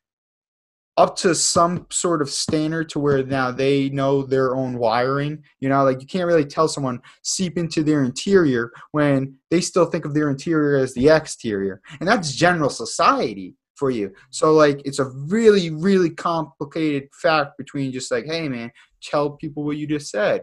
up 0.97 1.17
to 1.17 1.35
some 1.35 1.87
sort 1.91 2.23
of 2.23 2.31
standard 2.31 2.89
to 2.89 3.01
where 3.01 3.25
now 3.25 3.51
they 3.51 3.89
know 3.91 4.23
their 4.23 4.55
own 4.55 4.79
wiring, 4.79 5.43
you 5.59 5.69
know, 5.69 5.83
like 5.83 6.01
you 6.01 6.07
can't 6.07 6.27
really 6.27 6.45
tell 6.45 6.69
someone 6.69 7.01
seep 7.23 7.59
into 7.59 7.83
their 7.83 8.05
interior 8.05 8.71
when 8.93 9.37
they 9.51 9.61
still 9.61 9.87
think 9.87 10.05
of 10.05 10.15
their 10.15 10.31
interior 10.31 10.77
as 10.79 10.95
the 10.95 11.09
exterior. 11.09 11.81
And 11.99 12.09
that's 12.09 12.33
general 12.33 12.71
society 12.71 13.57
for 13.75 13.91
you. 13.91 14.13
So 14.31 14.53
like 14.53 14.83
it's 14.85 15.01
a 15.01 15.11
really, 15.27 15.71
really 15.71 16.11
complicated 16.11 17.09
fact 17.13 17.59
between 17.59 17.91
just 17.91 18.13
like, 18.13 18.27
hey 18.27 18.49
man, 18.49 18.71
tell 19.03 19.31
people 19.31 19.65
what 19.65 19.77
you 19.77 19.89
just 19.89 20.11
said 20.11 20.43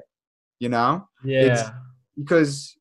you 0.62 0.70
know 0.70 1.06
yeah 1.26 1.42
it's 1.42 1.64
because 2.16 2.78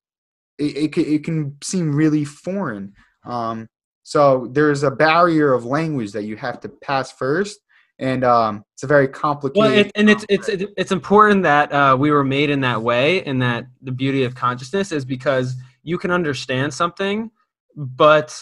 it, 0.61 0.77
it, 0.77 0.92
can, 0.92 1.05
it 1.07 1.25
can 1.25 1.57
seem 1.62 1.94
really 1.94 2.25
foreign. 2.25 2.92
Um, 3.25 3.68
so 4.03 4.49
there's 4.53 4.83
a 4.83 4.90
barrier 4.90 5.53
of 5.53 5.64
language 5.64 6.12
that 6.12 6.25
you 6.25 6.37
have 6.37 6.61
to 6.61 6.68
pass 6.68 7.12
first 7.12 7.61
and 8.01 8.25
um, 8.25 8.64
it's 8.75 8.83
a 8.83 8.87
very 8.87 9.07
complicated 9.07 9.62
well, 9.62 9.79
it, 9.79 9.92
and 9.94 10.11
it's 10.11 10.25
it's 10.29 10.49
it's 10.49 10.90
important 10.90 11.42
that 11.42 11.70
uh, 11.70 11.96
we 11.99 12.11
were 12.11 12.25
made 12.25 12.51
in 12.51 12.61
that 12.62 12.83
way 12.83 13.23
and 13.25 13.40
that 13.42 13.66
the 13.83 13.92
beauty 13.92 14.25
of 14.25 14.35
consciousness 14.35 14.90
is 14.90 15.05
because 15.05 15.55
you 15.83 15.99
can 15.99 16.11
understand 16.11 16.73
something 16.73 17.31
but 17.77 18.35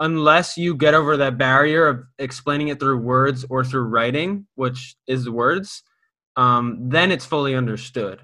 unless 0.00 0.58
you 0.58 0.74
get 0.74 0.92
over 0.92 1.16
that 1.16 1.38
barrier 1.38 1.88
of 1.88 2.04
explaining 2.18 2.68
it 2.68 2.78
through 2.78 2.98
words 2.98 3.44
or 3.48 3.64
through 3.64 3.84
writing 3.84 4.46
which 4.54 4.94
is 5.06 5.28
words 5.28 5.82
um, 6.36 6.78
then 6.90 7.10
it's 7.10 7.24
fully 7.24 7.54
understood 7.54 8.20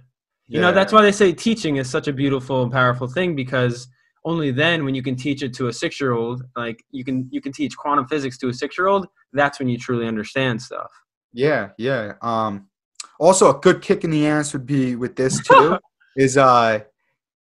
you 0.52 0.60
know 0.60 0.72
that's 0.72 0.92
why 0.92 1.02
they 1.02 1.12
say 1.12 1.32
teaching 1.32 1.76
is 1.76 1.88
such 1.88 2.08
a 2.08 2.12
beautiful 2.12 2.62
and 2.62 2.72
powerful 2.72 3.08
thing 3.08 3.34
because 3.34 3.88
only 4.24 4.50
then 4.50 4.84
when 4.84 4.94
you 4.94 5.02
can 5.02 5.16
teach 5.16 5.42
it 5.42 5.54
to 5.54 5.68
a 5.68 5.72
six 5.72 6.00
year 6.00 6.12
old 6.12 6.42
like 6.56 6.84
you 6.90 7.04
can 7.04 7.28
you 7.30 7.40
can 7.40 7.52
teach 7.52 7.76
quantum 7.76 8.06
physics 8.06 8.36
to 8.38 8.48
a 8.48 8.54
six 8.54 8.76
year 8.76 8.86
old 8.86 9.06
that's 9.32 9.58
when 9.58 9.68
you 9.68 9.78
truly 9.78 10.06
understand 10.06 10.60
stuff. 10.60 10.90
Yeah 11.32 11.70
yeah 11.78 12.12
um 12.20 12.68
also 13.18 13.56
a 13.56 13.60
good 13.60 13.80
kick 13.80 14.04
in 14.04 14.10
the 14.10 14.26
ass 14.26 14.52
would 14.52 14.66
be 14.66 14.94
with 14.94 15.16
this 15.16 15.40
too 15.42 15.78
is 16.16 16.36
uh 16.36 16.80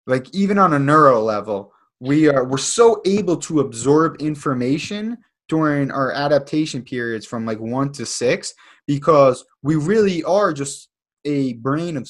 like 0.07 0.33
even 0.33 0.57
on 0.57 0.73
a 0.73 0.79
neuro 0.79 1.19
level 1.21 1.73
we 1.99 2.29
are 2.29 2.45
we're 2.45 2.57
so 2.57 3.01
able 3.05 3.37
to 3.37 3.59
absorb 3.59 4.21
information 4.21 5.17
during 5.49 5.91
our 5.91 6.13
adaptation 6.13 6.81
periods 6.81 7.25
from 7.25 7.45
like 7.45 7.59
one 7.59 7.91
to 7.91 8.05
six 8.05 8.53
because 8.87 9.43
we 9.61 9.75
really 9.75 10.23
are 10.23 10.53
just 10.53 10.87
a 11.25 11.53
brain 11.53 11.97
of 11.97 12.07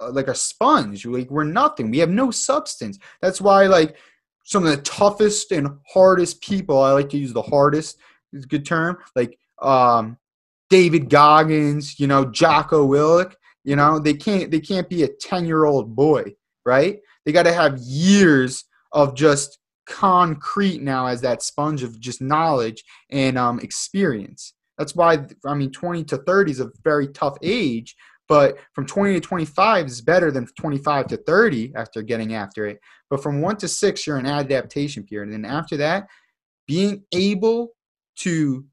uh, 0.00 0.10
like 0.10 0.28
a 0.28 0.34
sponge. 0.34 1.06
Like 1.06 1.30
we're 1.30 1.44
nothing. 1.44 1.90
We 1.90 1.98
have 1.98 2.10
no 2.10 2.30
substance. 2.30 2.98
That's 3.22 3.40
why 3.40 3.66
like 3.66 3.96
some 4.44 4.64
of 4.64 4.70
the 4.70 4.82
toughest 4.82 5.52
and 5.52 5.78
hardest 5.86 6.42
people. 6.42 6.78
I 6.78 6.92
like 6.92 7.08
to 7.10 7.18
use 7.18 7.32
the 7.32 7.42
hardest. 7.42 7.98
Is 8.32 8.44
a 8.44 8.48
good 8.48 8.66
term. 8.66 8.98
Like 9.14 9.38
um, 9.62 10.18
David 10.70 11.08
Goggins. 11.08 11.98
You 11.98 12.06
know, 12.06 12.24
Jocko 12.24 12.86
Willink. 12.86 13.34
You 13.64 13.76
know, 13.76 13.98
they 13.98 14.14
can't 14.14 14.50
they 14.50 14.60
can't 14.60 14.88
be 14.88 15.04
a 15.04 15.08
ten 15.08 15.46
year 15.46 15.64
old 15.64 15.94
boy, 15.94 16.34
right? 16.64 16.98
They 17.24 17.32
got 17.32 17.44
to 17.44 17.52
have 17.52 17.78
years 17.78 18.64
of 18.92 19.14
just 19.14 19.58
concrete 19.86 20.82
now 20.82 21.06
as 21.06 21.20
that 21.20 21.42
sponge 21.42 21.82
of 21.82 22.00
just 22.00 22.20
knowledge 22.20 22.82
and 23.10 23.38
um, 23.38 23.60
experience. 23.60 24.54
That's 24.78 24.94
why 24.94 25.26
I 25.46 25.54
mean, 25.54 25.70
twenty 25.70 26.04
to 26.04 26.18
thirty 26.18 26.50
is 26.50 26.60
a 26.60 26.70
very 26.82 27.08
tough 27.08 27.36
age 27.42 27.94
but 28.28 28.56
from 28.72 28.86
20 28.86 29.14
to 29.14 29.20
25 29.20 29.86
is 29.86 30.00
better 30.00 30.30
than 30.30 30.46
25 30.58 31.06
to 31.08 31.16
30 31.18 31.72
after 31.76 32.02
getting 32.02 32.34
after 32.34 32.66
it. 32.66 32.80
But 33.10 33.22
from 33.22 33.40
one 33.40 33.56
to 33.58 33.68
six, 33.68 34.06
you're 34.06 34.18
in 34.18 34.26
adaptation 34.26 35.04
period. 35.04 35.34
And 35.34 35.46
after 35.46 35.76
that, 35.78 36.06
being 36.66 37.04
able 37.12 37.70
to 38.20 38.64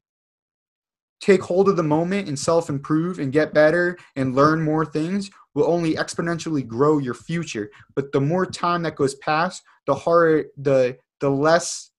take 1.20 1.42
hold 1.42 1.68
of 1.68 1.76
the 1.76 1.82
moment 1.82 2.28
and 2.28 2.38
self 2.38 2.68
improve 2.68 3.18
and 3.18 3.32
get 3.32 3.54
better 3.54 3.96
and 4.16 4.34
learn 4.34 4.62
more 4.62 4.84
things 4.84 5.30
will 5.54 5.66
only 5.66 5.94
exponentially 5.94 6.66
grow 6.66 6.98
your 6.98 7.14
future. 7.14 7.70
But 7.94 8.12
the 8.12 8.20
more 8.20 8.46
time 8.46 8.82
that 8.82 8.96
goes 8.96 9.14
past, 9.16 9.62
the 9.86 9.94
harder, 9.94 10.46
the 10.56 10.96
the 11.20 11.30
less 11.30 11.90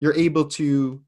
you're 0.00 0.14
able 0.14 0.44
to 0.44 1.00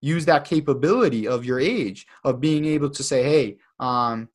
use 0.00 0.24
that 0.26 0.44
capability 0.44 1.26
of 1.26 1.44
your 1.44 1.60
age 1.60 2.06
of 2.24 2.40
being 2.40 2.64
able 2.64 2.90
to 2.90 3.02
say, 3.02 3.22
hey, 3.22 3.56
um, 3.80 4.28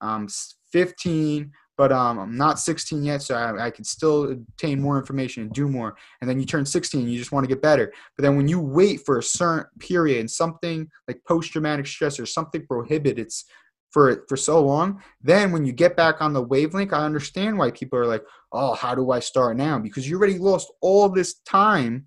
I'm 0.00 0.28
15, 0.72 1.52
but 1.78 1.92
um, 1.92 2.18
I'm 2.18 2.36
not 2.36 2.58
16 2.58 3.04
yet, 3.04 3.22
so 3.22 3.36
I, 3.36 3.66
I 3.66 3.70
can 3.70 3.84
still 3.84 4.32
obtain 4.32 4.82
more 4.82 4.98
information 4.98 5.44
and 5.44 5.52
do 5.52 5.68
more. 5.68 5.96
And 6.20 6.28
then 6.28 6.40
you 6.40 6.44
turn 6.44 6.66
16, 6.66 7.08
you 7.08 7.16
just 7.16 7.30
want 7.30 7.44
to 7.44 7.48
get 7.48 7.62
better. 7.62 7.92
But 8.16 8.24
then 8.24 8.36
when 8.36 8.48
you 8.48 8.60
wait 8.60 9.02
for 9.06 9.18
a 9.18 9.22
certain 9.22 9.66
period 9.78 10.18
and 10.18 10.30
something 10.30 10.88
like 11.06 11.20
post-traumatic 11.26 11.86
stress 11.86 12.18
or 12.18 12.26
something 12.26 12.66
prohibits 12.66 13.44
for 13.90 14.24
for 14.28 14.36
so 14.36 14.62
long, 14.62 15.00
then 15.22 15.52
when 15.52 15.64
you 15.64 15.72
get 15.72 15.96
back 15.96 16.20
on 16.20 16.32
the 16.32 16.42
wavelength, 16.42 16.92
I 16.92 17.04
understand 17.04 17.56
why 17.56 17.70
people 17.70 17.98
are 17.98 18.06
like, 18.06 18.24
"Oh, 18.52 18.74
how 18.74 18.94
do 18.94 19.12
I 19.12 19.20
start 19.20 19.56
now?" 19.56 19.78
Because 19.78 20.08
you 20.08 20.18
already 20.18 20.36
lost 20.36 20.70
all 20.82 21.08
this 21.08 21.40
time. 21.46 22.06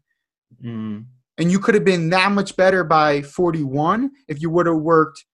Mm. 0.63 1.06
And 1.38 1.51
you 1.51 1.60
could 1.60 1.73
have 1.73 1.86
been 1.86 2.10
that 2.10 2.32
much 2.34 2.56
better 2.56 2.84
by 2.84 3.23
41 3.23 4.12
if 4.27 4.41
you 4.41 4.51
would 4.51 4.67
have 4.67 4.75
worked 4.75 5.25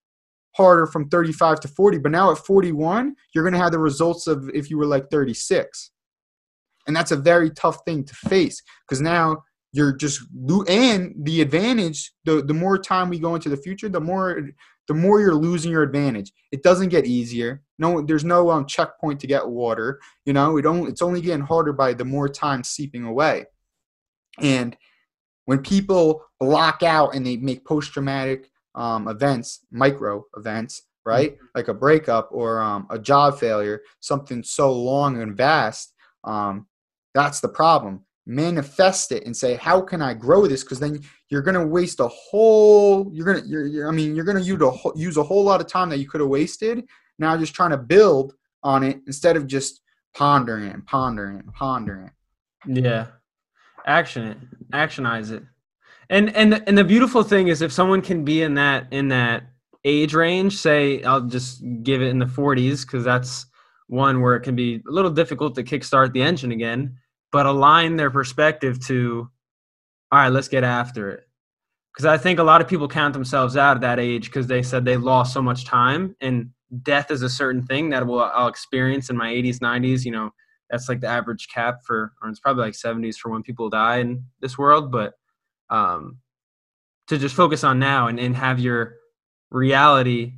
harder 0.58 0.88
from 0.88 1.08
35 1.10 1.60
to 1.62 1.68
40. 1.68 2.00
But 2.00 2.12
now 2.12 2.32
at 2.32 2.40
41, 2.40 3.16
you're 3.34 3.44
going 3.44 3.54
to 3.54 3.60
have 3.60 3.72
the 3.72 3.80
results 3.80 4.28
of 4.28 4.50
if 4.54 4.70
you 4.70 4.78
were 4.78 4.86
like 4.86 5.10
36. 5.10 5.92
And 6.88 6.96
that's 6.96 7.12
a 7.12 7.18
very 7.18 7.52
tough 7.52 7.80
thing 7.86 8.04
to 8.06 8.16
face 8.16 8.62
because 8.88 9.02
now 9.02 9.44
you're 9.74 9.96
just 9.96 10.22
and 10.70 11.14
the 11.24 11.42
advantage 11.42 12.12
the 12.26 12.42
the 12.42 12.54
more 12.54 12.78
time 12.78 13.10
we 13.10 13.20
go 13.20 13.36
into 13.36 13.50
the 13.50 13.58
future 13.58 13.90
the 13.90 14.00
more 14.00 14.42
the 14.88 14.94
more 14.94 15.20
you're 15.20 15.36
losing 15.36 15.72
your 15.72 15.84
advantage 15.84 16.32
it 16.54 16.64
doesn't 16.64 16.88
get 16.88 17.06
easier 17.06 17.62
no 17.78 18.02
there's 18.02 18.24
no 18.24 18.50
um 18.50 18.66
checkpoint 18.66 19.20
to 19.20 19.28
get 19.28 19.46
water 19.46 20.00
you 20.26 20.32
know 20.32 20.58
it 20.58 20.66
only 20.66 20.90
it's 20.90 21.02
only 21.02 21.20
getting 21.20 21.46
harder 21.46 21.74
by 21.74 21.94
the 21.94 22.06
more 22.06 22.30
time 22.30 22.64
seeping 22.64 23.04
away 23.04 23.46
and 24.40 24.78
when 25.46 25.60
people 25.60 26.24
block 26.40 26.82
out 26.82 27.14
and 27.14 27.26
they 27.26 27.36
make 27.36 27.66
post 27.66 27.92
traumatic 27.92 28.50
um, 28.78 29.08
events, 29.08 29.66
micro 29.72 30.24
events, 30.38 30.84
right? 31.06 31.34
Mm-hmm. 31.34 31.46
Like 31.56 31.68
a 31.68 31.74
breakup 31.74 32.30
or 32.32 32.62
um, 32.62 32.88
a 32.90 33.00
job 33.00 33.40
failure, 33.40 33.82
something 34.00 34.44
so 34.44 34.72
long 34.72 35.22
and 35.22 35.36
vast. 35.36 35.94
Um, 36.24 36.68
that's 37.14 37.40
the 37.42 37.50
problem. 37.50 38.06
Manifest 38.26 39.12
it 39.12 39.26
and 39.26 39.36
say, 39.36 39.56
how 39.56 39.82
can 39.82 40.02
I 40.02 40.14
grow 40.14 40.48
this? 40.48 40.64
Because 40.64 40.80
then 40.80 41.02
you're 41.30 41.42
going 41.42 41.56
to 41.56 41.66
waste 41.66 42.00
a 42.00 42.08
whole. 42.08 43.10
You're 43.14 43.26
going 43.26 43.42
to. 43.42 43.48
You're, 43.48 43.66
you're, 43.66 43.88
I 43.88 43.92
mean, 43.92 44.16
you're 44.16 44.26
going 44.26 44.38
to 44.38 44.44
use 44.44 44.62
a 44.62 44.72
use 44.96 45.18
a 45.18 45.24
whole 45.24 45.44
lot 45.44 45.62
of 45.62 45.68
time 45.68 45.90
that 45.90 46.00
you 46.00 46.08
could 46.10 46.22
have 46.22 46.30
wasted. 46.30 46.86
Now 47.20 47.38
just 47.38 47.56
trying 47.56 47.72
to 47.72 47.78
build 47.78 48.34
on 48.64 48.84
it 48.84 49.00
instead 49.08 49.38
of 49.38 49.48
just 49.48 49.82
pondering 50.14 50.70
and 50.72 50.86
pondering 50.86 51.40
and 51.40 51.54
pondering. 51.54 52.12
Yeah, 52.66 53.08
action 53.86 54.24
it, 54.28 54.38
actionize 54.72 55.32
it. 55.32 55.44
And 56.10 56.36
and 56.36 56.64
and 56.68 56.78
the 56.78 56.84
beautiful 56.84 57.24
thing 57.24 57.50
is 57.50 57.62
if 57.62 57.72
someone 57.72 58.02
can 58.02 58.24
be 58.24 58.42
in 58.42 58.54
that 58.56 58.88
in 58.92 59.10
that 59.10 59.44
age 59.84 60.14
range, 60.14 60.58
say 60.58 61.04
I'll 61.04 61.22
just 61.22 61.64
give 61.84 62.02
it 62.02 62.08
in 62.08 62.20
the 62.20 62.26
40s 62.26 62.86
because 62.86 63.04
that's 63.04 63.46
one 63.88 64.22
where 64.22 64.36
it 64.36 64.42
can 64.42 64.56
be 64.56 64.76
a 64.88 64.92
little 64.92 65.12
difficult 65.12 65.56
to 65.56 65.64
kickstart 65.64 66.14
the 66.14 66.22
engine 66.22 66.52
again, 66.52 66.98
but 67.32 67.46
align 67.46 67.96
their 67.96 68.12
perspective 68.12 68.86
to 68.88 69.30
all 70.12 70.20
right, 70.20 70.30
let's 70.30 70.48
get 70.48 70.64
after 70.64 71.10
it. 71.10 71.28
Because 71.94 72.06
I 72.06 72.18
think 72.18 72.40
a 72.40 72.44
lot 72.44 72.62
of 72.62 72.68
people 72.68 72.88
count 72.88 73.14
themselves 73.14 73.58
out 73.58 73.78
at 73.78 73.82
that 73.82 74.00
age 74.00 74.26
because 74.26 74.48
they 74.48 74.62
said 74.62 74.86
they 74.86 74.98
lost 74.98 75.34
so 75.34 75.42
much 75.42 75.66
time, 75.66 76.16
and 76.22 76.50
death 76.84 77.12
is 77.12 77.24
a 77.24 77.30
certain 77.30 77.66
thing 77.66 77.90
that 77.90 78.06
will 78.06 78.22
I'll 78.22 78.48
experience 78.48 79.10
in 79.10 79.18
my 79.18 79.30
80s, 79.34 79.60
90s. 79.60 80.06
You 80.06 80.12
know, 80.12 80.30
that's 80.70 80.88
like 80.88 81.02
the 81.02 81.08
average 81.08 81.48
cap 81.54 81.80
for, 81.86 82.14
or 82.22 82.30
it's 82.30 82.40
probably 82.40 82.66
like 82.66 82.74
70s 82.74 83.18
for 83.18 83.32
when 83.32 83.44
people 83.44 83.70
die 83.70 83.98
in 83.98 84.24
this 84.42 84.58
world. 84.58 84.92
But 84.92 85.14
um, 85.70 86.20
to 87.08 87.18
just 87.18 87.36
focus 87.36 87.64
on 87.64 87.80
now 87.80 88.08
and, 88.08 88.20
and 88.20 88.36
have 88.36 88.60
your 88.60 88.96
reality 89.52 90.34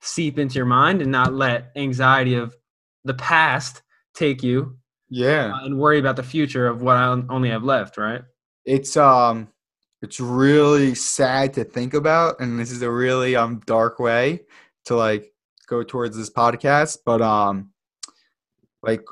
seep 0.00 0.38
into 0.38 0.54
your 0.54 0.66
mind 0.66 1.02
and 1.02 1.10
not 1.10 1.34
let 1.34 1.72
anxiety 1.76 2.34
of 2.34 2.56
the 3.04 3.14
past 3.14 3.82
take 4.14 4.42
you 4.42 4.76
Yeah. 5.08 5.52
uh, 5.54 5.64
and 5.64 5.78
worry 5.78 5.98
about 5.98 6.16
the 6.16 6.22
future 6.22 6.66
of 6.68 6.82
what 6.82 6.96
I 6.96 7.06
only 7.28 7.50
have 7.50 7.64
left, 7.64 7.96
right? 7.96 8.22
it's 8.64 8.96
um 8.98 9.48
it's 10.02 10.20
really 10.20 10.94
sad 10.94 11.54
to 11.54 11.64
think 11.64 11.94
about 11.94 12.38
and 12.38 12.60
this 12.60 12.70
is 12.70 12.82
a 12.82 12.90
really 12.90 13.34
um 13.34 13.60
dark 13.66 13.98
way 13.98 14.40
to 14.84 14.94
like 14.94 15.32
go 15.66 15.82
towards 15.82 16.16
this 16.16 16.28
podcast 16.28 16.98
but 17.06 17.22
um 17.22 17.70
like 18.82 19.02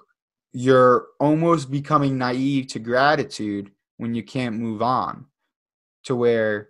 you're 0.53 1.07
almost 1.21 1.71
becoming 1.71 2.19
naive 2.19 2.67
to 2.67 2.79
gratitude 2.79 3.71
when 3.99 4.15
you 4.15 4.23
can't 4.23 4.57
move 4.57 4.83
on 4.83 5.27
to 6.05 6.15
where 6.17 6.69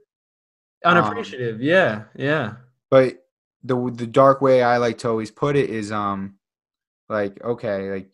Um, 0.85 0.99
Unappreciative. 0.99 1.61
yeah, 1.61 2.05
yeah. 2.15 2.55
but 2.91 3.25
the 3.65 3.77
the 3.91 4.07
dark 4.07 4.41
way 4.41 4.63
I 4.63 4.77
like 4.77 4.99
to 4.99 5.09
always 5.09 5.31
put 5.31 5.57
it 5.57 5.71
is 5.71 5.91
um 5.91 6.39
like 7.09 7.43
okay 7.43 7.91
like 7.91 8.11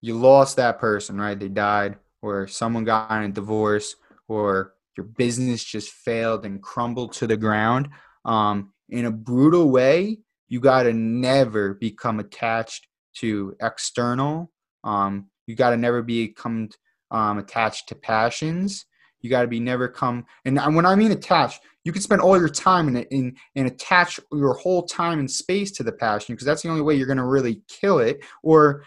you 0.00 0.16
lost 0.18 0.56
that 0.56 0.78
person 0.78 1.20
right 1.20 1.38
they 1.38 1.48
died 1.48 1.96
or 2.22 2.46
someone 2.48 2.84
got 2.84 3.10
in 3.12 3.30
a 3.30 3.32
divorce 3.32 3.94
or 4.28 4.74
your 4.96 5.04
business 5.06 5.62
just 5.62 5.90
failed 5.92 6.44
and 6.44 6.62
crumbled 6.62 7.12
to 7.14 7.26
the 7.26 7.36
ground 7.36 7.88
um 8.24 8.72
in 8.88 9.04
a 9.04 9.10
brutal 9.10 9.70
way 9.70 10.18
you 10.48 10.58
got 10.60 10.82
to 10.84 10.92
never 10.92 11.74
become 11.74 12.18
attached 12.18 12.86
to 13.14 13.54
external 13.62 14.50
um 14.84 15.26
you 15.46 15.54
got 15.54 15.70
to 15.70 15.76
never 15.76 16.02
become 16.02 16.68
um 17.10 17.38
attached 17.38 17.88
to 17.88 17.94
passions. 17.94 18.86
You 19.20 19.28
got 19.28 19.42
to 19.42 19.48
be 19.48 19.60
never 19.60 19.86
come 19.86 20.24
and 20.46 20.58
when 20.74 20.86
i 20.86 20.94
mean 20.94 21.12
attached 21.12 21.60
you 21.84 21.92
can 21.92 22.02
spend 22.02 22.20
all 22.20 22.38
your 22.38 22.48
time 22.48 22.88
in 22.88 22.96
it 22.96 23.08
in 23.10 23.36
and 23.54 23.66
attach 23.66 24.20
your 24.32 24.54
whole 24.54 24.82
time 24.82 25.18
and 25.18 25.30
space 25.30 25.70
to 25.72 25.82
the 25.82 25.92
passion 25.92 26.34
because 26.34 26.46
that's 26.46 26.62
the 26.62 26.68
only 26.68 26.82
way 26.82 26.94
you're 26.94 27.06
going 27.06 27.18
to 27.18 27.24
really 27.24 27.62
kill 27.68 27.98
it 27.98 28.24
or 28.42 28.82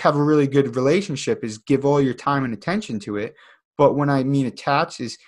have 0.00 0.16
a 0.16 0.22
really 0.22 0.46
good 0.46 0.76
relationship 0.76 1.44
is 1.44 1.58
give 1.58 1.84
all 1.84 2.00
your 2.00 2.14
time 2.14 2.44
and 2.44 2.54
attention 2.54 3.00
to 3.00 3.16
it. 3.16 3.34
But 3.76 3.94
when 3.94 4.10
i 4.10 4.22
mean 4.24 4.46
attached 4.46 5.00
is 5.00 5.18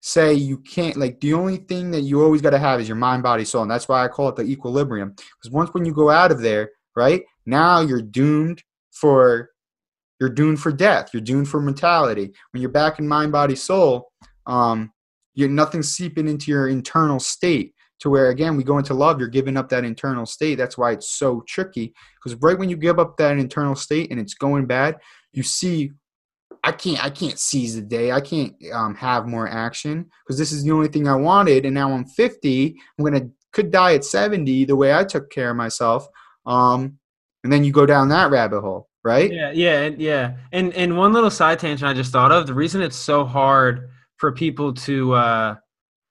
say 0.00 0.32
you 0.32 0.58
can't 0.58 0.96
like 0.96 1.20
the 1.20 1.34
only 1.34 1.58
thing 1.58 1.90
that 1.90 2.02
you 2.02 2.22
always 2.22 2.40
got 2.40 2.50
to 2.50 2.58
have 2.58 2.80
is 2.80 2.88
your 2.88 2.96
mind 2.96 3.22
body 3.22 3.44
soul 3.44 3.62
and 3.62 3.70
that's 3.70 3.86
why 3.86 4.02
i 4.02 4.08
call 4.08 4.30
it 4.30 4.36
the 4.36 4.42
equilibrium 4.42 5.10
because 5.10 5.50
once 5.50 5.68
when 5.74 5.84
you 5.84 5.92
go 5.92 6.08
out 6.08 6.32
of 6.32 6.40
there 6.40 6.70
right 6.96 7.22
now 7.44 7.80
you're 7.80 8.00
doomed 8.00 8.62
for 8.92 9.50
you're 10.20 10.28
doomed 10.28 10.60
for 10.60 10.70
death. 10.70 11.10
You're 11.12 11.22
doomed 11.22 11.48
for 11.48 11.60
mortality. 11.60 12.30
When 12.52 12.60
you're 12.60 12.70
back 12.70 12.98
in 12.98 13.08
mind 13.08 13.32
body 13.32 13.56
soul 13.56 14.12
um 14.46 14.92
you're 15.34 15.48
nothing 15.48 15.82
seeping 15.82 16.28
into 16.28 16.50
your 16.50 16.68
internal 16.68 17.20
state 17.20 17.74
to 18.00 18.10
where 18.10 18.30
again 18.30 18.56
we 18.56 18.64
go 18.64 18.78
into 18.78 18.94
love 18.94 19.18
you're 19.18 19.28
giving 19.28 19.56
up 19.56 19.68
that 19.70 19.84
internal 19.84 20.26
state. 20.26 20.56
That's 20.56 20.78
why 20.78 20.92
it's 20.92 21.10
so 21.10 21.42
tricky 21.48 21.94
because 22.22 22.38
right 22.40 22.58
when 22.58 22.68
you 22.68 22.76
give 22.76 22.98
up 22.98 23.16
that 23.16 23.38
internal 23.38 23.74
state 23.74 24.10
and 24.10 24.20
it's 24.20 24.34
going 24.34 24.66
bad 24.66 24.96
you 25.32 25.42
see 25.42 25.90
i 26.64 26.72
can't 26.72 27.02
i 27.04 27.10
can't 27.10 27.38
seize 27.38 27.74
the 27.74 27.82
day. 27.82 28.12
I 28.12 28.20
can't 28.20 28.54
um, 28.72 28.94
have 28.96 29.26
more 29.26 29.48
action 29.48 30.06
because 30.24 30.38
this 30.38 30.52
is 30.52 30.64
the 30.64 30.72
only 30.72 30.88
thing 30.88 31.08
i 31.08 31.16
wanted 31.16 31.64
and 31.64 31.74
now 31.74 31.92
i'm 31.92 32.04
50 32.04 32.76
i'm 32.98 33.04
gonna 33.04 33.28
could 33.52 33.70
die 33.70 33.94
at 33.94 34.04
70 34.04 34.66
the 34.66 34.76
way 34.76 34.94
i 34.94 35.04
took 35.04 35.30
care 35.30 35.50
of 35.50 35.56
myself. 35.56 36.06
Um, 36.46 36.98
and 37.42 37.52
then 37.52 37.64
you 37.64 37.72
go 37.72 37.86
down 37.86 38.08
that 38.08 38.30
rabbit 38.30 38.60
hole 38.60 38.89
right 39.04 39.32
Yeah, 39.32 39.50
yeah, 39.52 39.90
yeah. 39.96 40.36
And 40.52 40.72
and 40.74 40.96
one 40.96 41.12
little 41.12 41.30
side 41.30 41.58
tangent 41.58 41.88
I 41.88 41.94
just 41.94 42.12
thought 42.12 42.32
of. 42.32 42.46
The 42.46 42.54
reason 42.54 42.82
it's 42.82 42.96
so 42.96 43.24
hard 43.24 43.88
for 44.16 44.32
people 44.32 44.74
to 44.74 45.14
uh, 45.14 45.54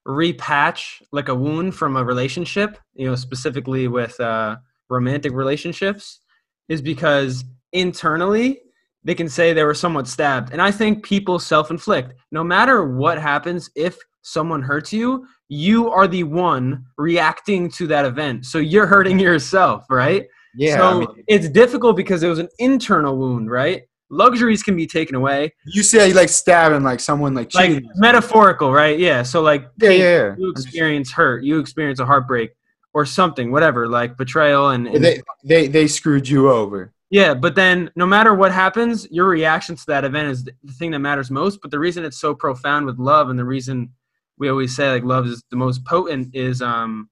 repatch 0.07 1.01
like 1.11 1.29
a 1.29 1.35
wound 1.35 1.75
from 1.75 1.95
a 1.95 2.03
relationship, 2.03 2.77
you 2.93 3.07
know, 3.07 3.15
specifically 3.15 3.87
with 3.87 4.19
uh, 4.19 4.57
romantic 4.89 5.33
relationships, 5.33 6.19
is 6.67 6.81
because 6.81 7.43
internally 7.73 8.61
they 9.03 9.15
can 9.15 9.29
say 9.29 9.53
they 9.53 9.63
were 9.63 9.73
somewhat 9.73 10.07
stabbed. 10.07 10.51
And 10.51 10.61
I 10.61 10.71
think 10.71 11.03
people 11.03 11.39
self-inflict. 11.39 12.13
No 12.31 12.43
matter 12.43 12.83
what 12.83 13.19
happens, 13.19 13.69
if 13.75 13.97
someone 14.23 14.61
hurts 14.61 14.91
you, 14.91 15.25
you 15.47 15.89
are 15.89 16.07
the 16.07 16.23
one 16.23 16.85
reacting 16.97 17.69
to 17.71 17.87
that 17.87 18.05
event. 18.05 18.45
So 18.45 18.57
you're 18.57 18.87
hurting 18.87 19.19
yourself, 19.19 19.85
right? 19.89 20.27
Yeah 20.55 20.77
so 20.77 20.83
I 20.83 20.99
mean, 20.99 21.23
it's 21.27 21.49
difficult 21.49 21.95
because 21.95 22.23
it 22.23 22.27
was 22.27 22.39
an 22.39 22.49
internal 22.59 23.17
wound, 23.17 23.49
right? 23.49 23.83
Luxuries 24.11 24.63
can 24.63 24.75
be 24.75 24.87
taken 24.87 25.15
away, 25.15 25.53
you 25.65 25.83
say 25.83 26.11
like 26.13 26.29
stabbing 26.29 26.83
like 26.83 26.99
someone 26.99 27.35
like 27.35 27.53
like 27.53 27.83
metaphorical, 27.95 28.71
right? 28.71 28.97
Yeah. 28.97 29.21
So 29.21 29.41
like, 29.41 29.69
yeah 29.79 29.89
yeah, 29.89 30.03
yeah. 30.03 30.35
you 30.37 30.49
experience 30.49 31.11
hurt, 31.11 31.43
you 31.43 31.59
experience 31.59 31.99
a 31.99 32.05
heartbreak, 32.05 32.51
or 32.93 33.05
something, 33.05 33.51
whatever, 33.51 33.87
like 33.87 34.17
betrayal, 34.17 34.69
and, 34.69 34.87
and 34.87 35.03
they, 35.03 35.21
they 35.43 35.67
they 35.67 35.87
screwed 35.87 36.27
you 36.27 36.49
over 36.49 36.91
yeah. 37.09 37.33
But 37.33 37.55
then, 37.55 37.89
no 37.95 38.05
matter 38.05 38.33
what 38.33 38.51
happens, 38.51 39.07
your 39.11 39.27
reaction 39.27 39.75
to 39.75 39.85
that 39.87 40.05
event 40.05 40.29
is 40.29 40.43
the 40.43 40.73
thing 40.73 40.91
that 40.91 40.99
matters 40.99 41.31
most. 41.31 41.61
But 41.61 41.71
the 41.71 41.79
reason 41.79 42.05
it's 42.05 42.19
so 42.19 42.35
profound 42.35 42.85
with 42.85 42.99
love, 42.99 43.29
and 43.29 43.39
the 43.39 43.45
reason 43.45 43.91
we 44.37 44.49
always 44.49 44.75
say 44.75 44.89
like 44.89 45.03
love 45.03 45.25
is 45.25 45.43
the 45.49 45.57
most 45.57 45.83
potent, 45.85 46.35
is 46.35 46.61
um, 46.61 47.09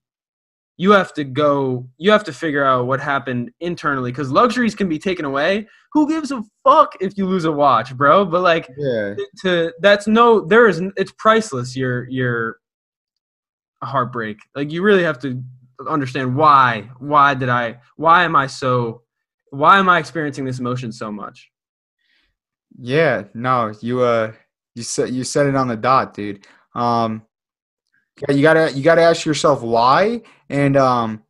you 0.78 0.92
have 0.92 1.12
to 1.14 1.24
go 1.24 1.88
you 1.98 2.12
have 2.12 2.24
to 2.24 2.32
figure 2.32 2.64
out 2.64 2.86
what 2.86 3.00
happened 3.00 3.52
internally 3.60 4.12
because 4.12 4.32
luxuries 4.32 4.76
can 4.76 4.88
be 4.88 5.00
taken 5.00 5.26
away. 5.26 5.68
Who 5.94 6.08
gives 6.08 6.32
a 6.32 6.44
fuck 6.64 6.94
if 7.02 7.18
you 7.18 7.26
lose 7.26 7.46
a 7.46 7.52
watch 7.52 7.96
bro? 7.98 8.24
But 8.26 8.42
like 8.42 8.70
yeah. 8.78 9.16
to 9.42 9.74
that's 9.82 10.08
no 10.08 10.42
there 10.42 10.68
is 10.68 10.82
it's 10.96 11.12
priceless 11.18 11.76
your 11.76 12.08
your 12.10 12.60
heartbreak. 13.84 14.38
Like 14.56 14.72
you 14.72 14.84
really 14.84 15.04
have 15.04 15.20
to 15.20 15.44
understand 15.88 16.36
why 16.36 16.90
why 17.00 17.34
did 17.36 17.50
i 17.50 17.78
why 17.98 18.24
am 18.24 18.36
i 18.36 18.48
so 18.48 19.04
why 19.52 19.78
am 19.78 19.90
i 19.90 20.00
experiencing 20.00 20.46
this 20.46 20.60
emotion 20.60 20.92
so 20.92 21.12
much? 21.12 21.52
Yeah, 22.80 23.24
no, 23.34 23.74
you 23.82 24.02
uh 24.02 24.34
you 24.76 24.84
said 24.84 25.10
you 25.10 25.24
said 25.24 25.48
it 25.48 25.56
on 25.56 25.68
the 25.68 25.76
dot, 25.76 26.14
dude. 26.14 26.46
Um 26.76 27.24
yeah, 28.28 28.34
you 28.36 28.42
gotta 28.42 28.72
you 28.74 28.84
gotta 28.84 29.02
ask 29.02 29.26
yourself 29.26 29.62
why 29.62 30.22
and 30.50 30.76
um 30.78 31.24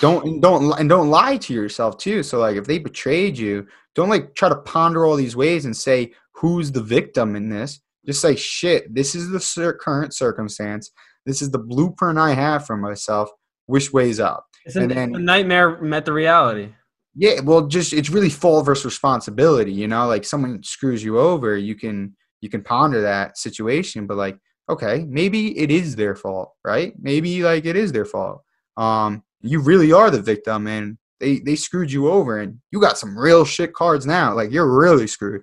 don't 0.00 0.24
and 0.26 0.42
don't 0.42 0.78
and 0.80 0.88
don't 0.88 1.10
lie 1.10 1.36
to 1.38 1.52
yourself 1.54 1.98
too. 1.98 2.22
So 2.22 2.38
like 2.38 2.56
if 2.56 2.66
they 2.66 2.78
betrayed 2.78 3.36
you, 3.38 3.66
don't 3.94 4.08
like 4.08 4.34
try 4.34 4.48
to 4.48 4.56
ponder 4.56 5.04
all 5.04 5.16
these 5.16 5.36
ways 5.36 5.64
and 5.64 5.76
say 5.76 6.12
who's 6.34 6.72
the 6.72 6.82
victim 6.82 7.36
in 7.36 7.48
this. 7.48 7.80
Just 8.06 8.20
say 8.20 8.36
shit, 8.36 8.94
this 8.94 9.14
is 9.14 9.30
the 9.30 9.40
cir- 9.40 9.74
current 9.74 10.14
circumstance. 10.14 10.90
This 11.26 11.40
is 11.40 11.50
the 11.50 11.58
blueprint 11.58 12.18
I 12.18 12.34
have 12.34 12.66
for 12.66 12.76
myself. 12.76 13.30
Which 13.66 13.92
way's 13.92 14.20
up? 14.20 14.44
it's 14.66 14.76
a, 14.76 14.80
And 14.82 14.90
it's 14.92 14.98
then- 14.98 15.14
a 15.14 15.18
nightmare 15.18 15.80
met 15.80 16.04
the 16.04 16.12
reality 16.12 16.68
Yeah, 17.14 17.40
well, 17.40 17.66
just 17.66 17.92
it's 17.92 18.10
really 18.10 18.28
fault 18.30 18.66
versus 18.66 18.84
responsibility. 18.84 19.72
You 19.72 19.88
know, 19.88 20.06
like 20.06 20.24
someone 20.24 20.62
screws 20.62 21.02
you 21.04 21.18
over, 21.18 21.56
you 21.56 21.74
can 21.74 22.14
you 22.40 22.50
can 22.50 22.62
ponder 22.62 23.00
that 23.00 23.38
situation, 23.38 24.06
but 24.06 24.16
like, 24.18 24.36
okay, 24.68 25.04
maybe 25.08 25.58
it 25.58 25.70
is 25.70 25.96
their 25.96 26.14
fault, 26.14 26.52
right? 26.64 26.94
Maybe 27.00 27.42
like 27.42 27.64
it 27.66 27.76
is 27.76 27.92
their 27.92 28.04
fault. 28.04 28.42
Um, 28.76 29.22
you 29.40 29.60
really 29.60 29.92
are 29.92 30.10
the 30.10 30.22
victim, 30.22 30.66
and 30.66 30.98
they 31.20 31.38
they 31.40 31.56
screwed 31.56 31.92
you 31.92 32.08
over, 32.10 32.38
and 32.40 32.60
you 32.70 32.80
got 32.80 32.98
some 32.98 33.16
real 33.18 33.44
shit 33.44 33.72
cards 33.74 34.06
now. 34.06 34.34
Like 34.34 34.50
you're 34.52 34.70
really 34.70 35.06
screwed. 35.06 35.42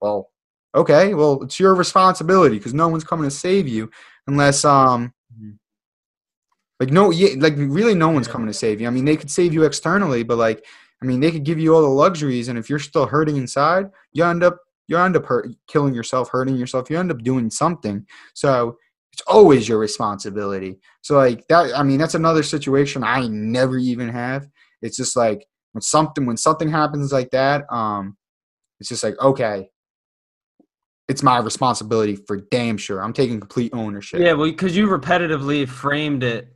Well, 0.00 0.30
okay, 0.74 1.14
well 1.14 1.42
it's 1.42 1.60
your 1.60 1.74
responsibility 1.74 2.58
because 2.58 2.74
no 2.74 2.88
one's 2.88 3.04
coming 3.04 3.28
to 3.28 3.34
save 3.34 3.68
you 3.68 3.90
unless 4.26 4.64
um. 4.64 5.12
Mhm. 5.40 5.58
Like 6.80 6.90
no, 6.90 7.10
yeah, 7.10 7.30
like 7.38 7.54
really, 7.56 7.94
no 7.94 8.10
one's 8.10 8.28
coming 8.28 8.48
to 8.48 8.52
save 8.54 8.80
you. 8.80 8.86
I 8.86 8.90
mean, 8.90 9.06
they 9.06 9.16
could 9.16 9.30
save 9.30 9.54
you 9.54 9.64
externally, 9.64 10.22
but 10.22 10.36
like 10.38 10.64
I 11.02 11.06
mean, 11.06 11.20
they 11.20 11.30
could 11.30 11.44
give 11.44 11.58
you 11.58 11.74
all 11.74 11.82
the 11.82 11.88
luxuries, 11.88 12.48
and 12.48 12.58
if 12.58 12.68
you're 12.70 12.78
still 12.78 13.06
hurting 13.06 13.36
inside, 13.36 13.90
you 14.12 14.24
end 14.24 14.42
up 14.42 14.58
you 14.88 14.98
end 14.98 15.16
up 15.16 15.26
hurt, 15.26 15.48
killing 15.66 15.94
yourself, 15.94 16.30
hurting 16.30 16.56
yourself. 16.56 16.90
You 16.90 16.98
end 16.98 17.10
up 17.10 17.22
doing 17.22 17.50
something. 17.50 18.06
So 18.34 18.76
it's 19.12 19.22
always 19.26 19.68
your 19.68 19.78
responsibility. 19.78 20.78
So 21.02 21.16
like 21.16 21.46
that, 21.48 21.76
I 21.76 21.82
mean, 21.82 21.98
that's 21.98 22.14
another 22.14 22.42
situation 22.42 23.02
I 23.02 23.26
never 23.28 23.78
even 23.78 24.08
have. 24.08 24.48
It's 24.82 24.96
just 24.96 25.16
like 25.16 25.46
when 25.72 25.82
something 25.82 26.26
when 26.26 26.36
something 26.36 26.70
happens 26.70 27.12
like 27.12 27.30
that, 27.30 27.64
um, 27.72 28.16
it's 28.78 28.88
just 28.88 29.02
like 29.02 29.18
okay, 29.20 29.70
it's 31.08 31.22
my 31.22 31.38
responsibility 31.38 32.16
for 32.16 32.36
damn 32.36 32.76
sure. 32.76 33.02
I'm 33.02 33.12
taking 33.12 33.40
complete 33.40 33.72
ownership. 33.72 34.20
Yeah, 34.20 34.34
well, 34.34 34.50
because 34.50 34.76
you 34.76 34.86
repetitively 34.86 35.68
framed 35.68 36.22
it 36.22 36.48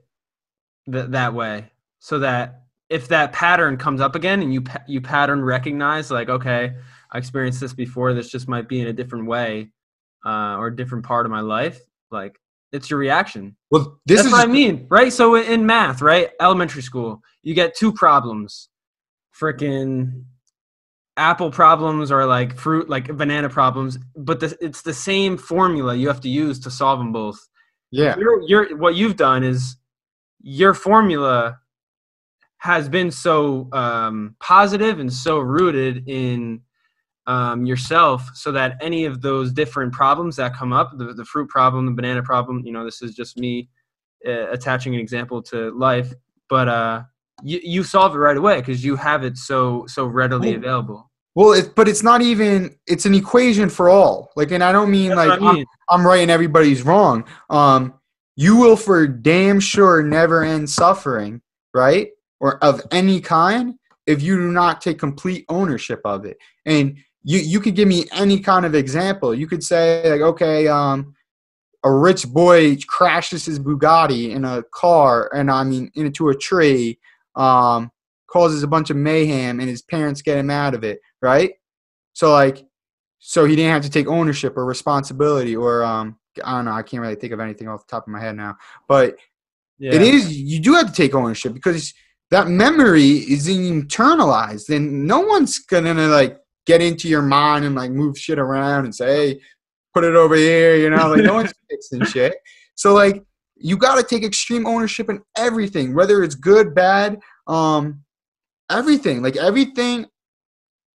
th- 0.91 1.11
that 1.11 1.35
way, 1.35 1.71
so 1.99 2.19
that 2.19 2.65
if 2.89 3.09
that 3.09 3.33
pattern 3.33 3.77
comes 3.77 4.01
up 4.01 4.15
again 4.15 4.43
and 4.43 4.53
you 4.53 4.63
pa- 4.63 4.83
you 4.87 5.01
pattern 5.01 5.43
recognize, 5.43 6.11
like, 6.11 6.29
okay, 6.29 6.75
I 7.13 7.19
experienced 7.19 7.61
this 7.61 7.75
before. 7.75 8.13
This 8.15 8.31
just 8.31 8.49
might 8.49 8.69
be 8.69 8.81
in 8.81 8.89
a 8.89 8.93
different 8.93 9.27
way, 9.27 9.71
uh, 10.25 10.57
or 10.57 10.69
a 10.69 10.77
different 10.77 11.05
part 11.05 11.27
of 11.27 11.33
my 11.33 11.41
life. 11.41 11.81
Like, 12.11 12.39
it's 12.73 12.91
your 12.91 12.99
reaction. 12.99 13.57
Well, 13.71 14.01
this 14.07 14.19
That's 14.19 14.27
is 14.27 14.33
what 14.33 14.49
I 14.49 14.51
mean, 14.51 14.87
right? 14.91 15.13
So 15.13 15.35
in- 15.37 15.67
math, 15.67 16.03
right, 16.03 16.31
elementary 16.41 16.83
school, 16.83 17.21
you 17.43 17.55
get 17.55 17.77
two 17.77 17.93
problems, 17.93 18.69
freaking 19.39 20.25
apple 21.17 21.51
problems 21.51 22.13
or 22.13 22.25
like 22.27 22.57
fruit, 22.57 22.89
like 22.89 23.15
banana 23.17 23.49
problems, 23.49 23.99
but 24.17 24.41
the, 24.41 24.57
it's 24.61 24.83
the 24.83 24.95
same 24.95 25.37
formula 25.37 25.95
you 25.95 26.09
have 26.09 26.21
to 26.21 26.29
use 26.29 26.61
to 26.61 26.71
solve 26.71 26.99
them 26.99 27.13
both 27.13 27.39
yeah. 27.91 28.17
your 28.17 28.43
your 28.43 28.77
what 28.77 28.95
you've 28.95 29.17
done 29.17 29.43
is 29.43 29.77
your 30.41 30.75
formula 30.75 31.59
has 32.59 32.89
been 32.89 33.11
so 33.11 33.69
um, 33.73 34.37
positive 34.41 35.01
and 35.01 35.13
so 35.13 35.39
rooted 35.39 36.09
in 36.09 36.61
um, 37.31 37.65
yourself 37.65 38.29
so 38.35 38.51
that 38.51 38.77
any 38.81 39.05
of 39.05 39.23
those 39.23 39.53
different 39.53 39.93
problems 39.93 40.35
that 40.37 40.55
come 40.55 40.73
up 40.73 40.89
the, 40.99 41.13
the 41.21 41.25
fruit 41.25 41.49
problem 41.49 41.87
the 41.87 41.93
banana 41.93 42.23
problem 42.23 42.63
you 42.65 42.73
know 42.73 42.85
this 42.85 43.03
is 43.03 43.15
just 43.15 43.37
me 43.37 43.69
uh, 44.27 44.51
attaching 44.51 44.95
an 44.95 45.01
example 45.01 45.41
to 45.41 45.71
life 45.79 46.13
but 46.49 46.67
uh, 46.69 47.03
you, 47.43 47.61
you 47.63 47.83
solve 47.85 48.15
it 48.15 48.19
right 48.19 48.37
away 48.37 48.57
because 48.57 48.85
you 48.85 48.97
have 48.97 49.23
it 49.25 49.37
so 49.37 49.85
so 49.87 50.07
readily 50.07 50.55
available 50.55 51.11
Well, 51.37 51.53
it, 51.53 51.75
but 51.77 51.87
it's 51.89 52.03
not 52.03 52.23
even. 52.23 52.75
It's 52.87 53.07
an 53.07 53.15
equation 53.15 53.69
for 53.71 53.89
all. 53.89 54.33
Like, 54.35 54.51
and 54.51 54.65
I 54.65 54.73
don't 54.73 54.91
mean 54.91 55.11
That's 55.11 55.29
like 55.29 55.41
I 55.41 55.53
mean. 55.53 55.65
I'm, 55.89 56.01
I'm 56.01 56.07
right 56.07 56.23
and 56.23 56.31
everybody's 56.31 56.83
wrong. 56.83 57.25
Um, 57.49 57.95
you 58.37 58.57
will 58.57 58.77
for 58.77 59.07
damn 59.07 59.61
sure 59.61 60.03
never 60.03 60.43
end 60.43 60.69
suffering, 60.69 61.41
right, 61.73 62.09
or 62.41 62.59
of 62.65 62.83
any 62.91 63.21
kind, 63.21 63.75
if 64.07 64.23
you 64.23 64.37
do 64.37 64.51
not 64.51 64.81
take 64.81 64.99
complete 64.99 65.45
ownership 65.49 66.01
of 66.05 66.25
it. 66.25 66.37
And 66.67 66.97
you 67.23 67.39
you 67.39 67.61
could 67.61 67.75
give 67.75 67.89
me 67.89 68.07
any 68.13 68.41
kind 68.41 68.65
of 68.65 68.75
example. 68.75 69.35
You 69.35 69.47
could 69.47 69.63
say 69.63 70.11
like, 70.11 70.21
okay, 70.21 70.69
um, 70.69 71.15
a 71.85 71.93
rich 71.93 72.27
boy 72.27 72.77
crashes 72.87 73.47
his 73.47 73.59
Bugatti 73.59 74.31
in 74.31 74.45
a 74.45 74.63
car, 74.75 75.31
and 75.35 75.51
I 75.51 75.65
mean 75.65 75.91
into 75.95 76.29
a 76.29 76.35
tree, 76.35 76.99
um, 77.37 77.91
causes 78.27 78.63
a 78.63 78.69
bunch 78.69 78.91
of 78.91 78.97
mayhem, 78.97 79.61
and 79.61 79.69
his 79.69 79.83
parents 79.83 80.23
get 80.23 80.39
him 80.39 80.51
out 80.51 80.75
of 80.75 80.85
it, 80.85 81.01
right? 81.21 81.53
So 82.13 82.33
like, 82.33 82.65
so 83.19 83.45
he 83.45 83.57
didn't 83.57 83.73
have 83.73 83.83
to 83.83 83.91
take 83.91 84.07
ownership 84.07 84.57
or 84.57 84.65
responsibility, 84.65 85.55
or 85.57 85.85
um, 85.85 86.19
I 86.43 86.57
don't 86.57 86.65
know. 86.67 86.73
I 86.73 86.83
can't 86.83 87.03
really 87.03 87.17
think 87.17 87.33
of 87.33 87.41
anything 87.41 87.69
off 87.69 87.87
the 87.87 87.91
top 87.91 88.07
of 88.07 88.13
my 88.13 88.21
head 88.21 88.37
now, 88.37 88.57
but 88.89 89.17
yeah. 89.79 89.95
it 89.95 90.03
is 90.03 90.39
you 90.39 90.59
do 90.61 90.75
have 90.75 90.87
to 90.87 90.93
take 90.93 91.15
ownership 91.15 91.53
because 91.53 91.93
that 92.31 92.49
memory 92.49 93.09
is 93.09 93.49
internalized, 93.49 94.75
and 94.75 95.07
no 95.07 95.21
one's 95.21 95.59
gonna 95.59 95.95
like 96.09 96.39
get 96.71 96.81
into 96.81 97.09
your 97.09 97.23
mind 97.23 97.65
and 97.65 97.75
like 97.75 97.91
move 97.91 98.17
shit 98.17 98.39
around 98.39 98.85
and 98.85 98.95
say, 98.95 99.07
hey, 99.07 99.41
put 99.93 100.05
it 100.05 100.15
over 100.15 100.37
here, 100.37 100.77
you 100.77 100.89
know, 100.89 101.09
like 101.09 101.25
no 101.25 101.35
one's 101.35 101.53
fixing 101.71 102.05
shit. 102.05 102.37
So 102.77 102.95
like 102.95 103.25
you 103.57 103.77
got 103.77 103.97
to 103.97 104.05
take 104.05 104.23
extreme 104.23 104.67
ownership 104.67 105.11
in 105.11 105.21
everything, 105.37 105.95
whether 105.95 106.23
it's 106.23 106.37
good, 106.37 106.73
bad, 106.73 107.19
um, 107.49 108.05
everything. 108.71 109.21
Like 109.21 109.37
everything, 109.37 110.07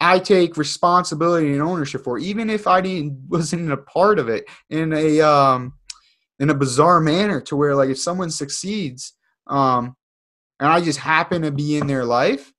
I 0.01 0.21
take 0.21 0.57
responsibility 0.57 1.53
and 1.53 1.63
ownership 1.63 2.05
for, 2.05 2.19
even 2.19 2.51
if 2.51 2.69
I 2.69 2.81
didn't 2.81 3.19
wasn't 3.29 3.73
a 3.73 3.77
part 3.77 4.21
of 4.21 4.29
it 4.29 4.45
in 4.71 4.93
a 4.93 5.21
um, 5.21 5.75
in 6.39 6.51
a 6.51 6.55
bizarre 6.55 7.01
manner. 7.01 7.41
To 7.43 7.57
where 7.57 7.75
like 7.75 7.91
if 7.91 7.99
someone 7.99 8.31
succeeds, 8.31 9.15
um, 9.49 9.97
and 10.61 10.69
I 10.69 10.81
just 10.81 11.01
happen 11.01 11.43
to 11.43 11.51
be 11.51 11.79
in 11.79 11.89
their 11.89 12.05
life, 12.05 12.53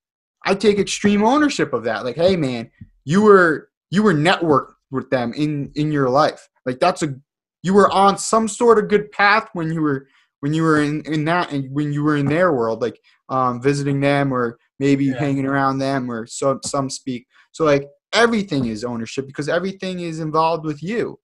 I 0.45 0.53
take 0.53 0.79
extreme 0.79 1.23
ownership 1.23 1.71
of 1.71 1.85
that. 1.85 2.03
Like, 2.03 2.17
hey 2.17 2.35
man, 2.35 2.69
you 3.05 3.21
were 3.21 3.69
you 3.91 4.03
were 4.03 4.13
networked 4.13 4.73
with 4.91 5.09
them 5.09 5.33
in 5.33 5.71
in 5.75 5.91
your 5.91 6.09
life. 6.09 6.47
Like 6.65 6.79
that's 6.79 7.01
a 7.03 7.15
you 7.63 7.73
were 7.73 7.89
on 7.91 8.17
some 8.17 8.47
sort 8.47 8.77
of 8.77 8.89
good 8.89 9.11
path 9.11 9.47
when 9.53 9.71
you 9.71 9.81
were 9.81 10.07
when 10.41 10.53
you 10.53 10.63
were 10.63 10.81
in 10.81 11.01
in 11.05 11.25
that 11.25 11.51
and 11.51 11.73
when 11.73 11.93
you 11.93 12.03
were 12.03 12.17
in 12.17 12.25
their 12.25 12.51
world, 12.53 12.81
like 12.81 12.99
um, 13.29 13.61
visiting 13.61 13.99
them 14.01 14.33
or 14.33 14.57
maybe 14.79 15.05
Yeah. 15.05 15.17
hanging 15.17 15.45
around 15.45 15.77
them 15.79 16.11
or 16.11 16.25
so 16.27 16.59
some 16.65 16.89
speak. 16.89 17.25
So 17.51 17.63
like 17.65 17.87
everything 18.13 18.65
is 18.65 18.83
ownership 18.83 19.25
because 19.27 19.49
everything 19.49 19.99
is 20.01 20.19
involved 20.19 20.65
with 20.65 20.83
you. 20.83 21.19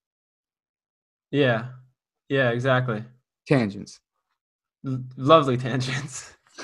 yeah 1.31 1.69
yeah 2.29 2.49
exactly 2.51 3.03
Tangents. 3.47 3.99
L- 4.85 5.03
lovely 5.17 5.57
tangents 5.57 6.33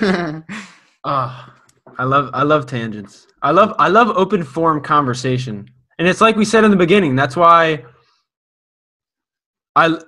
Ah, 1.04 1.54
I 1.98 2.04
love 2.04 2.30
I 2.32 2.44
love 2.44 2.66
tangents. 2.66 3.26
I 3.42 3.50
love 3.50 3.74
I 3.78 3.88
love 3.88 4.08
open 4.16 4.44
form 4.44 4.80
conversation. 4.82 5.68
And 5.98 6.06
it's 6.06 6.20
like 6.20 6.36
we 6.36 6.44
said 6.44 6.62
in 6.64 6.70
the 6.70 6.76
beginning, 6.76 7.16
that's 7.16 7.36
why 7.36 7.84
I 9.74 9.98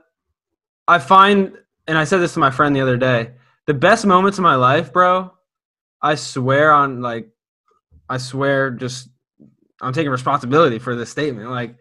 I 0.87 0.99
find 1.01 1.57
and 1.89 1.99
I 1.99 2.05
said 2.05 2.19
this 2.19 2.35
to 2.35 2.39
my 2.39 2.51
friend 2.51 2.75
the 2.75 2.81
other 2.81 2.97
day, 2.97 3.33
the 3.67 3.75
best 3.75 4.07
moments 4.07 4.39
of 4.39 4.43
my 4.43 4.55
life, 4.55 4.93
bro, 4.93 5.33
I 6.01 6.15
swear 6.15 6.73
on 6.73 7.03
like 7.03 7.29
I 8.09 8.19
swear 8.19 8.71
just 8.71 9.09
I'm 9.83 9.93
taking 9.93 10.11
responsibility 10.11 10.79
for 10.79 10.95
this 10.95 11.11
statement. 11.11 11.51
Like 11.51 11.77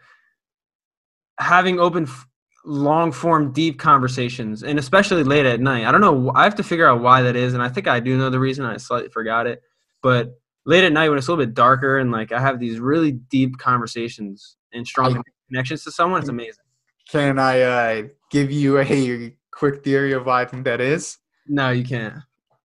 having 1.39 1.80
open 1.80 2.03
f- 2.03 2.28
long 2.66 3.12
form 3.12 3.51
deep 3.53 3.80
conversations 3.80 4.64
and 4.64 4.78
especially 4.78 5.24
late 5.24 5.45
at 5.45 5.62
night 5.62 5.86
i 5.86 5.91
don't 5.91 6.01
know 6.01 6.30
i 6.36 6.43
have 6.43 6.53
to 6.53 6.62
figure 6.62 6.86
out 6.86 7.01
why 7.01 7.22
that 7.22 7.36
is 7.36 7.53
and 7.53 7.64
i 7.64 7.70
think 7.70 7.88
i 7.88 8.01
do 8.01 8.18
know 8.18 8.30
the 8.30 8.38
reason 8.38 8.66
i 8.66 8.76
slightly 8.76 9.10
forgot 9.10 9.47
it 9.47 9.64
but 10.02 10.39
late 10.66 10.84
at 10.84 10.91
night 10.93 11.10
when 11.10 11.18
it's 11.18 11.28
a 11.28 11.32
little 11.32 11.45
bit 11.45 11.54
darker 11.54 11.97
and 12.00 12.12
like 12.12 12.32
i 12.32 12.39
have 12.39 12.60
these 12.60 12.80
really 12.80 13.12
deep 13.12 13.58
conversations 13.58 14.58
and 14.74 14.86
strong 14.88 15.18
I- 15.18 15.22
connections 15.47 15.84
to 15.84 15.91
someone 15.91 16.20
it's 16.22 16.30
amazing. 16.30 16.64
Can 17.10 17.39
I 17.39 17.62
uh, 17.62 18.04
give 18.30 18.52
you 18.52 18.78
a 18.78 19.36
quick 19.52 19.84
theory 19.84 20.14
of 20.14 20.28
why 20.28 20.43
I 20.43 20.45
think 20.45 20.64
that 20.66 20.80
is? 20.80 21.18
no 21.47 21.72
you 21.72 21.84
can't. 21.84 22.14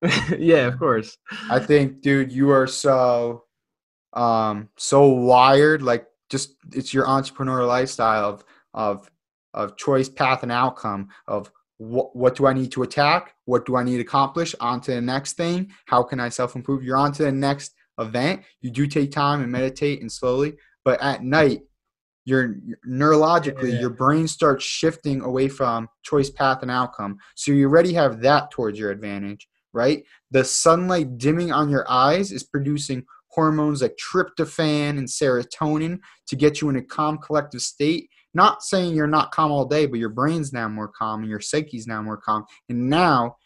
Yeah 0.39 0.67
of 0.67 0.79
course. 0.79 1.17
I 1.49 1.59
think, 1.59 2.03
dude, 2.03 2.31
you 2.31 2.51
are 2.51 2.67
so 2.67 3.45
um 4.13 4.69
so 4.77 5.07
wired, 5.07 5.81
like 5.83 6.07
just 6.29 6.57
it's 6.73 6.93
your 6.93 7.07
entrepreneurial 7.07 7.69
lifestyle 7.69 8.25
of 8.29 8.45
of 8.75 9.11
of 9.55 9.77
choice, 9.79 10.09
path, 10.11 10.43
and 10.43 10.53
outcome 10.53 11.09
of 11.27 11.51
what 11.79 12.15
what 12.15 12.37
do 12.37 12.47
I 12.47 12.53
need 12.53 12.73
to 12.73 12.83
attack? 12.83 13.35
What 13.47 13.67
do 13.67 13.77
I 13.77 13.83
need 13.83 13.97
to 13.97 14.03
accomplish? 14.03 14.55
On 14.61 14.81
to 14.83 14.93
the 14.93 15.01
next 15.01 15.35
thing. 15.35 15.73
How 15.87 16.03
can 16.03 16.21
I 16.21 16.29
self 16.29 16.55
improve? 16.57 16.83
You're 16.83 16.97
on 16.97 17.13
to 17.13 17.25
the 17.25 17.33
next 17.33 17.75
event. 17.99 18.43
You 18.61 18.71
do 18.71 18.87
take 18.87 19.11
time 19.13 19.43
and 19.43 19.51
meditate 19.51 20.01
and 20.01 20.11
slowly, 20.11 20.55
but 20.85 21.01
at 21.03 21.23
night, 21.25 21.63
you're 22.25 22.57
neurologically 22.89 23.73
Yeah. 23.73 23.81
your 23.81 23.91
brain 23.91 24.27
starts 24.29 24.65
shifting 24.65 25.21
away 25.21 25.49
from 25.49 25.89
choice, 26.03 26.31
path, 26.31 26.63
and 26.63 26.71
outcome. 26.71 27.19
So 27.35 27.53
you 27.53 27.67
already 27.67 27.93
have 27.95 28.21
that 28.23 28.51
towards 28.51 28.79
your 28.79 28.91
advantage, 28.91 29.49
right? 29.73 30.05
The 30.31 30.45
sunlight 30.45 31.19
dimming 31.19 31.53
on 31.53 31.69
your 31.69 31.89
eyes 31.91 32.33
is 32.33 32.43
producing 32.43 33.05
hormones 33.29 33.83
like 33.83 33.97
tryptophan 33.97 34.91
and 34.97 35.09
serotonin 35.09 35.99
to 36.29 36.37
get 36.37 36.61
you 36.61 36.69
in 36.69 36.77
a 36.77 36.83
calm 36.83 37.19
collective 37.19 37.61
state 37.63 38.09
not 38.35 38.63
saying 38.63 38.95
you're 38.95 39.07
not 39.07 39.33
calm 39.33 39.51
all 39.51 39.65
day 39.65 39.87
but 39.87 39.99
your 39.99 40.09
brain's 40.09 40.53
now 40.53 40.69
more 40.69 40.89
calm 40.89 41.21
and 41.21 41.31
your 41.31 41.41
psyche's 41.41 41.87
now 41.87 42.03
more 42.03 42.17
calm. 42.17 42.45
And 42.69 42.89
now 42.89 43.37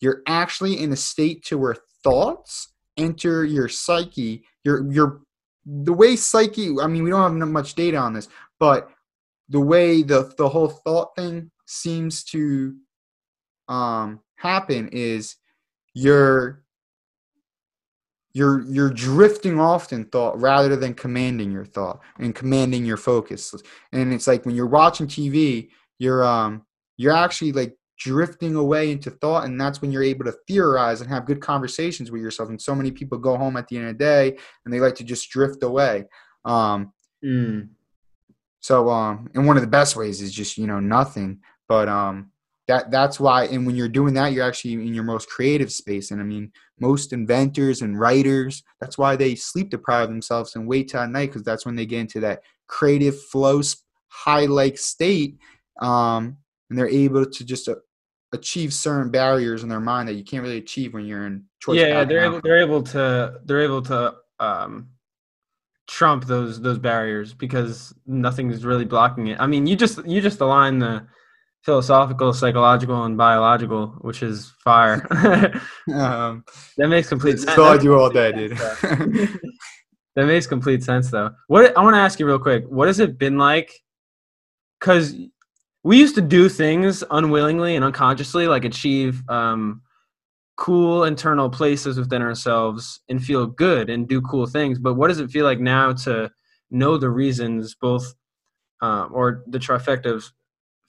you're 0.00 0.22
actually 0.26 0.80
in 0.80 0.92
a 0.92 0.96
state 0.96 1.44
to 1.44 1.58
where 1.58 1.76
thoughts 2.02 2.72
enter 2.96 3.44
your 3.44 3.68
psyche. 3.68 4.44
Your 4.64 4.90
your 4.92 5.22
the 5.64 5.92
way 5.92 6.16
psyche 6.16 6.74
i 6.80 6.86
mean 6.86 7.04
we 7.04 7.10
don't 7.10 7.38
have 7.38 7.48
much 7.48 7.74
data 7.74 7.96
on 7.96 8.12
this 8.12 8.28
but 8.58 8.90
the 9.48 9.60
way 9.60 10.02
the 10.02 10.32
the 10.36 10.48
whole 10.48 10.68
thought 10.68 11.14
thing 11.14 11.50
seems 11.66 12.24
to 12.24 12.74
um 13.68 14.20
happen 14.36 14.88
is 14.88 15.36
you're 15.94 16.61
you're 18.34 18.62
you're 18.62 18.90
drifting 18.90 19.60
off 19.60 19.92
in 19.92 20.04
thought 20.06 20.40
rather 20.40 20.74
than 20.76 20.94
commanding 20.94 21.50
your 21.50 21.64
thought 21.64 22.00
and 22.18 22.34
commanding 22.34 22.84
your 22.84 22.96
focus. 22.96 23.54
And 23.92 24.12
it's 24.12 24.26
like 24.26 24.46
when 24.46 24.54
you're 24.54 24.66
watching 24.66 25.06
tv 25.06 25.68
you're 25.98 26.24
um 26.24 26.64
you're 26.96 27.12
actually 27.12 27.52
like 27.52 27.76
drifting 27.98 28.56
away 28.56 28.90
into 28.90 29.10
thought 29.10 29.44
and 29.44 29.60
that's 29.60 29.80
when 29.80 29.92
you're 29.92 30.02
able 30.02 30.24
to 30.24 30.34
theorize 30.48 31.00
and 31.00 31.08
have 31.10 31.26
good 31.26 31.40
conversations 31.40 32.10
with 32.10 32.20
yourself. 32.20 32.48
And 32.48 32.60
so 32.60 32.74
many 32.74 32.90
people 32.90 33.16
go 33.18 33.36
home 33.36 33.56
at 33.56 33.68
the 33.68 33.76
end 33.76 33.86
of 33.88 33.98
the 33.98 34.04
day 34.04 34.36
and 34.64 34.74
they 34.74 34.80
like 34.80 34.96
to 34.96 35.04
just 35.04 35.30
drift 35.30 35.62
away. 35.62 36.04
Um 36.44 36.92
Mm. 37.24 37.68
so 38.58 38.88
um 38.90 39.30
and 39.34 39.46
one 39.46 39.56
of 39.56 39.62
the 39.62 39.68
best 39.68 39.94
ways 39.94 40.20
is 40.20 40.32
just 40.32 40.58
you 40.58 40.66
know 40.66 40.80
nothing. 40.80 41.40
But 41.68 41.88
um 41.88 42.31
that 42.72 42.90
that's 42.90 43.20
why 43.20 43.44
and 43.44 43.66
when 43.66 43.76
you're 43.76 43.88
doing 43.88 44.14
that 44.14 44.32
you're 44.32 44.46
actually 44.46 44.72
in 44.72 44.94
your 44.94 45.04
most 45.04 45.28
creative 45.28 45.70
space. 45.70 46.10
And 46.10 46.20
i 46.20 46.24
mean 46.24 46.50
most 46.80 47.12
inventors 47.12 47.82
and 47.82 47.98
writers 47.98 48.62
that's 48.80 48.98
why 48.98 49.14
they 49.16 49.34
sleep 49.34 49.70
deprive 49.70 50.08
themselves 50.08 50.56
and 50.56 50.66
wait 50.66 50.88
till 50.88 51.00
at 51.00 51.10
night 51.10 51.26
because 51.26 51.42
that's 51.42 51.66
when 51.66 51.76
they 51.76 51.86
get 51.86 52.00
into 52.00 52.20
that 52.20 52.42
creative 52.66 53.20
flow 53.24 53.60
high 54.08 54.46
like 54.46 54.78
state 54.78 55.38
um 55.80 56.36
and 56.70 56.78
they're 56.78 56.88
able 56.88 57.24
to 57.26 57.44
just 57.44 57.68
uh, 57.68 57.74
achieve 58.32 58.72
certain 58.72 59.10
barriers 59.10 59.62
in 59.62 59.68
their 59.68 59.80
mind 59.80 60.08
that 60.08 60.14
you 60.14 60.24
can't 60.24 60.42
really 60.42 60.58
achieve 60.58 60.94
when 60.94 61.04
you're 61.04 61.26
in 61.26 61.44
choice 61.60 61.78
yeah, 61.78 62.04
they're 62.04 62.24
able 62.24 62.40
they're 62.42 62.62
able 62.62 62.82
to 62.82 63.40
they're 63.44 63.62
able 63.62 63.82
to 63.82 64.14
um 64.40 64.88
trump 65.86 66.24
those 66.24 66.60
those 66.60 66.78
barriers 66.78 67.34
because 67.34 67.94
nothing 68.06 68.50
is 68.50 68.64
really 68.64 68.84
blocking 68.84 69.26
it. 69.26 69.38
I 69.38 69.46
mean 69.46 69.66
you 69.66 69.76
just 69.76 70.04
you 70.06 70.20
just 70.20 70.40
align 70.40 70.78
the 70.78 71.06
philosophical 71.62 72.32
psychological 72.32 73.04
and 73.04 73.16
biological 73.16 73.88
which 74.00 74.22
is 74.22 74.52
fire. 74.64 75.06
Um, 75.92 76.44
that 76.76 76.88
makes 76.88 77.08
complete 77.08 77.38
sense 77.38 77.56
That 77.56 77.80
do 77.80 77.94
all 77.94 78.10
makes 78.10 78.14
day 78.14 78.30
complete 78.30 78.48
dude 78.48 78.58
sense, 78.58 78.80
though. 78.80 79.38
that 80.16 80.26
makes 80.26 80.46
complete 80.46 80.82
sense 80.84 81.10
though. 81.10 81.30
What 81.48 81.76
i 81.76 81.82
want 81.82 81.94
to 81.94 82.00
ask 82.00 82.20
you 82.20 82.26
real 82.26 82.38
quick 82.38 82.64
what 82.68 82.86
has 82.86 83.00
it 83.00 83.18
been 83.18 83.38
like? 83.38 83.72
Because 84.78 85.14
we 85.84 85.98
used 85.98 86.14
to 86.14 86.20
do 86.20 86.48
things 86.48 87.02
unwillingly 87.10 87.74
and 87.76 87.84
unconsciously 87.84 88.46
like 88.46 88.64
achieve 88.64 89.22
um, 89.28 89.82
cool 90.56 91.04
internal 91.04 91.50
places 91.50 91.98
within 91.98 92.22
ourselves 92.22 93.00
and 93.08 93.22
feel 93.22 93.46
good 93.46 93.90
and 93.90 94.08
do 94.08 94.20
cool 94.22 94.46
things. 94.46 94.78
But 94.78 94.94
what 94.94 95.08
does 95.08 95.18
it 95.18 95.30
feel 95.30 95.44
like 95.44 95.58
now 95.58 95.92
to 96.04 96.30
know 96.70 96.96
the 96.96 97.10
reasons, 97.10 97.74
both 97.74 98.14
um, 98.80 99.10
or 99.12 99.42
the 99.48 99.58
trifecta 99.58 100.06
of 100.06 100.24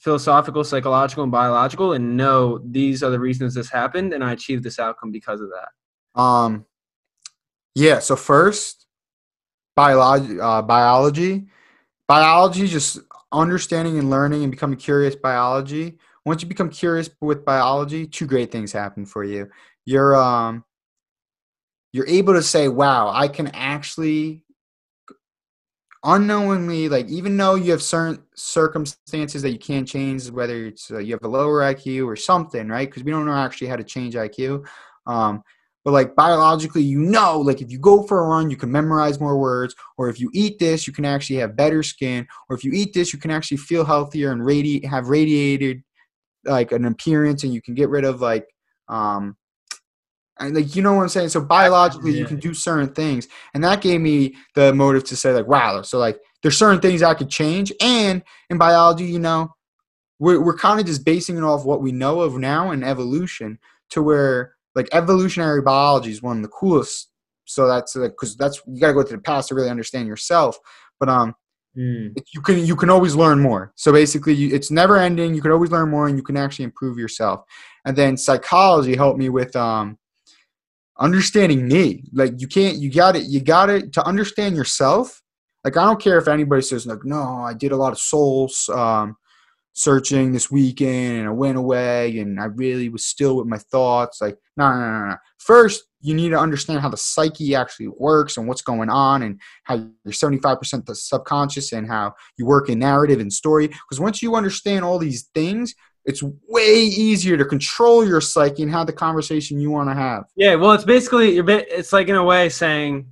philosophical, 0.04 0.64
psychological, 0.64 1.24
and 1.24 1.32
biological, 1.32 1.94
and 1.94 2.18
know 2.18 2.60
these 2.60 3.02
are 3.02 3.10
the 3.10 3.20
reasons 3.20 3.54
this 3.54 3.70
happened, 3.70 4.14
and 4.14 4.24
I 4.24 4.34
achieved 4.34 4.64
this 4.64 4.78
outcome 4.78 5.12
because 5.12 5.40
of 5.40 5.50
that. 5.50 6.22
Um, 6.22 6.66
yeah. 7.74 8.00
So 8.00 8.16
first, 8.16 8.86
biology, 9.76 10.40
uh, 10.40 10.62
biology, 10.62 11.46
biology, 12.08 12.68
just 12.68 13.00
understanding 13.32 13.98
and 13.98 14.10
learning 14.10 14.44
and 14.44 14.52
becoming 14.52 14.78
curious 14.78 15.16
biology. 15.16 15.98
Once 16.26 16.42
you 16.42 16.48
become 16.48 16.70
curious 16.70 17.10
with 17.22 17.44
biology, 17.44 18.06
two 18.06 18.28
great 18.28 18.52
things 18.52 18.72
happen 18.72 19.06
for 19.06 19.24
you. 19.24 19.50
You're 19.86 20.16
um, 20.16 20.64
you're 21.94 22.08
able 22.08 22.34
to 22.34 22.44
say, 22.44 22.68
"Wow, 22.68 23.10
I 23.10 23.28
can 23.30 23.48
actually 23.48 24.43
unknowingly 26.06 26.90
like 26.90 27.08
even 27.08 27.38
though 27.38 27.56
you 27.56 27.72
have 27.72 27.82
certain 27.82 28.22
circumstances 28.36 29.42
that 29.42 29.52
you 29.52 29.60
can't 29.60 29.88
change 29.88 30.30
whether 30.30 30.66
it's 30.66 30.92
uh, 30.92 30.98
you 30.98 31.14
have 31.14 31.24
a 31.24 31.28
lower 31.28 31.62
iq 31.74 32.06
or 32.06 32.16
something 32.16 32.68
right? 32.68 32.90
Because 32.90 33.04
we 33.04 33.12
don't 33.12 33.26
know 33.26 33.34
actually 33.34 33.68
how 33.68 33.78
to 33.78 33.84
change 33.84 34.16
iq 34.16 34.66
um, 35.08 35.44
but 35.86 35.92
like 35.92 36.16
biologically 36.16 36.82
you 36.82 37.00
know 37.00 37.40
like 37.40 37.62
if 37.62 37.72
you 37.72 37.80
go 37.80 38.04
for 38.04 38.24
a 38.24 38.28
run 38.28 38.50
you 38.50 38.58
can 38.58 38.72
memorize 38.72 39.20
more 39.20 39.38
words 39.38 39.76
or 39.98 40.10
if 40.10 40.20
you 40.20 40.30
eat 40.34 40.60
this 40.60 40.88
you 40.88 40.94
can 40.94 41.06
actually 41.06 41.38
have 41.38 41.56
better 41.56 41.82
skin 41.82 42.28
or 42.50 42.56
if 42.56 42.64
you 42.64 42.72
eat 42.74 42.94
this 42.94 43.14
you 43.14 43.20
can 43.20 43.32
actually 43.32 43.58
feel 43.58 43.86
healthier 43.86 44.32
and 44.32 44.42
radi- 44.42 44.84
have 44.86 45.08
radiated 45.08 45.82
like 46.46 46.74
an 46.74 46.86
appearance 46.86 47.44
and 47.44 47.54
you 47.54 47.62
can 47.62 47.74
get 47.74 47.90
rid 47.90 48.04
of 48.04 48.20
like 48.20 48.46
um 48.90 49.38
and 50.40 50.56
like 50.56 50.76
you 50.76 50.82
know 50.82 50.94
what 50.94 51.04
I'm 51.04 51.10
saying? 51.10 51.30
So 51.30 51.42
biologically 51.42 52.14
Yeah. 52.14 52.20
you 52.22 52.26
can 52.26 52.40
do 52.40 52.54
certain 52.54 52.90
things. 52.94 53.28
And 53.54 53.64
that 53.64 53.82
gave 53.82 54.02
me 54.02 54.36
the 54.56 54.74
motive 54.74 55.04
to 55.06 55.16
say 55.16 55.32
like, 55.34 55.48
wow, 55.48 55.82
so 55.84 56.00
like 56.00 56.20
there's 56.42 56.58
certain 56.58 56.82
things 56.82 57.04
I 57.04 57.14
could 57.14 57.30
change. 57.30 57.72
And 57.82 58.24
in 58.50 58.58
biology, 58.58 59.06
you 59.06 59.20
know, 59.20 59.54
we're 60.20 60.42
we're 60.44 60.58
kind 60.58 60.80
of 60.80 60.86
just 60.86 61.06
basing 61.06 61.38
it 61.38 61.44
off 61.44 61.66
what 61.66 61.82
we 61.82 61.92
know 61.92 62.22
of 62.22 62.38
now 62.38 62.72
and 62.72 62.84
evolution 62.84 63.60
to 63.92 64.02
where 64.02 64.56
like 64.76 64.90
evolutionary 64.92 65.62
biology 65.62 66.12
is 66.12 66.22
one 66.24 66.38
of 66.38 66.44
the 66.44 66.50
coolest. 66.50 67.10
So 67.46 67.68
that's 67.68 67.96
like 67.96 68.12
because 68.12 68.36
that's 68.36 68.62
you 68.68 68.80
gotta 68.80 68.94
go 68.94 69.04
to 69.04 69.16
the 69.16 69.22
past 69.22 69.50
to 69.50 69.56
really 69.56 69.70
understand 69.70 70.08
yourself. 70.08 70.58
But 71.00 71.10
um 71.10 71.36
Mm. 71.76 72.16
you 72.32 72.42
can 72.42 72.64
you 72.64 72.76
can 72.76 72.92
always 72.92 73.16
learn 73.16 73.40
more 73.40 73.72
so 73.74 73.92
basically 73.92 74.34
you, 74.36 74.54
it's 74.56 74.70
never 74.70 74.98
ending 74.98 75.34
you 75.34 75.42
can 75.42 75.50
always 75.50 75.72
learn 75.72 75.90
more 75.90 76.08
and 76.08 76.16
you 76.16 76.22
can 76.22 76.38
actually 76.38 76.66
improve 76.66 77.00
yourself 77.00 77.44
and 77.86 77.98
then 77.98 78.16
psychology 78.16 78.96
helped 78.96 79.18
me 79.18 79.28
with 79.28 79.56
um 79.56 79.98
understanding 81.00 81.68
me. 81.68 82.04
Like 82.14 82.40
you 82.40 82.48
can't 82.48 82.78
you 82.78 82.92
got 82.92 83.16
it 83.16 83.24
you 83.24 83.42
got 83.42 83.70
it 83.70 83.94
to 83.94 84.06
understand 84.06 84.56
yourself 84.56 85.22
like 85.64 85.78
i 85.78 85.84
don't 85.84 86.02
care 86.02 86.18
if 86.18 86.28
anybody 86.28 86.62
says 86.62 86.86
like 86.86 87.04
no 87.04 87.44
i 87.44 87.54
did 87.54 87.72
a 87.72 87.78
lot 87.78 87.92
of 87.92 88.00
soul 88.00 88.52
um 88.74 89.16
searching 89.76 90.32
this 90.32 90.52
weekend 90.52 91.20
and 91.20 91.28
i 91.28 91.32
went 91.32 91.58
away 91.58 92.20
and 92.20 92.40
i 92.40 92.46
really 92.46 92.90
was 92.90 93.06
still 93.06 93.38
with 93.38 93.48
my 93.48 93.58
thoughts. 93.58 94.22
Like 94.22 94.38
no 94.56 94.70
no 94.72 94.80
no 94.80 95.10
no 95.10 95.16
first 95.40 95.86
you 96.04 96.14
need 96.14 96.30
to 96.30 96.38
understand 96.38 96.82
how 96.82 96.90
the 96.90 96.98
psyche 96.98 97.56
actually 97.56 97.88
works 97.88 98.36
and 98.36 98.46
what's 98.46 98.62
going 98.62 98.90
on 98.90 99.24
and 99.24 99.40
how 99.64 99.76
you're 99.76 100.12
75% 100.12 100.86
the 100.86 100.94
subconscious 100.94 101.72
and 101.72 101.88
how 101.88 102.14
you 102.38 102.46
work 102.46 102.68
in 102.68 102.80
narrative 102.80 103.22
and 103.22 103.32
story. 103.32 103.68
Because 103.68 104.02
once 104.02 104.22
you 104.22 104.36
understand 104.36 104.84
all 104.84 105.00
these 105.00 105.30
things 105.34 105.74
it's 106.06 106.22
way 106.50 106.76
easier 106.76 107.38
to 107.38 107.46
control 107.46 108.06
your 108.06 108.20
psyche 108.20 108.64
and 108.64 108.72
have 108.72 108.88
the 108.88 108.94
conversation 108.94 109.60
you 109.60 109.72
want 109.72 109.90
to 109.90 109.94
have 109.94 110.26
Yeah, 110.36 110.56
well, 110.56 110.74
it's 110.74 110.84
basically 110.84 111.36
you're. 111.36 111.50
It's 111.50 111.94
like 111.94 112.08
in 112.08 112.16
a 112.16 112.24
way 112.24 112.50
saying, 112.50 113.08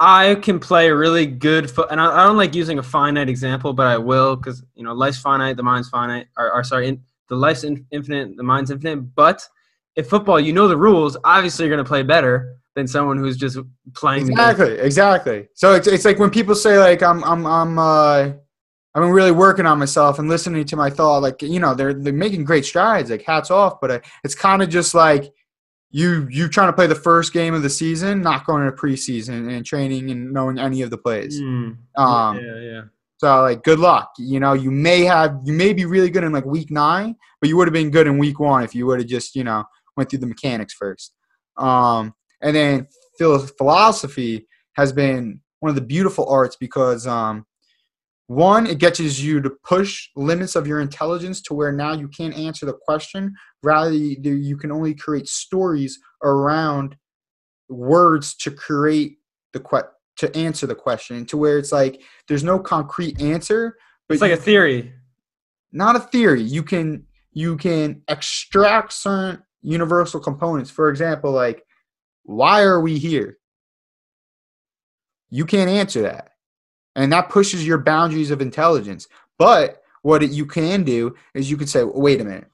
I 0.00 0.34
can 0.36 0.58
play 0.58 0.88
a 0.88 0.96
really 0.96 1.26
good 1.26 1.70
foot, 1.70 1.88
and 1.90 2.00
I, 2.00 2.22
I 2.22 2.26
don't 2.26 2.36
like 2.36 2.54
using 2.54 2.78
a 2.78 2.82
finite 2.82 3.28
example, 3.28 3.72
but 3.72 3.86
I 3.86 3.96
will 3.98 4.36
because 4.36 4.62
you 4.74 4.84
know 4.84 4.92
life's 4.92 5.18
finite, 5.18 5.56
the 5.56 5.62
mind's 5.62 5.88
finite, 5.88 6.26
or, 6.36 6.52
or 6.52 6.64
sorry, 6.64 6.88
in, 6.88 7.02
the 7.28 7.36
life's 7.36 7.64
in, 7.64 7.86
infinite, 7.90 8.36
the 8.36 8.42
mind's 8.42 8.70
infinite. 8.70 9.14
But 9.14 9.42
in 9.96 10.04
football, 10.04 10.38
you 10.38 10.52
know 10.52 10.68
the 10.68 10.76
rules. 10.76 11.16
Obviously, 11.24 11.64
you're 11.64 11.74
going 11.74 11.84
to 11.84 11.88
play 11.88 12.02
better 12.02 12.56
than 12.76 12.86
someone 12.86 13.16
who's 13.16 13.36
just 13.36 13.58
playing. 13.94 14.26
the 14.26 14.34
game. 14.34 14.38
exactly 14.38 14.78
exactly 14.78 15.48
so 15.54 15.74
it's, 15.74 15.88
it's 15.88 16.04
like 16.04 16.18
when 16.18 16.30
people 16.30 16.54
say 16.54 16.78
like 16.78 17.02
i'm 17.02 17.24
i'm 17.24 17.46
i'm 17.46 17.78
uh 17.78 18.30
i've 18.96 19.02
been 19.02 19.12
really 19.12 19.30
working 19.30 19.66
on 19.66 19.78
myself 19.78 20.18
and 20.18 20.28
listening 20.28 20.64
to 20.64 20.74
my 20.74 20.90
thought 20.90 21.22
like 21.22 21.40
you 21.42 21.60
know 21.60 21.74
they're 21.74 21.94
they're 21.94 22.12
making 22.12 22.44
great 22.44 22.64
strides 22.64 23.10
like 23.10 23.22
hats 23.22 23.50
off 23.50 23.80
but 23.80 23.90
uh, 23.90 24.00
it's 24.24 24.34
kind 24.34 24.62
of 24.62 24.68
just 24.68 24.94
like 24.94 25.32
you 25.90 26.26
you 26.30 26.48
trying 26.48 26.68
to 26.68 26.72
play 26.72 26.86
the 26.86 26.94
first 26.94 27.32
game 27.32 27.54
of 27.54 27.62
the 27.62 27.70
season 27.70 28.20
not 28.22 28.44
going 28.44 28.66
to 28.66 28.72
preseason 28.72 29.54
and 29.54 29.64
training 29.64 30.10
and 30.10 30.32
knowing 30.32 30.58
any 30.58 30.82
of 30.82 30.90
the 30.90 30.98
plays. 30.98 31.40
Mm, 31.40 31.76
um 31.96 32.40
yeah, 32.40 32.60
yeah. 32.60 32.82
so 33.18 33.42
like 33.42 33.62
good 33.62 33.78
luck 33.78 34.10
you 34.18 34.40
know 34.40 34.54
you 34.54 34.70
may 34.70 35.02
have 35.02 35.38
you 35.44 35.52
may 35.52 35.72
be 35.72 35.84
really 35.84 36.10
good 36.10 36.24
in 36.24 36.32
like 36.32 36.44
week 36.44 36.70
nine 36.70 37.14
but 37.40 37.48
you 37.48 37.56
would 37.56 37.68
have 37.68 37.74
been 37.74 37.90
good 37.90 38.06
in 38.06 38.18
week 38.18 38.40
one 38.40 38.64
if 38.64 38.74
you 38.74 38.86
would 38.86 38.98
have 38.98 39.08
just 39.08 39.36
you 39.36 39.44
know 39.44 39.62
went 39.96 40.10
through 40.10 40.18
the 40.18 40.26
mechanics 40.26 40.74
first. 40.74 41.12
Um 41.56 42.14
and 42.42 42.54
then 42.54 42.88
philosophy 43.18 44.46
has 44.74 44.92
been 44.92 45.40
one 45.60 45.70
of 45.70 45.74
the 45.74 45.80
beautiful 45.80 46.28
arts 46.28 46.56
because 46.56 47.06
um 47.06 47.46
one 48.28 48.66
it 48.66 48.78
gets 48.78 48.98
you 49.20 49.40
to 49.40 49.50
push 49.64 50.08
limits 50.16 50.56
of 50.56 50.66
your 50.66 50.80
intelligence 50.80 51.40
to 51.42 51.54
where 51.54 51.70
now 51.72 51.92
you 51.92 52.08
can't 52.08 52.34
answer 52.34 52.66
the 52.66 52.72
question. 52.74 53.32
Rather 53.62 53.92
you 53.92 54.16
you 54.34 54.56
can 54.56 54.72
only 54.72 54.94
create 54.94 55.28
stories 55.28 55.98
around 56.24 56.96
words 57.68 58.34
to 58.36 58.50
create 58.50 59.18
the 59.52 59.60
que- 59.60 59.90
to 60.16 60.34
answer 60.36 60.66
the 60.66 60.74
question 60.74 61.26
to 61.26 61.36
where 61.36 61.58
it's 61.58 61.72
like 61.72 62.02
there's 62.26 62.44
no 62.44 62.58
concrete 62.58 63.20
answer 63.20 63.76
but 64.08 64.14
It's 64.14 64.22
like 64.22 64.32
a 64.32 64.36
theory. 64.36 64.92
not 65.72 65.96
a 65.96 66.00
theory. 66.00 66.42
You 66.42 66.62
can 66.62 67.06
you 67.32 67.56
can 67.56 68.02
extract 68.08 68.92
certain 68.92 69.42
universal 69.62 70.20
components. 70.20 70.70
For 70.70 70.88
example 70.90 71.32
like 71.32 71.62
why 72.24 72.62
are 72.62 72.80
we 72.80 72.98
here? 72.98 73.38
You 75.30 75.44
can't 75.44 75.68
answer 75.70 76.02
that 76.02 76.30
and 76.96 77.12
that 77.12 77.28
pushes 77.28 77.64
your 77.64 77.78
boundaries 77.78 78.32
of 78.32 78.40
intelligence. 78.40 79.06
But 79.38 79.82
what 80.02 80.22
it, 80.22 80.30
you 80.30 80.46
can 80.46 80.82
do 80.82 81.14
is 81.34 81.50
you 81.50 81.56
could 81.56 81.68
say 81.68 81.84
wait 81.84 82.20
a 82.20 82.24
minute. 82.24 82.50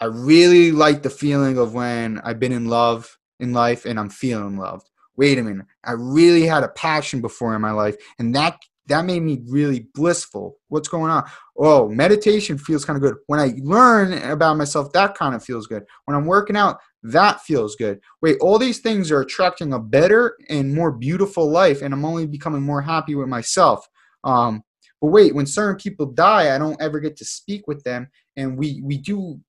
I 0.00 0.06
really 0.06 0.72
like 0.72 1.02
the 1.02 1.10
feeling 1.10 1.58
of 1.58 1.74
when 1.74 2.18
i've 2.20 2.40
been 2.40 2.52
in 2.52 2.66
love 2.66 3.18
in 3.38 3.52
life 3.52 3.84
and 3.84 3.98
i'm 3.98 4.08
feeling 4.08 4.56
loved. 4.56 4.88
Wait 5.16 5.38
a 5.38 5.42
minute. 5.42 5.66
I 5.84 5.92
really 5.92 6.46
had 6.46 6.64
a 6.64 6.68
passion 6.68 7.20
before 7.20 7.54
in 7.54 7.60
my 7.60 7.70
life 7.72 7.96
and 8.18 8.34
that 8.34 8.58
that 8.86 9.04
made 9.04 9.20
me 9.20 9.42
really 9.46 9.88
blissful. 9.94 10.58
What's 10.68 10.88
going 10.88 11.10
on? 11.10 11.24
Oh 11.56 11.88
meditation 11.88 12.58
feels 12.58 12.84
kind 12.84 12.96
of 12.96 13.02
good. 13.02 13.16
When 13.26 13.40
i 13.40 13.54
learn 13.62 14.12
about 14.30 14.56
myself 14.56 14.92
that 14.92 15.14
kind 15.14 15.34
of 15.34 15.44
feels 15.44 15.66
good. 15.66 15.84
When 16.04 16.16
i'm 16.16 16.26
working 16.26 16.56
out 16.56 16.80
that 17.02 17.40
feels 17.42 17.76
good. 17.76 18.00
Wait 18.22 18.38
all 18.40 18.58
these 18.58 18.80
things 18.80 19.10
are 19.10 19.20
attracting 19.20 19.72
a 19.72 19.78
better 19.78 20.36
and 20.48 20.74
more 20.74 20.92
beautiful 20.92 21.48
life 21.48 21.82
and 21.82 21.94
i'm 21.94 22.04
only 22.04 22.26
becoming 22.26 22.62
more 22.62 22.82
happy 22.82 23.14
with 23.14 23.28
myself. 23.28 23.86
Um 24.22 24.62
but 25.00 25.08
wait 25.08 25.34
when 25.34 25.46
certain 25.46 25.76
people 25.76 26.06
die 26.06 26.54
i 26.54 26.58
don't 26.58 26.80
ever 26.80 27.00
get 27.00 27.16
to 27.16 27.24
speak 27.24 27.66
with 27.66 27.82
them 27.84 28.08
and 28.36 28.56
we 28.56 28.80
we 28.84 28.98
do 28.98 29.40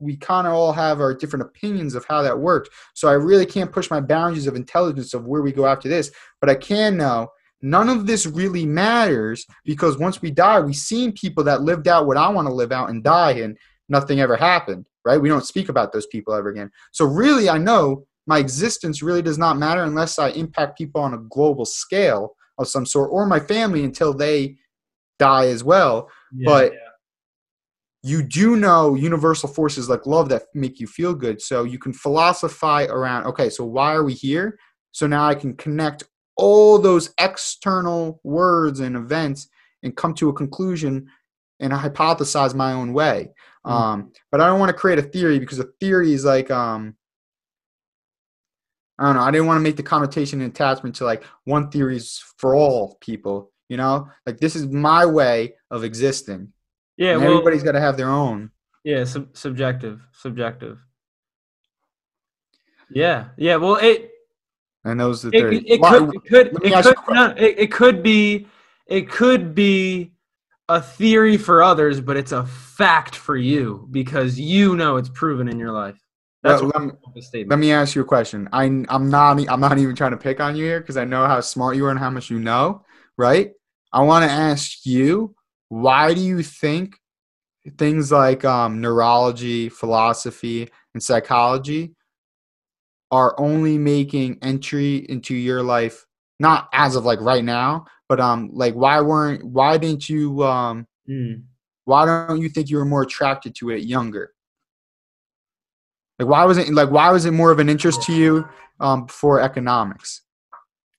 we 0.00 0.16
kind 0.16 0.46
of 0.46 0.54
all 0.54 0.72
have 0.72 1.00
our 1.00 1.12
different 1.12 1.44
opinions 1.44 1.94
of 1.94 2.04
how 2.06 2.22
that 2.22 2.38
works. 2.38 2.70
So 2.94 3.08
i 3.08 3.12
really 3.12 3.46
can't 3.46 3.72
push 3.72 3.90
my 3.90 4.00
boundaries 4.00 4.46
of 4.46 4.56
intelligence 4.56 5.12
of 5.14 5.26
where 5.26 5.42
we 5.42 5.52
go 5.52 5.66
after 5.66 5.88
this 5.88 6.10
but 6.40 6.50
i 6.50 6.54
can 6.54 6.96
know 6.96 7.28
none 7.62 7.88
of 7.88 8.06
this 8.06 8.26
really 8.26 8.66
matters 8.66 9.46
because 9.64 9.98
once 9.98 10.20
we 10.22 10.30
die 10.30 10.60
we've 10.60 10.76
seen 10.76 11.12
people 11.12 11.42
that 11.44 11.62
lived 11.62 11.88
out 11.88 12.06
what 12.06 12.16
i 12.16 12.28
want 12.28 12.46
to 12.46 12.52
live 12.54 12.72
out 12.72 12.90
and 12.90 13.02
die 13.02 13.32
and 13.32 13.56
nothing 13.88 14.20
ever 14.20 14.36
happened 14.36 14.84
right 15.04 15.20
we 15.20 15.28
don't 15.28 15.46
speak 15.46 15.68
about 15.68 15.92
those 15.92 16.06
people 16.06 16.34
ever 16.34 16.50
again 16.50 16.70
so 16.92 17.04
really 17.04 17.48
i 17.48 17.56
know 17.58 18.04
my 18.26 18.38
existence 18.38 19.02
really 19.02 19.22
does 19.22 19.38
not 19.38 19.56
matter 19.58 19.82
unless 19.84 20.18
i 20.18 20.28
impact 20.30 20.76
people 20.76 21.00
on 21.00 21.14
a 21.14 21.18
global 21.30 21.64
scale 21.64 22.34
of 22.58 22.68
some 22.68 22.84
sort 22.86 23.08
or 23.12 23.24
my 23.26 23.40
family 23.40 23.84
until 23.84 24.12
they 24.12 24.56
die 25.18 25.46
as 25.46 25.64
well 25.64 26.10
Yeah, 26.34 26.44
But- 26.50 26.72
yeah. 26.72 26.78
you 28.02 28.22
do 28.22 28.56
know 28.56 28.94
universal 28.94 29.48
forces 29.48 29.88
like 29.88 30.06
love 30.06 30.28
that 30.28 30.42
make 30.54 30.78
you 30.78 30.86
feel 30.86 31.14
good. 31.14 31.40
So 31.42 31.64
you 31.64 31.78
can 31.78 31.92
philosophize 31.92 32.88
around, 32.88 33.26
okay, 33.26 33.50
so 33.50 33.64
why 33.64 33.94
are 33.94 34.04
we 34.04 34.14
here? 34.14 34.58
So 34.92 35.06
now 35.06 35.26
I 35.26 35.34
can 35.34 35.56
connect 35.56 36.04
all 36.36 36.78
those 36.78 37.12
external 37.18 38.20
words 38.22 38.80
and 38.80 38.96
events 38.96 39.48
and 39.82 39.96
come 39.96 40.14
to 40.14 40.28
a 40.28 40.32
conclusion 40.34 41.08
and 41.60 41.72
hypothesize 41.72 42.54
my 42.54 42.72
own 42.72 42.92
way. 42.92 43.32
Mhm. 43.66 43.70
Um, 43.70 44.12
but 44.30 44.40
I 44.40 44.46
don't 44.46 44.60
want 44.60 44.68
to 44.70 44.76
create 44.76 44.98
a 44.98 45.02
theory 45.02 45.38
because 45.38 45.58
a 45.58 45.64
theory 45.80 46.12
is 46.12 46.24
like, 46.24 46.50
um, 46.50 46.96
I 48.98 49.04
don't 49.06 49.16
know. 49.16 49.22
I 49.22 49.30
didn't 49.30 49.46
want 49.46 49.58
to 49.58 49.62
make 49.62 49.76
the 49.76 49.82
connotation 49.82 50.40
and 50.40 50.50
attachment 50.50 50.96
to 50.96 51.04
like 51.04 51.24
one 51.44 51.70
theory 51.70 51.96
is 51.96 52.22
for 52.38 52.54
all 52.54 52.96
people. 53.00 53.52
You 53.68 53.76
know, 53.76 54.08
like 54.26 54.38
this 54.38 54.54
is 54.56 54.66
my 54.66 55.04
way 55.06 55.54
of 55.70 55.84
existing. 55.84 56.52
yeah. 56.96 57.12
and 57.12 57.20
Well, 57.22 57.32
everybody's 57.32 57.62
got 57.64 57.72
to 57.72 57.80
have 57.80 57.96
their 57.96 58.08
own. 58.10 58.50
Yeah, 58.84 59.04
sub- 59.04 59.36
subjective, 59.36 60.00
subjective. 60.12 60.78
Yeah, 62.88 63.28
yeah. 63.36 63.56
Well, 63.56 63.76
it 63.76 64.12
And 64.86 65.00
those 65.00 65.24
are 65.24 65.30
It, 65.32 65.52
it, 65.52 65.70
it 65.72 65.82
could, 65.82 66.14
it 66.14 66.24
could, 66.24 66.64
it 66.64 66.84
could, 66.84 66.96
no, 67.10 67.34
it, 67.36 67.58
it 67.58 67.72
could 67.72 68.02
be, 68.02 68.46
it 68.86 69.10
could 69.10 69.54
be 69.54 70.12
a 70.68 70.80
theory 70.80 71.36
for 71.36 71.62
others, 71.62 72.00
but 72.00 72.16
it's 72.16 72.32
a 72.32 72.46
fact 72.46 73.16
for 73.16 73.36
you 73.36 73.88
because 73.90 74.38
you 74.38 74.76
know 74.76 74.96
it's 74.96 75.08
proven 75.08 75.48
in 75.48 75.58
your 75.58 75.72
life. 75.72 75.98
That's 76.42 76.62
let 76.62 76.82
me-. 76.82 77.44
Let 77.46 77.58
me 77.58 77.72
ask 77.72 77.96
you 77.96 78.02
a 78.02 78.04
question. 78.04 78.48
I, 78.52 78.64
I'm 78.64 79.10
not. 79.10 79.44
I'm 79.50 79.60
not 79.60 79.78
even 79.78 79.96
trying 79.96 80.12
to 80.12 80.16
pick 80.16 80.40
on 80.40 80.54
you 80.54 80.64
here 80.64 80.80
because 80.80 80.96
I 80.96 81.04
know 81.04 81.26
how 81.26 81.40
smart 81.40 81.76
you 81.76 81.84
are 81.86 81.90
and 81.90 81.98
how 81.98 82.10
much 82.10 82.30
you 82.30 82.38
know. 82.38 82.84
Right. 83.16 83.52
I 83.92 84.02
want 84.02 84.24
to 84.24 84.30
ask 84.30 84.86
you, 84.86 85.34
why 85.68 86.14
do 86.14 86.20
you 86.20 86.42
think 86.42 86.96
things 87.78 88.12
like 88.12 88.44
um, 88.44 88.80
neurology, 88.80 89.68
philosophy, 89.68 90.68
and 90.94 91.02
psychology 91.02 91.94
are 93.10 93.38
only 93.38 93.78
making 93.78 94.38
entry 94.42 95.06
into 95.08 95.34
your 95.34 95.62
life? 95.62 96.06
Not 96.38 96.68
as 96.72 96.96
of 96.96 97.04
like 97.04 97.20
right 97.20 97.44
now, 97.44 97.86
but 98.08 98.20
um, 98.20 98.50
like 98.52 98.74
why 98.74 99.00
weren't? 99.00 99.44
Why 99.44 99.78
didn't 99.78 100.08
you? 100.08 100.42
Um, 100.44 100.86
Mm. 101.08 101.44
why 101.84 102.04
don't 102.04 102.40
you 102.40 102.48
think 102.48 102.68
you 102.68 102.78
were 102.78 102.84
more 102.84 103.02
attracted 103.02 103.54
to 103.56 103.70
it 103.70 103.84
younger? 103.84 104.32
Like 106.18 106.28
why 106.28 106.44
was 106.44 106.58
it 106.58 106.68
like 106.72 106.90
why 106.90 107.10
was 107.10 107.26
it 107.26 107.30
more 107.30 107.52
of 107.52 107.58
an 107.60 107.68
interest 107.68 108.02
to 108.02 108.12
you 108.12 108.48
um, 108.80 109.06
before 109.06 109.40
economics 109.40 110.22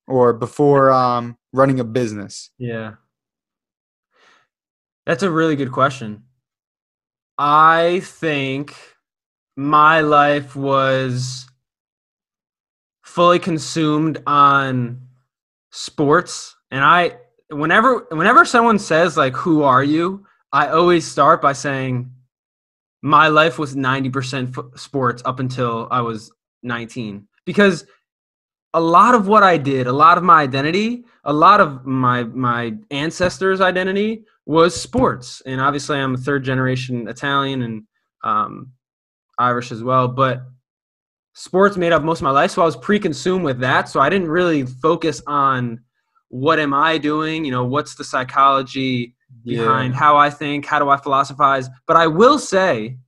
or 0.06 0.32
before 0.32 0.90
um, 0.90 1.36
running 1.52 1.78
a 1.80 1.84
business? 1.84 2.50
Yeah. 2.58 2.94
That's 5.06 5.22
a 5.22 5.30
really 5.30 5.56
good 5.56 5.72
question. 5.72 6.22
I 7.36 8.00
think 8.04 8.74
my 9.56 10.00
life 10.00 10.54
was 10.56 11.47
fully 13.18 13.40
consumed 13.40 14.22
on 14.28 15.00
sports 15.72 16.54
and 16.70 16.84
I 16.84 17.16
whenever 17.50 18.06
whenever 18.10 18.44
someone 18.44 18.78
says 18.78 19.16
like 19.16 19.34
who 19.34 19.64
are 19.64 19.82
you, 19.82 20.24
I 20.52 20.68
always 20.68 21.04
start 21.04 21.42
by 21.42 21.52
saying 21.52 22.12
my 23.02 23.26
life 23.26 23.58
was 23.58 23.74
90% 23.74 24.54
fo- 24.54 24.70
sports 24.76 25.20
up 25.24 25.40
until 25.40 25.88
I 25.90 26.00
was 26.00 26.30
19 26.62 27.26
because 27.44 27.86
a 28.72 28.80
lot 28.80 29.16
of 29.16 29.26
what 29.26 29.42
I 29.42 29.56
did, 29.56 29.88
a 29.88 29.92
lot 29.92 30.16
of 30.16 30.22
my 30.22 30.40
identity, 30.40 31.02
a 31.24 31.32
lot 31.32 31.60
of 31.60 31.84
my 31.84 32.22
my 32.22 32.74
ancestors' 32.92 33.60
identity 33.60 34.26
was 34.46 34.80
sports. 34.80 35.42
And 35.44 35.60
obviously, 35.60 35.98
I'm 35.98 36.14
a 36.14 36.18
third 36.18 36.44
generation 36.44 37.08
Italian 37.08 37.62
and 37.62 37.82
um, 38.22 38.74
Irish 39.40 39.72
as 39.72 39.82
well. 39.82 40.06
But 40.06 40.42
sports 41.38 41.76
made 41.76 41.92
up 41.92 42.02
most 42.02 42.18
of 42.18 42.24
my 42.24 42.30
life, 42.30 42.50
so 42.50 42.62
I 42.62 42.64
was 42.64 42.76
pre-consumed 42.76 43.44
with 43.44 43.60
that. 43.60 43.88
So 43.88 44.00
I 44.00 44.08
didn't 44.10 44.28
really 44.28 44.66
focus 44.66 45.22
on 45.26 45.80
what 46.30 46.58
am 46.58 46.74
I 46.74 46.98
doing. 46.98 47.44
You 47.44 47.52
know, 47.52 47.64
what's 47.64 47.94
the 47.94 48.02
psychology 48.02 49.14
behind 49.44 49.94
how 49.94 50.16
I 50.16 50.30
think, 50.30 50.66
how 50.66 50.78
do 50.78 50.88
I 50.88 50.96
philosophize. 50.96 51.68
But 51.86 51.96
I 51.96 52.08
will 52.08 52.38
say, 52.38 52.98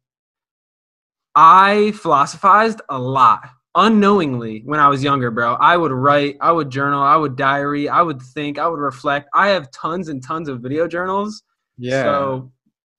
I 1.34 1.92
philosophized 1.92 2.80
a 2.88 2.98
lot 2.98 3.48
unknowingly 3.74 4.62
when 4.64 4.80
I 4.80 4.88
was 4.88 5.02
younger, 5.02 5.30
bro. 5.30 5.54
I 5.54 5.76
would 5.76 5.92
write, 5.92 6.36
I 6.40 6.52
would 6.52 6.70
journal, 6.70 7.02
I 7.02 7.16
would 7.16 7.36
diary, 7.36 7.88
I 7.88 8.00
would 8.02 8.22
think, 8.22 8.58
I 8.58 8.68
would 8.68 8.80
reflect. 8.80 9.28
I 9.34 9.48
have 9.48 9.70
tons 9.72 10.08
and 10.08 10.22
tons 10.22 10.48
of 10.48 10.60
video 10.60 10.86
journals. 10.86 11.42
Yeah. 11.78 12.02
So 12.02 12.52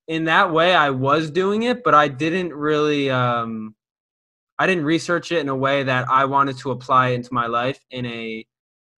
in 0.08 0.24
that 0.24 0.52
way, 0.52 0.74
I 0.74 0.90
was 0.90 1.30
doing 1.30 1.62
it, 1.64 1.82
but 1.82 1.94
I 1.94 2.08
didn't 2.08 2.52
really. 2.52 3.10
Um, 3.10 3.74
I 4.62 4.66
didn't 4.68 4.84
research 4.84 5.32
it 5.32 5.40
in 5.40 5.48
a 5.48 5.56
way 5.56 5.82
that 5.82 6.08
I 6.08 6.24
wanted 6.24 6.56
to 6.58 6.70
apply 6.70 7.08
it 7.08 7.14
into 7.14 7.34
my 7.34 7.48
life 7.48 7.80
in 7.90 8.06
a 8.06 8.46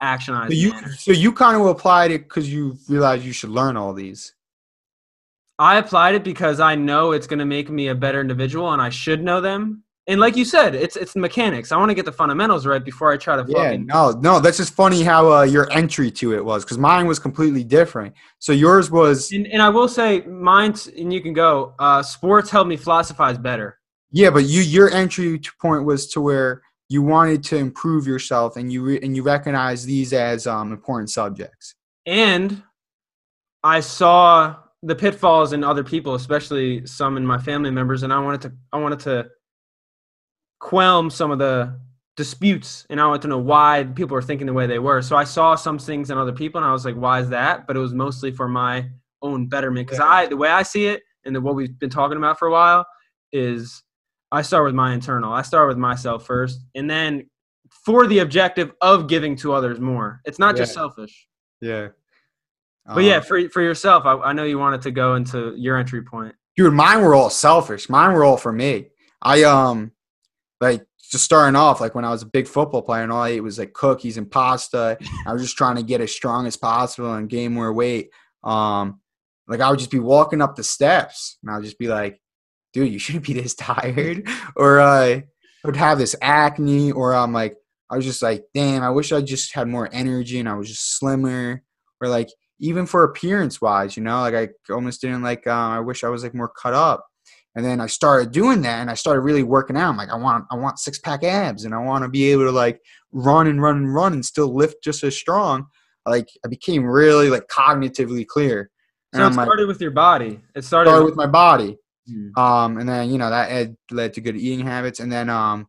actionized 0.02 0.48
so 0.48 0.52
you 0.52 0.70
manner. 0.72 0.92
so 0.92 1.12
you 1.12 1.32
kind 1.32 1.58
of 1.58 1.66
applied 1.66 2.10
it 2.10 2.24
because 2.24 2.52
you 2.52 2.76
realized 2.86 3.24
you 3.24 3.32
should 3.32 3.48
learn 3.48 3.74
all 3.74 3.94
these. 3.94 4.34
I 5.58 5.78
applied 5.78 6.16
it 6.16 6.22
because 6.22 6.60
I 6.60 6.74
know 6.74 7.12
it's 7.12 7.26
going 7.26 7.38
to 7.38 7.46
make 7.46 7.70
me 7.70 7.88
a 7.88 7.94
better 7.94 8.20
individual, 8.20 8.72
and 8.74 8.82
I 8.82 8.90
should 8.90 9.22
know 9.22 9.40
them. 9.40 9.84
And 10.06 10.20
like 10.20 10.36
you 10.36 10.44
said, 10.44 10.74
it's 10.74 10.96
it's 10.96 11.16
mechanics. 11.16 11.72
I 11.72 11.78
want 11.78 11.88
to 11.88 11.94
get 11.94 12.04
the 12.04 12.12
fundamentals 12.12 12.66
right 12.66 12.84
before 12.84 13.10
I 13.10 13.16
try 13.16 13.36
to 13.36 13.44
Yeah, 13.48 13.70
fucking. 13.70 13.86
no, 13.86 14.10
no, 14.10 14.40
that's 14.40 14.58
just 14.58 14.74
funny 14.74 15.02
how 15.02 15.32
uh, 15.32 15.42
your 15.44 15.72
entry 15.72 16.10
to 16.10 16.34
it 16.34 16.44
was 16.44 16.62
because 16.62 16.76
mine 16.76 17.06
was 17.06 17.18
completely 17.18 17.64
different. 17.64 18.12
So 18.38 18.52
yours 18.52 18.90
was, 18.90 19.32
And, 19.32 19.46
and 19.46 19.62
I 19.62 19.70
will 19.70 19.88
say, 19.88 20.20
mine, 20.26 20.74
and 20.98 21.10
you 21.10 21.22
can 21.22 21.32
go. 21.32 21.72
Uh, 21.78 22.02
sports 22.02 22.50
helped 22.50 22.68
me 22.68 22.76
philosophize 22.76 23.38
better. 23.38 23.78
Yeah, 24.14 24.30
but 24.30 24.44
you 24.44 24.62
your 24.62 24.90
entry 24.90 25.40
point 25.60 25.84
was 25.84 26.06
to 26.12 26.20
where 26.20 26.62
you 26.88 27.02
wanted 27.02 27.42
to 27.42 27.56
improve 27.56 28.06
yourself 28.06 28.56
and 28.56 28.72
you 28.72 28.82
re- 28.84 29.00
and 29.02 29.16
you 29.16 29.22
recognize 29.24 29.84
these 29.84 30.12
as 30.12 30.46
um, 30.46 30.70
important 30.72 31.10
subjects. 31.10 31.74
and 32.06 32.62
I 33.64 33.80
saw 33.80 34.56
the 34.82 34.94
pitfalls 34.94 35.52
in 35.54 35.64
other 35.64 35.82
people, 35.82 36.14
especially 36.14 36.86
some 36.86 37.16
in 37.16 37.26
my 37.26 37.38
family 37.38 37.70
members, 37.70 38.02
and 38.04 38.12
I 38.12 38.20
wanted 38.20 38.42
to 38.42 38.52
I 38.72 38.78
wanted 38.78 39.00
to 39.00 39.26
quell 40.60 41.10
some 41.10 41.30
of 41.30 41.38
the 41.38 41.78
disputes, 42.16 42.86
and 42.90 43.00
I 43.00 43.06
wanted 43.06 43.22
to 43.22 43.28
know 43.28 43.38
why 43.38 43.84
people 43.94 44.14
were 44.14 44.22
thinking 44.22 44.46
the 44.46 44.52
way 44.52 44.66
they 44.68 44.78
were. 44.78 45.02
So 45.02 45.16
I 45.16 45.24
saw 45.24 45.56
some 45.56 45.78
things 45.78 46.10
in 46.10 46.18
other 46.18 46.32
people, 46.32 46.60
and 46.60 46.68
I 46.68 46.72
was 46.72 46.84
like, 46.84 46.94
"Why 46.94 47.20
is 47.20 47.28
that?" 47.30 47.66
But 47.66 47.76
it 47.76 47.80
was 47.80 47.92
mostly 47.94 48.30
for 48.30 48.46
my 48.48 48.88
own 49.22 49.48
betterment, 49.48 49.86
because 49.88 49.98
Yeah. 49.98 50.06
I 50.08 50.26
the 50.26 50.36
way 50.36 50.50
I 50.50 50.62
see 50.62 50.86
it, 50.86 51.02
and 51.24 51.34
the, 51.34 51.40
what 51.40 51.54
we've 51.56 51.76
been 51.78 51.90
talking 51.90 52.16
about 52.18 52.38
for 52.38 52.46
a 52.48 52.52
while 52.52 52.86
is 53.32 53.82
I 54.32 54.42
start 54.42 54.64
with 54.64 54.74
my 54.74 54.92
internal. 54.94 55.32
I 55.32 55.42
start 55.42 55.68
with 55.68 55.78
myself 55.78 56.26
first, 56.26 56.60
and 56.74 56.88
then 56.90 57.28
for 57.84 58.06
the 58.06 58.20
objective 58.20 58.72
of 58.80 59.08
giving 59.08 59.36
to 59.36 59.52
others 59.52 59.80
more. 59.80 60.20
It's 60.24 60.38
not 60.38 60.56
just 60.56 60.72
selfish. 60.74 61.28
Yeah. 61.60 61.88
But 62.86 63.04
yeah, 63.04 63.16
Um, 63.16 63.22
for 63.22 63.48
for 63.48 63.62
yourself, 63.62 64.04
I, 64.04 64.14
I 64.16 64.32
know 64.32 64.44
you 64.44 64.58
wanted 64.58 64.82
to 64.82 64.90
go 64.90 65.14
into 65.14 65.54
your 65.56 65.76
entry 65.78 66.02
point. 66.02 66.34
dude 66.56 66.72
mine 66.72 67.00
were 67.02 67.14
all 67.14 67.30
selfish 67.30 67.88
mine 67.88 68.12
were 68.12 68.22
all 68.24 68.36
for 68.36 68.52
me 68.52 68.88
i 69.22 69.42
um 69.42 69.90
like 70.60 70.86
just 71.10 71.24
starting 71.24 71.56
off 71.56 71.80
like 71.80 71.94
when 71.96 72.04
i 72.04 72.10
was 72.10 72.22
a 72.22 72.26
big 72.26 72.46
football 72.46 72.82
player 72.82 73.02
and 73.02 73.10
all 73.10 73.22
i 73.22 73.30
ate 73.30 73.40
was 73.42 73.58
like 73.58 73.72
cookies 73.72 74.18
and 74.18 74.30
pasta 74.30 74.96
i 75.26 75.32
was 75.32 75.42
just 75.42 75.56
trying 75.56 75.74
to 75.76 75.82
get 75.82 76.00
as 76.00 76.12
strong 76.12 76.46
as 76.46 76.56
possible 76.56 77.14
and 77.14 77.28
gain 77.30 77.52
more 77.52 77.72
weight 77.72 78.10
um 78.44 79.00
like 79.48 79.60
i 79.60 79.68
would 79.70 79.78
just 79.80 79.90
be 79.90 79.98
walking 79.98 80.40
up 80.42 80.54
the 80.54 80.62
steps 80.62 81.38
and 81.42 81.50
i 81.50 81.56
would 81.56 81.64
just 81.64 81.78
be 81.78 81.88
like 81.88 82.20
dude 82.74 82.92
you 82.92 82.98
shouldn't 82.98 83.24
be 83.24 83.32
this 83.32 83.54
tired 83.58 84.28
or 84.56 84.80
uh, 84.80 85.16
i 85.16 85.22
would 85.64 85.76
have 85.76 85.98
this 85.98 86.14
acne 86.20 86.92
or 86.92 87.14
i'm 87.14 87.32
like 87.32 87.56
i 87.90 87.96
was 87.96 88.04
just 88.04 88.22
like 88.22 88.44
damn 88.52 88.82
i 88.82 88.90
wish 88.90 89.12
i 89.12 89.20
just 89.22 89.54
had 89.54 89.66
more 89.66 89.88
energy 89.92 90.38
and 90.38 90.48
i 90.48 90.54
was 90.54 90.68
just 90.68 90.98
slimmer 90.98 91.62
or 92.00 92.08
like 92.08 92.28
even 92.60 92.86
for 92.86 93.04
appearance 93.04 93.60
wise, 93.60 93.96
you 93.96 94.02
know, 94.02 94.20
like 94.20 94.34
I 94.34 94.72
almost 94.72 95.00
didn't 95.00 95.22
like. 95.22 95.46
Uh, 95.46 95.50
I 95.50 95.80
wish 95.80 96.04
I 96.04 96.08
was 96.08 96.22
like 96.22 96.34
more 96.34 96.48
cut 96.48 96.74
up. 96.74 97.06
And 97.56 97.64
then 97.64 97.80
I 97.80 97.86
started 97.86 98.32
doing 98.32 98.62
that, 98.62 98.80
and 98.80 98.90
I 98.90 98.94
started 98.94 99.20
really 99.20 99.44
working 99.44 99.76
out. 99.76 99.90
I'm 99.90 99.96
like, 99.96 100.10
I 100.10 100.16
want, 100.16 100.44
I 100.50 100.56
want 100.56 100.80
six 100.80 100.98
pack 100.98 101.22
abs, 101.22 101.64
and 101.64 101.74
I 101.74 101.78
want 101.78 102.02
to 102.02 102.08
be 102.08 102.32
able 102.32 102.44
to 102.46 102.50
like 102.50 102.80
run 103.12 103.46
and 103.46 103.62
run 103.62 103.76
and 103.76 103.94
run 103.94 104.12
and 104.12 104.24
still 104.24 104.52
lift 104.52 104.82
just 104.82 105.04
as 105.04 105.16
strong. 105.16 105.66
Like 106.04 106.28
I 106.44 106.48
became 106.48 106.84
really 106.84 107.30
like 107.30 107.46
cognitively 107.46 108.26
clear. 108.26 108.70
And 109.12 109.20
So 109.20 109.22
it 109.22 109.26
I'm 109.26 109.34
like, 109.36 109.46
started 109.46 109.68
with 109.68 109.80
your 109.80 109.92
body. 109.92 110.40
It 110.56 110.64
started, 110.64 110.90
started 110.90 111.04
with 111.04 111.16
my 111.16 111.26
body, 111.26 111.78
Mm. 112.10 112.36
um, 112.36 112.76
and 112.78 112.86
then 112.88 113.10
you 113.10 113.16
know 113.16 113.30
that 113.30 113.74
led 113.90 114.12
to 114.14 114.20
good 114.20 114.36
eating 114.36 114.66
habits, 114.66 115.00
and 115.00 115.10
then 115.10 115.30
um, 115.30 115.66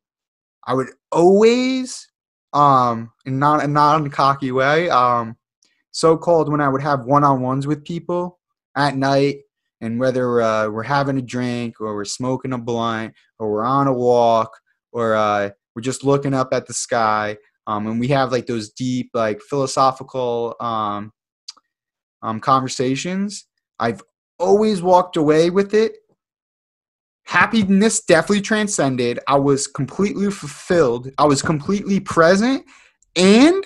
I 0.65 0.73
would 0.73 0.89
always, 1.11 2.07
um, 2.53 3.11
in 3.25 3.39
not 3.39 3.63
a 3.63 3.67
non 3.67 4.09
cocky 4.09 4.51
way, 4.51 4.89
um, 4.89 5.37
so 5.91 6.17
called 6.17 6.51
when 6.51 6.61
I 6.61 6.67
would 6.67 6.81
have 6.81 7.05
one 7.05 7.23
on 7.23 7.41
ones 7.41 7.67
with 7.67 7.85
people 7.85 8.39
at 8.75 8.97
night, 8.97 9.37
and 9.79 9.99
whether 9.99 10.41
uh, 10.41 10.69
we're 10.69 10.83
having 10.83 11.17
a 11.17 11.21
drink 11.21 11.79
or 11.79 11.95
we're 11.95 12.05
smoking 12.05 12.51
a 12.53 12.57
blunt 12.57 13.13
or 13.39 13.51
we're 13.51 13.63
on 13.63 13.87
a 13.87 13.93
walk 13.93 14.57
or 14.91 15.15
uh, 15.15 15.49
we're 15.75 15.81
just 15.81 16.03
looking 16.03 16.33
up 16.33 16.49
at 16.53 16.67
the 16.67 16.73
sky, 16.73 17.37
um, 17.67 17.87
and 17.87 17.99
we 17.99 18.07
have 18.09 18.31
like 18.31 18.45
those 18.45 18.71
deep, 18.71 19.11
like 19.13 19.41
philosophical 19.41 20.55
um, 20.59 21.11
um, 22.21 22.39
conversations. 22.39 23.45
I've 23.79 24.01
always 24.39 24.81
walked 24.81 25.17
away 25.17 25.49
with 25.49 25.73
it. 25.73 25.97
Happiness 27.25 28.01
definitely 28.01 28.41
transcended. 28.41 29.19
I 29.27 29.35
was 29.35 29.67
completely 29.67 30.29
fulfilled. 30.31 31.09
I 31.17 31.25
was 31.25 31.41
completely 31.41 31.99
present, 31.99 32.65
and 33.15 33.63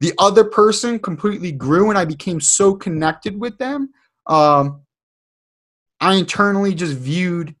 the 0.00 0.12
other 0.18 0.44
person 0.44 0.98
completely 0.98 1.52
grew, 1.52 1.90
and 1.90 1.98
I 1.98 2.04
became 2.04 2.40
so 2.40 2.74
connected 2.74 3.38
with 3.38 3.58
them. 3.58 3.90
Um, 4.26 4.82
I 6.00 6.14
internally 6.14 6.74
just 6.74 6.96
viewed 6.96 7.54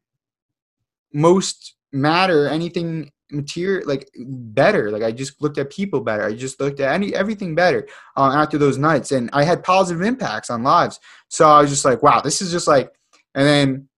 most 1.12 1.74
matter, 1.92 2.48
anything 2.48 3.10
material, 3.30 3.86
like 3.86 4.08
better. 4.16 4.90
Like 4.90 5.02
I 5.02 5.12
just 5.12 5.42
looked 5.42 5.58
at 5.58 5.70
people 5.70 6.00
better. 6.00 6.24
I 6.24 6.34
just 6.34 6.60
looked 6.60 6.80
at 6.80 6.94
any 6.94 7.14
everything 7.14 7.54
better 7.54 7.86
uh, 8.16 8.32
after 8.34 8.58
those 8.58 8.78
nights, 8.78 9.12
and 9.12 9.28
I 9.32 9.44
had 9.44 9.64
positive 9.64 10.02
impacts 10.02 10.50
on 10.50 10.62
lives. 10.62 11.00
So 11.28 11.48
I 11.48 11.60
was 11.60 11.70
just 11.70 11.84
like, 11.84 12.02
wow, 12.02 12.20
this 12.20 12.40
is 12.40 12.50
just 12.50 12.68
like, 12.68 12.92
and 13.34 13.46
then 13.46 13.88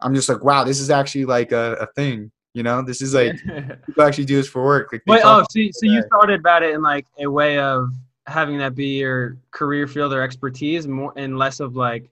I'm 0.00 0.14
just 0.14 0.28
like, 0.28 0.44
wow, 0.44 0.64
this 0.64 0.80
is 0.80 0.90
actually 0.90 1.24
like 1.24 1.52
a, 1.52 1.74
a 1.80 1.86
thing. 1.94 2.30
You 2.54 2.62
know, 2.62 2.82
this 2.82 3.02
is 3.02 3.14
like 3.14 3.36
people 3.86 4.02
actually 4.02 4.24
do 4.24 4.36
this 4.36 4.48
for 4.48 4.64
work. 4.64 4.88
Like, 4.92 5.02
Wait, 5.06 5.22
oh, 5.24 5.44
so, 5.50 5.60
so 5.72 5.86
you 5.86 6.02
thought 6.10 6.30
about 6.30 6.62
it 6.62 6.74
in 6.74 6.82
like 6.82 7.06
a 7.18 7.30
way 7.30 7.58
of 7.58 7.90
having 8.26 8.58
that 8.58 8.74
be 8.74 8.98
your 8.98 9.38
career 9.50 9.86
field 9.86 10.12
or 10.12 10.22
expertise, 10.22 10.86
more 10.86 11.12
and 11.16 11.38
less 11.38 11.60
of 11.60 11.76
like, 11.76 12.10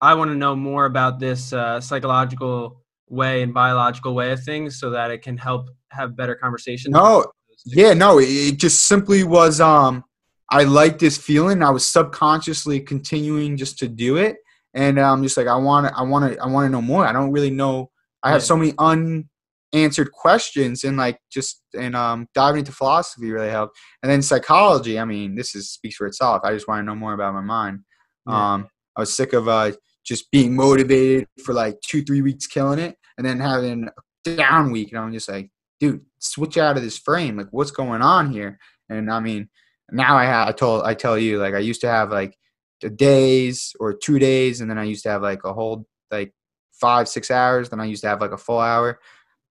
I 0.00 0.14
want 0.14 0.30
to 0.30 0.36
know 0.36 0.54
more 0.54 0.86
about 0.86 1.18
this 1.18 1.52
uh, 1.52 1.80
psychological 1.80 2.82
way 3.08 3.42
and 3.42 3.52
biological 3.52 4.14
way 4.14 4.32
of 4.32 4.42
things, 4.42 4.78
so 4.78 4.90
that 4.90 5.10
it 5.10 5.22
can 5.22 5.36
help 5.36 5.70
have 5.90 6.16
better 6.16 6.34
conversations. 6.34 6.92
no, 6.92 7.24
yeah, 7.64 7.92
no, 7.94 8.18
it, 8.18 8.28
it 8.28 8.58
just 8.58 8.86
simply 8.86 9.24
was. 9.24 9.60
Um, 9.60 10.04
I 10.50 10.64
like 10.64 10.98
this 10.98 11.18
feeling. 11.18 11.62
I 11.62 11.70
was 11.70 11.84
subconsciously 11.84 12.80
continuing 12.80 13.56
just 13.56 13.78
to 13.80 13.88
do 13.88 14.16
it, 14.16 14.36
and 14.74 14.98
I'm 14.98 15.22
just 15.22 15.36
like, 15.36 15.46
I 15.46 15.56
want 15.56 15.88
to, 15.88 15.98
I 15.98 16.02
want 16.02 16.32
to, 16.32 16.40
I 16.40 16.46
want 16.46 16.66
to 16.66 16.70
know 16.70 16.82
more. 16.82 17.06
I 17.06 17.12
don't 17.12 17.32
really 17.32 17.50
know. 17.50 17.90
I 18.22 18.32
have 18.32 18.42
so 18.42 18.56
many 18.56 18.74
unanswered 18.78 20.12
questions, 20.12 20.84
and 20.84 20.96
like 20.96 21.20
just 21.30 21.62
and 21.78 21.94
um, 21.94 22.28
diving 22.34 22.60
into 22.60 22.72
philosophy 22.72 23.30
really 23.30 23.50
helped. 23.50 23.78
And 24.02 24.10
then 24.10 24.22
psychology. 24.22 24.98
I 24.98 25.04
mean, 25.04 25.34
this 25.36 25.54
is 25.54 25.70
speaks 25.70 25.96
for 25.96 26.06
itself. 26.06 26.42
I 26.44 26.52
just 26.52 26.68
want 26.68 26.80
to 26.80 26.84
know 26.84 26.94
more 26.94 27.14
about 27.14 27.34
my 27.34 27.40
mind. 27.40 27.80
Yeah. 28.26 28.54
Um, 28.54 28.68
I 28.96 29.00
was 29.00 29.14
sick 29.14 29.32
of 29.32 29.48
uh, 29.48 29.72
just 30.04 30.30
being 30.30 30.56
motivated 30.56 31.28
for 31.44 31.54
like 31.54 31.80
two, 31.86 32.02
three 32.02 32.22
weeks, 32.22 32.46
killing 32.46 32.78
it, 32.78 32.96
and 33.16 33.26
then 33.26 33.38
having 33.38 33.88
a 33.88 34.36
down 34.36 34.72
week, 34.72 34.90
and 34.90 34.98
I'm 34.98 35.12
just 35.12 35.28
like, 35.28 35.50
dude, 35.80 36.04
switch 36.18 36.58
out 36.58 36.76
of 36.76 36.82
this 36.82 36.98
frame. 36.98 37.36
Like, 37.36 37.48
what's 37.50 37.70
going 37.70 38.02
on 38.02 38.32
here? 38.32 38.58
And 38.88 39.10
I 39.10 39.20
mean, 39.20 39.48
now 39.90 40.16
I 40.16 40.24
have. 40.24 40.48
I 40.48 40.52
told, 40.52 40.82
I 40.84 40.94
tell 40.94 41.18
you, 41.18 41.38
like, 41.38 41.54
I 41.54 41.58
used 41.58 41.80
to 41.82 41.88
have 41.88 42.10
like 42.10 42.36
days 42.80 43.74
or 43.80 43.92
two 43.92 44.18
days, 44.18 44.60
and 44.60 44.70
then 44.70 44.78
I 44.78 44.84
used 44.84 45.02
to 45.04 45.08
have 45.10 45.22
like 45.22 45.44
a 45.44 45.52
whole 45.52 45.86
like 46.10 46.32
five, 46.80 47.08
six 47.08 47.30
hours. 47.30 47.68
Then 47.70 47.80
I 47.80 47.84
used 47.86 48.02
to 48.02 48.08
have 48.08 48.20
like 48.20 48.32
a 48.32 48.38
full 48.38 48.60
hour. 48.60 49.00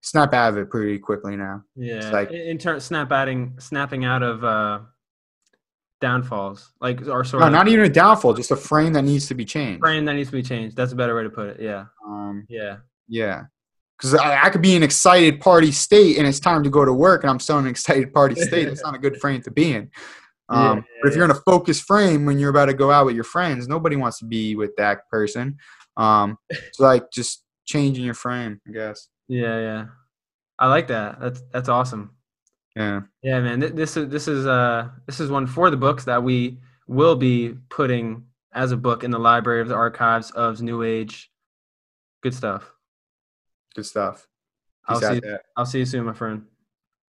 Snap 0.01 0.33
out 0.33 0.53
of 0.53 0.57
it 0.59 0.69
pretty 0.69 0.99
quickly 0.99 1.35
now. 1.35 1.63
Yeah, 1.75 2.09
like- 2.11 2.31
in 2.31 2.57
turn, 2.57 2.79
snap 2.79 3.11
adding, 3.11 3.55
snapping 3.59 4.05
out 4.05 4.23
of 4.23 4.43
uh, 4.43 4.79
downfalls, 5.99 6.71
like 6.79 7.01
or 7.07 7.23
sort 7.23 7.41
No, 7.41 7.47
of 7.47 7.53
not 7.53 7.67
even 7.67 7.85
a 7.85 7.89
downfall, 7.89 8.33
just 8.33 8.51
a 8.51 8.55
frame 8.55 8.93
that 8.93 9.03
needs 9.03 9.27
to 9.27 9.33
be 9.35 9.43
changed. 9.45 9.79
frame 9.81 10.05
that 10.05 10.13
needs 10.13 10.29
to 10.29 10.35
be 10.35 10.43
changed. 10.43 10.77
That's 10.77 10.91
a 10.91 10.95
better 10.95 11.15
way 11.15 11.23
to 11.23 11.29
put 11.29 11.47
it. 11.49 11.59
Yeah, 11.59 11.85
Um, 12.05 12.45
yeah, 12.49 12.77
Yeah. 13.07 13.45
Because 13.97 14.13
I, 14.13 14.43
I 14.43 14.49
could 14.51 14.61
be 14.61 14.75
in 14.75 14.83
excited 14.83 15.41
party 15.41 15.71
state 15.71 16.19
and 16.19 16.27
it's 16.27 16.39
time 16.39 16.61
to 16.63 16.69
go 16.69 16.85
to 16.85 16.93
work 16.93 17.23
and 17.23 17.31
I'm 17.31 17.39
still 17.39 17.57
in 17.57 17.65
an 17.65 17.71
excited 17.71 18.13
party 18.13 18.35
state. 18.39 18.65
That's 18.65 18.83
not 18.83 18.93
a 18.93 18.99
good 18.99 19.19
frame 19.19 19.41
to 19.41 19.49
be 19.51 19.73
in. 19.73 19.89
Um, 20.49 20.77
yeah, 20.77 20.83
but 21.01 21.09
if 21.09 21.15
you're 21.15 21.25
in 21.25 21.31
a 21.31 21.35
focused 21.35 21.83
frame 21.83 22.25
when 22.25 22.39
you're 22.39 22.49
about 22.49 22.67
to 22.67 22.73
go 22.73 22.91
out 22.91 23.05
with 23.05 23.15
your 23.15 23.23
friends, 23.23 23.67
nobody 23.67 23.95
wants 23.95 24.19
to 24.19 24.25
be 24.25 24.55
with 24.55 24.75
that 24.77 25.09
person. 25.09 25.57
Um, 25.97 26.37
it's 26.49 26.79
like 26.79 27.11
just 27.11 27.43
changing 27.65 28.05
your 28.05 28.13
frame, 28.13 28.61
I 28.67 28.71
guess. 28.71 29.09
yeah, 29.27 29.59
yeah. 29.59 29.85
I 30.59 30.67
like 30.69 30.87
that. 30.87 31.19
That's 31.19 31.43
that's 31.51 31.69
awesome. 31.69 32.11
Yeah. 32.75 33.01
Yeah, 33.21 33.41
man. 33.41 33.59
This 33.59 33.97
is 33.97 34.09
this 34.09 34.27
is 34.27 34.47
uh 34.47 34.89
this 35.05 35.19
is 35.19 35.29
one 35.29 35.45
for 35.47 35.69
the 35.69 35.77
books 35.77 36.05
that 36.05 36.23
we 36.23 36.59
will 36.87 37.15
be 37.15 37.55
putting 37.69 38.23
as 38.53 38.71
a 38.71 38.77
book 38.77 39.03
in 39.03 39.11
the 39.11 39.19
library 39.19 39.61
of 39.61 39.67
the 39.67 39.75
archives 39.75 40.31
of 40.31 40.61
New 40.61 40.81
Age. 40.83 41.29
Good 42.23 42.33
stuff. 42.33 42.71
Good 43.75 43.85
stuff. 43.85 44.27
I'll 44.87 44.99
see. 44.99 45.19
there. 45.19 45.41
I'll 45.55 45.65
see 45.65 45.79
you 45.79 45.85
soon, 45.85 46.05
my 46.05 46.13
friend. 46.13 46.45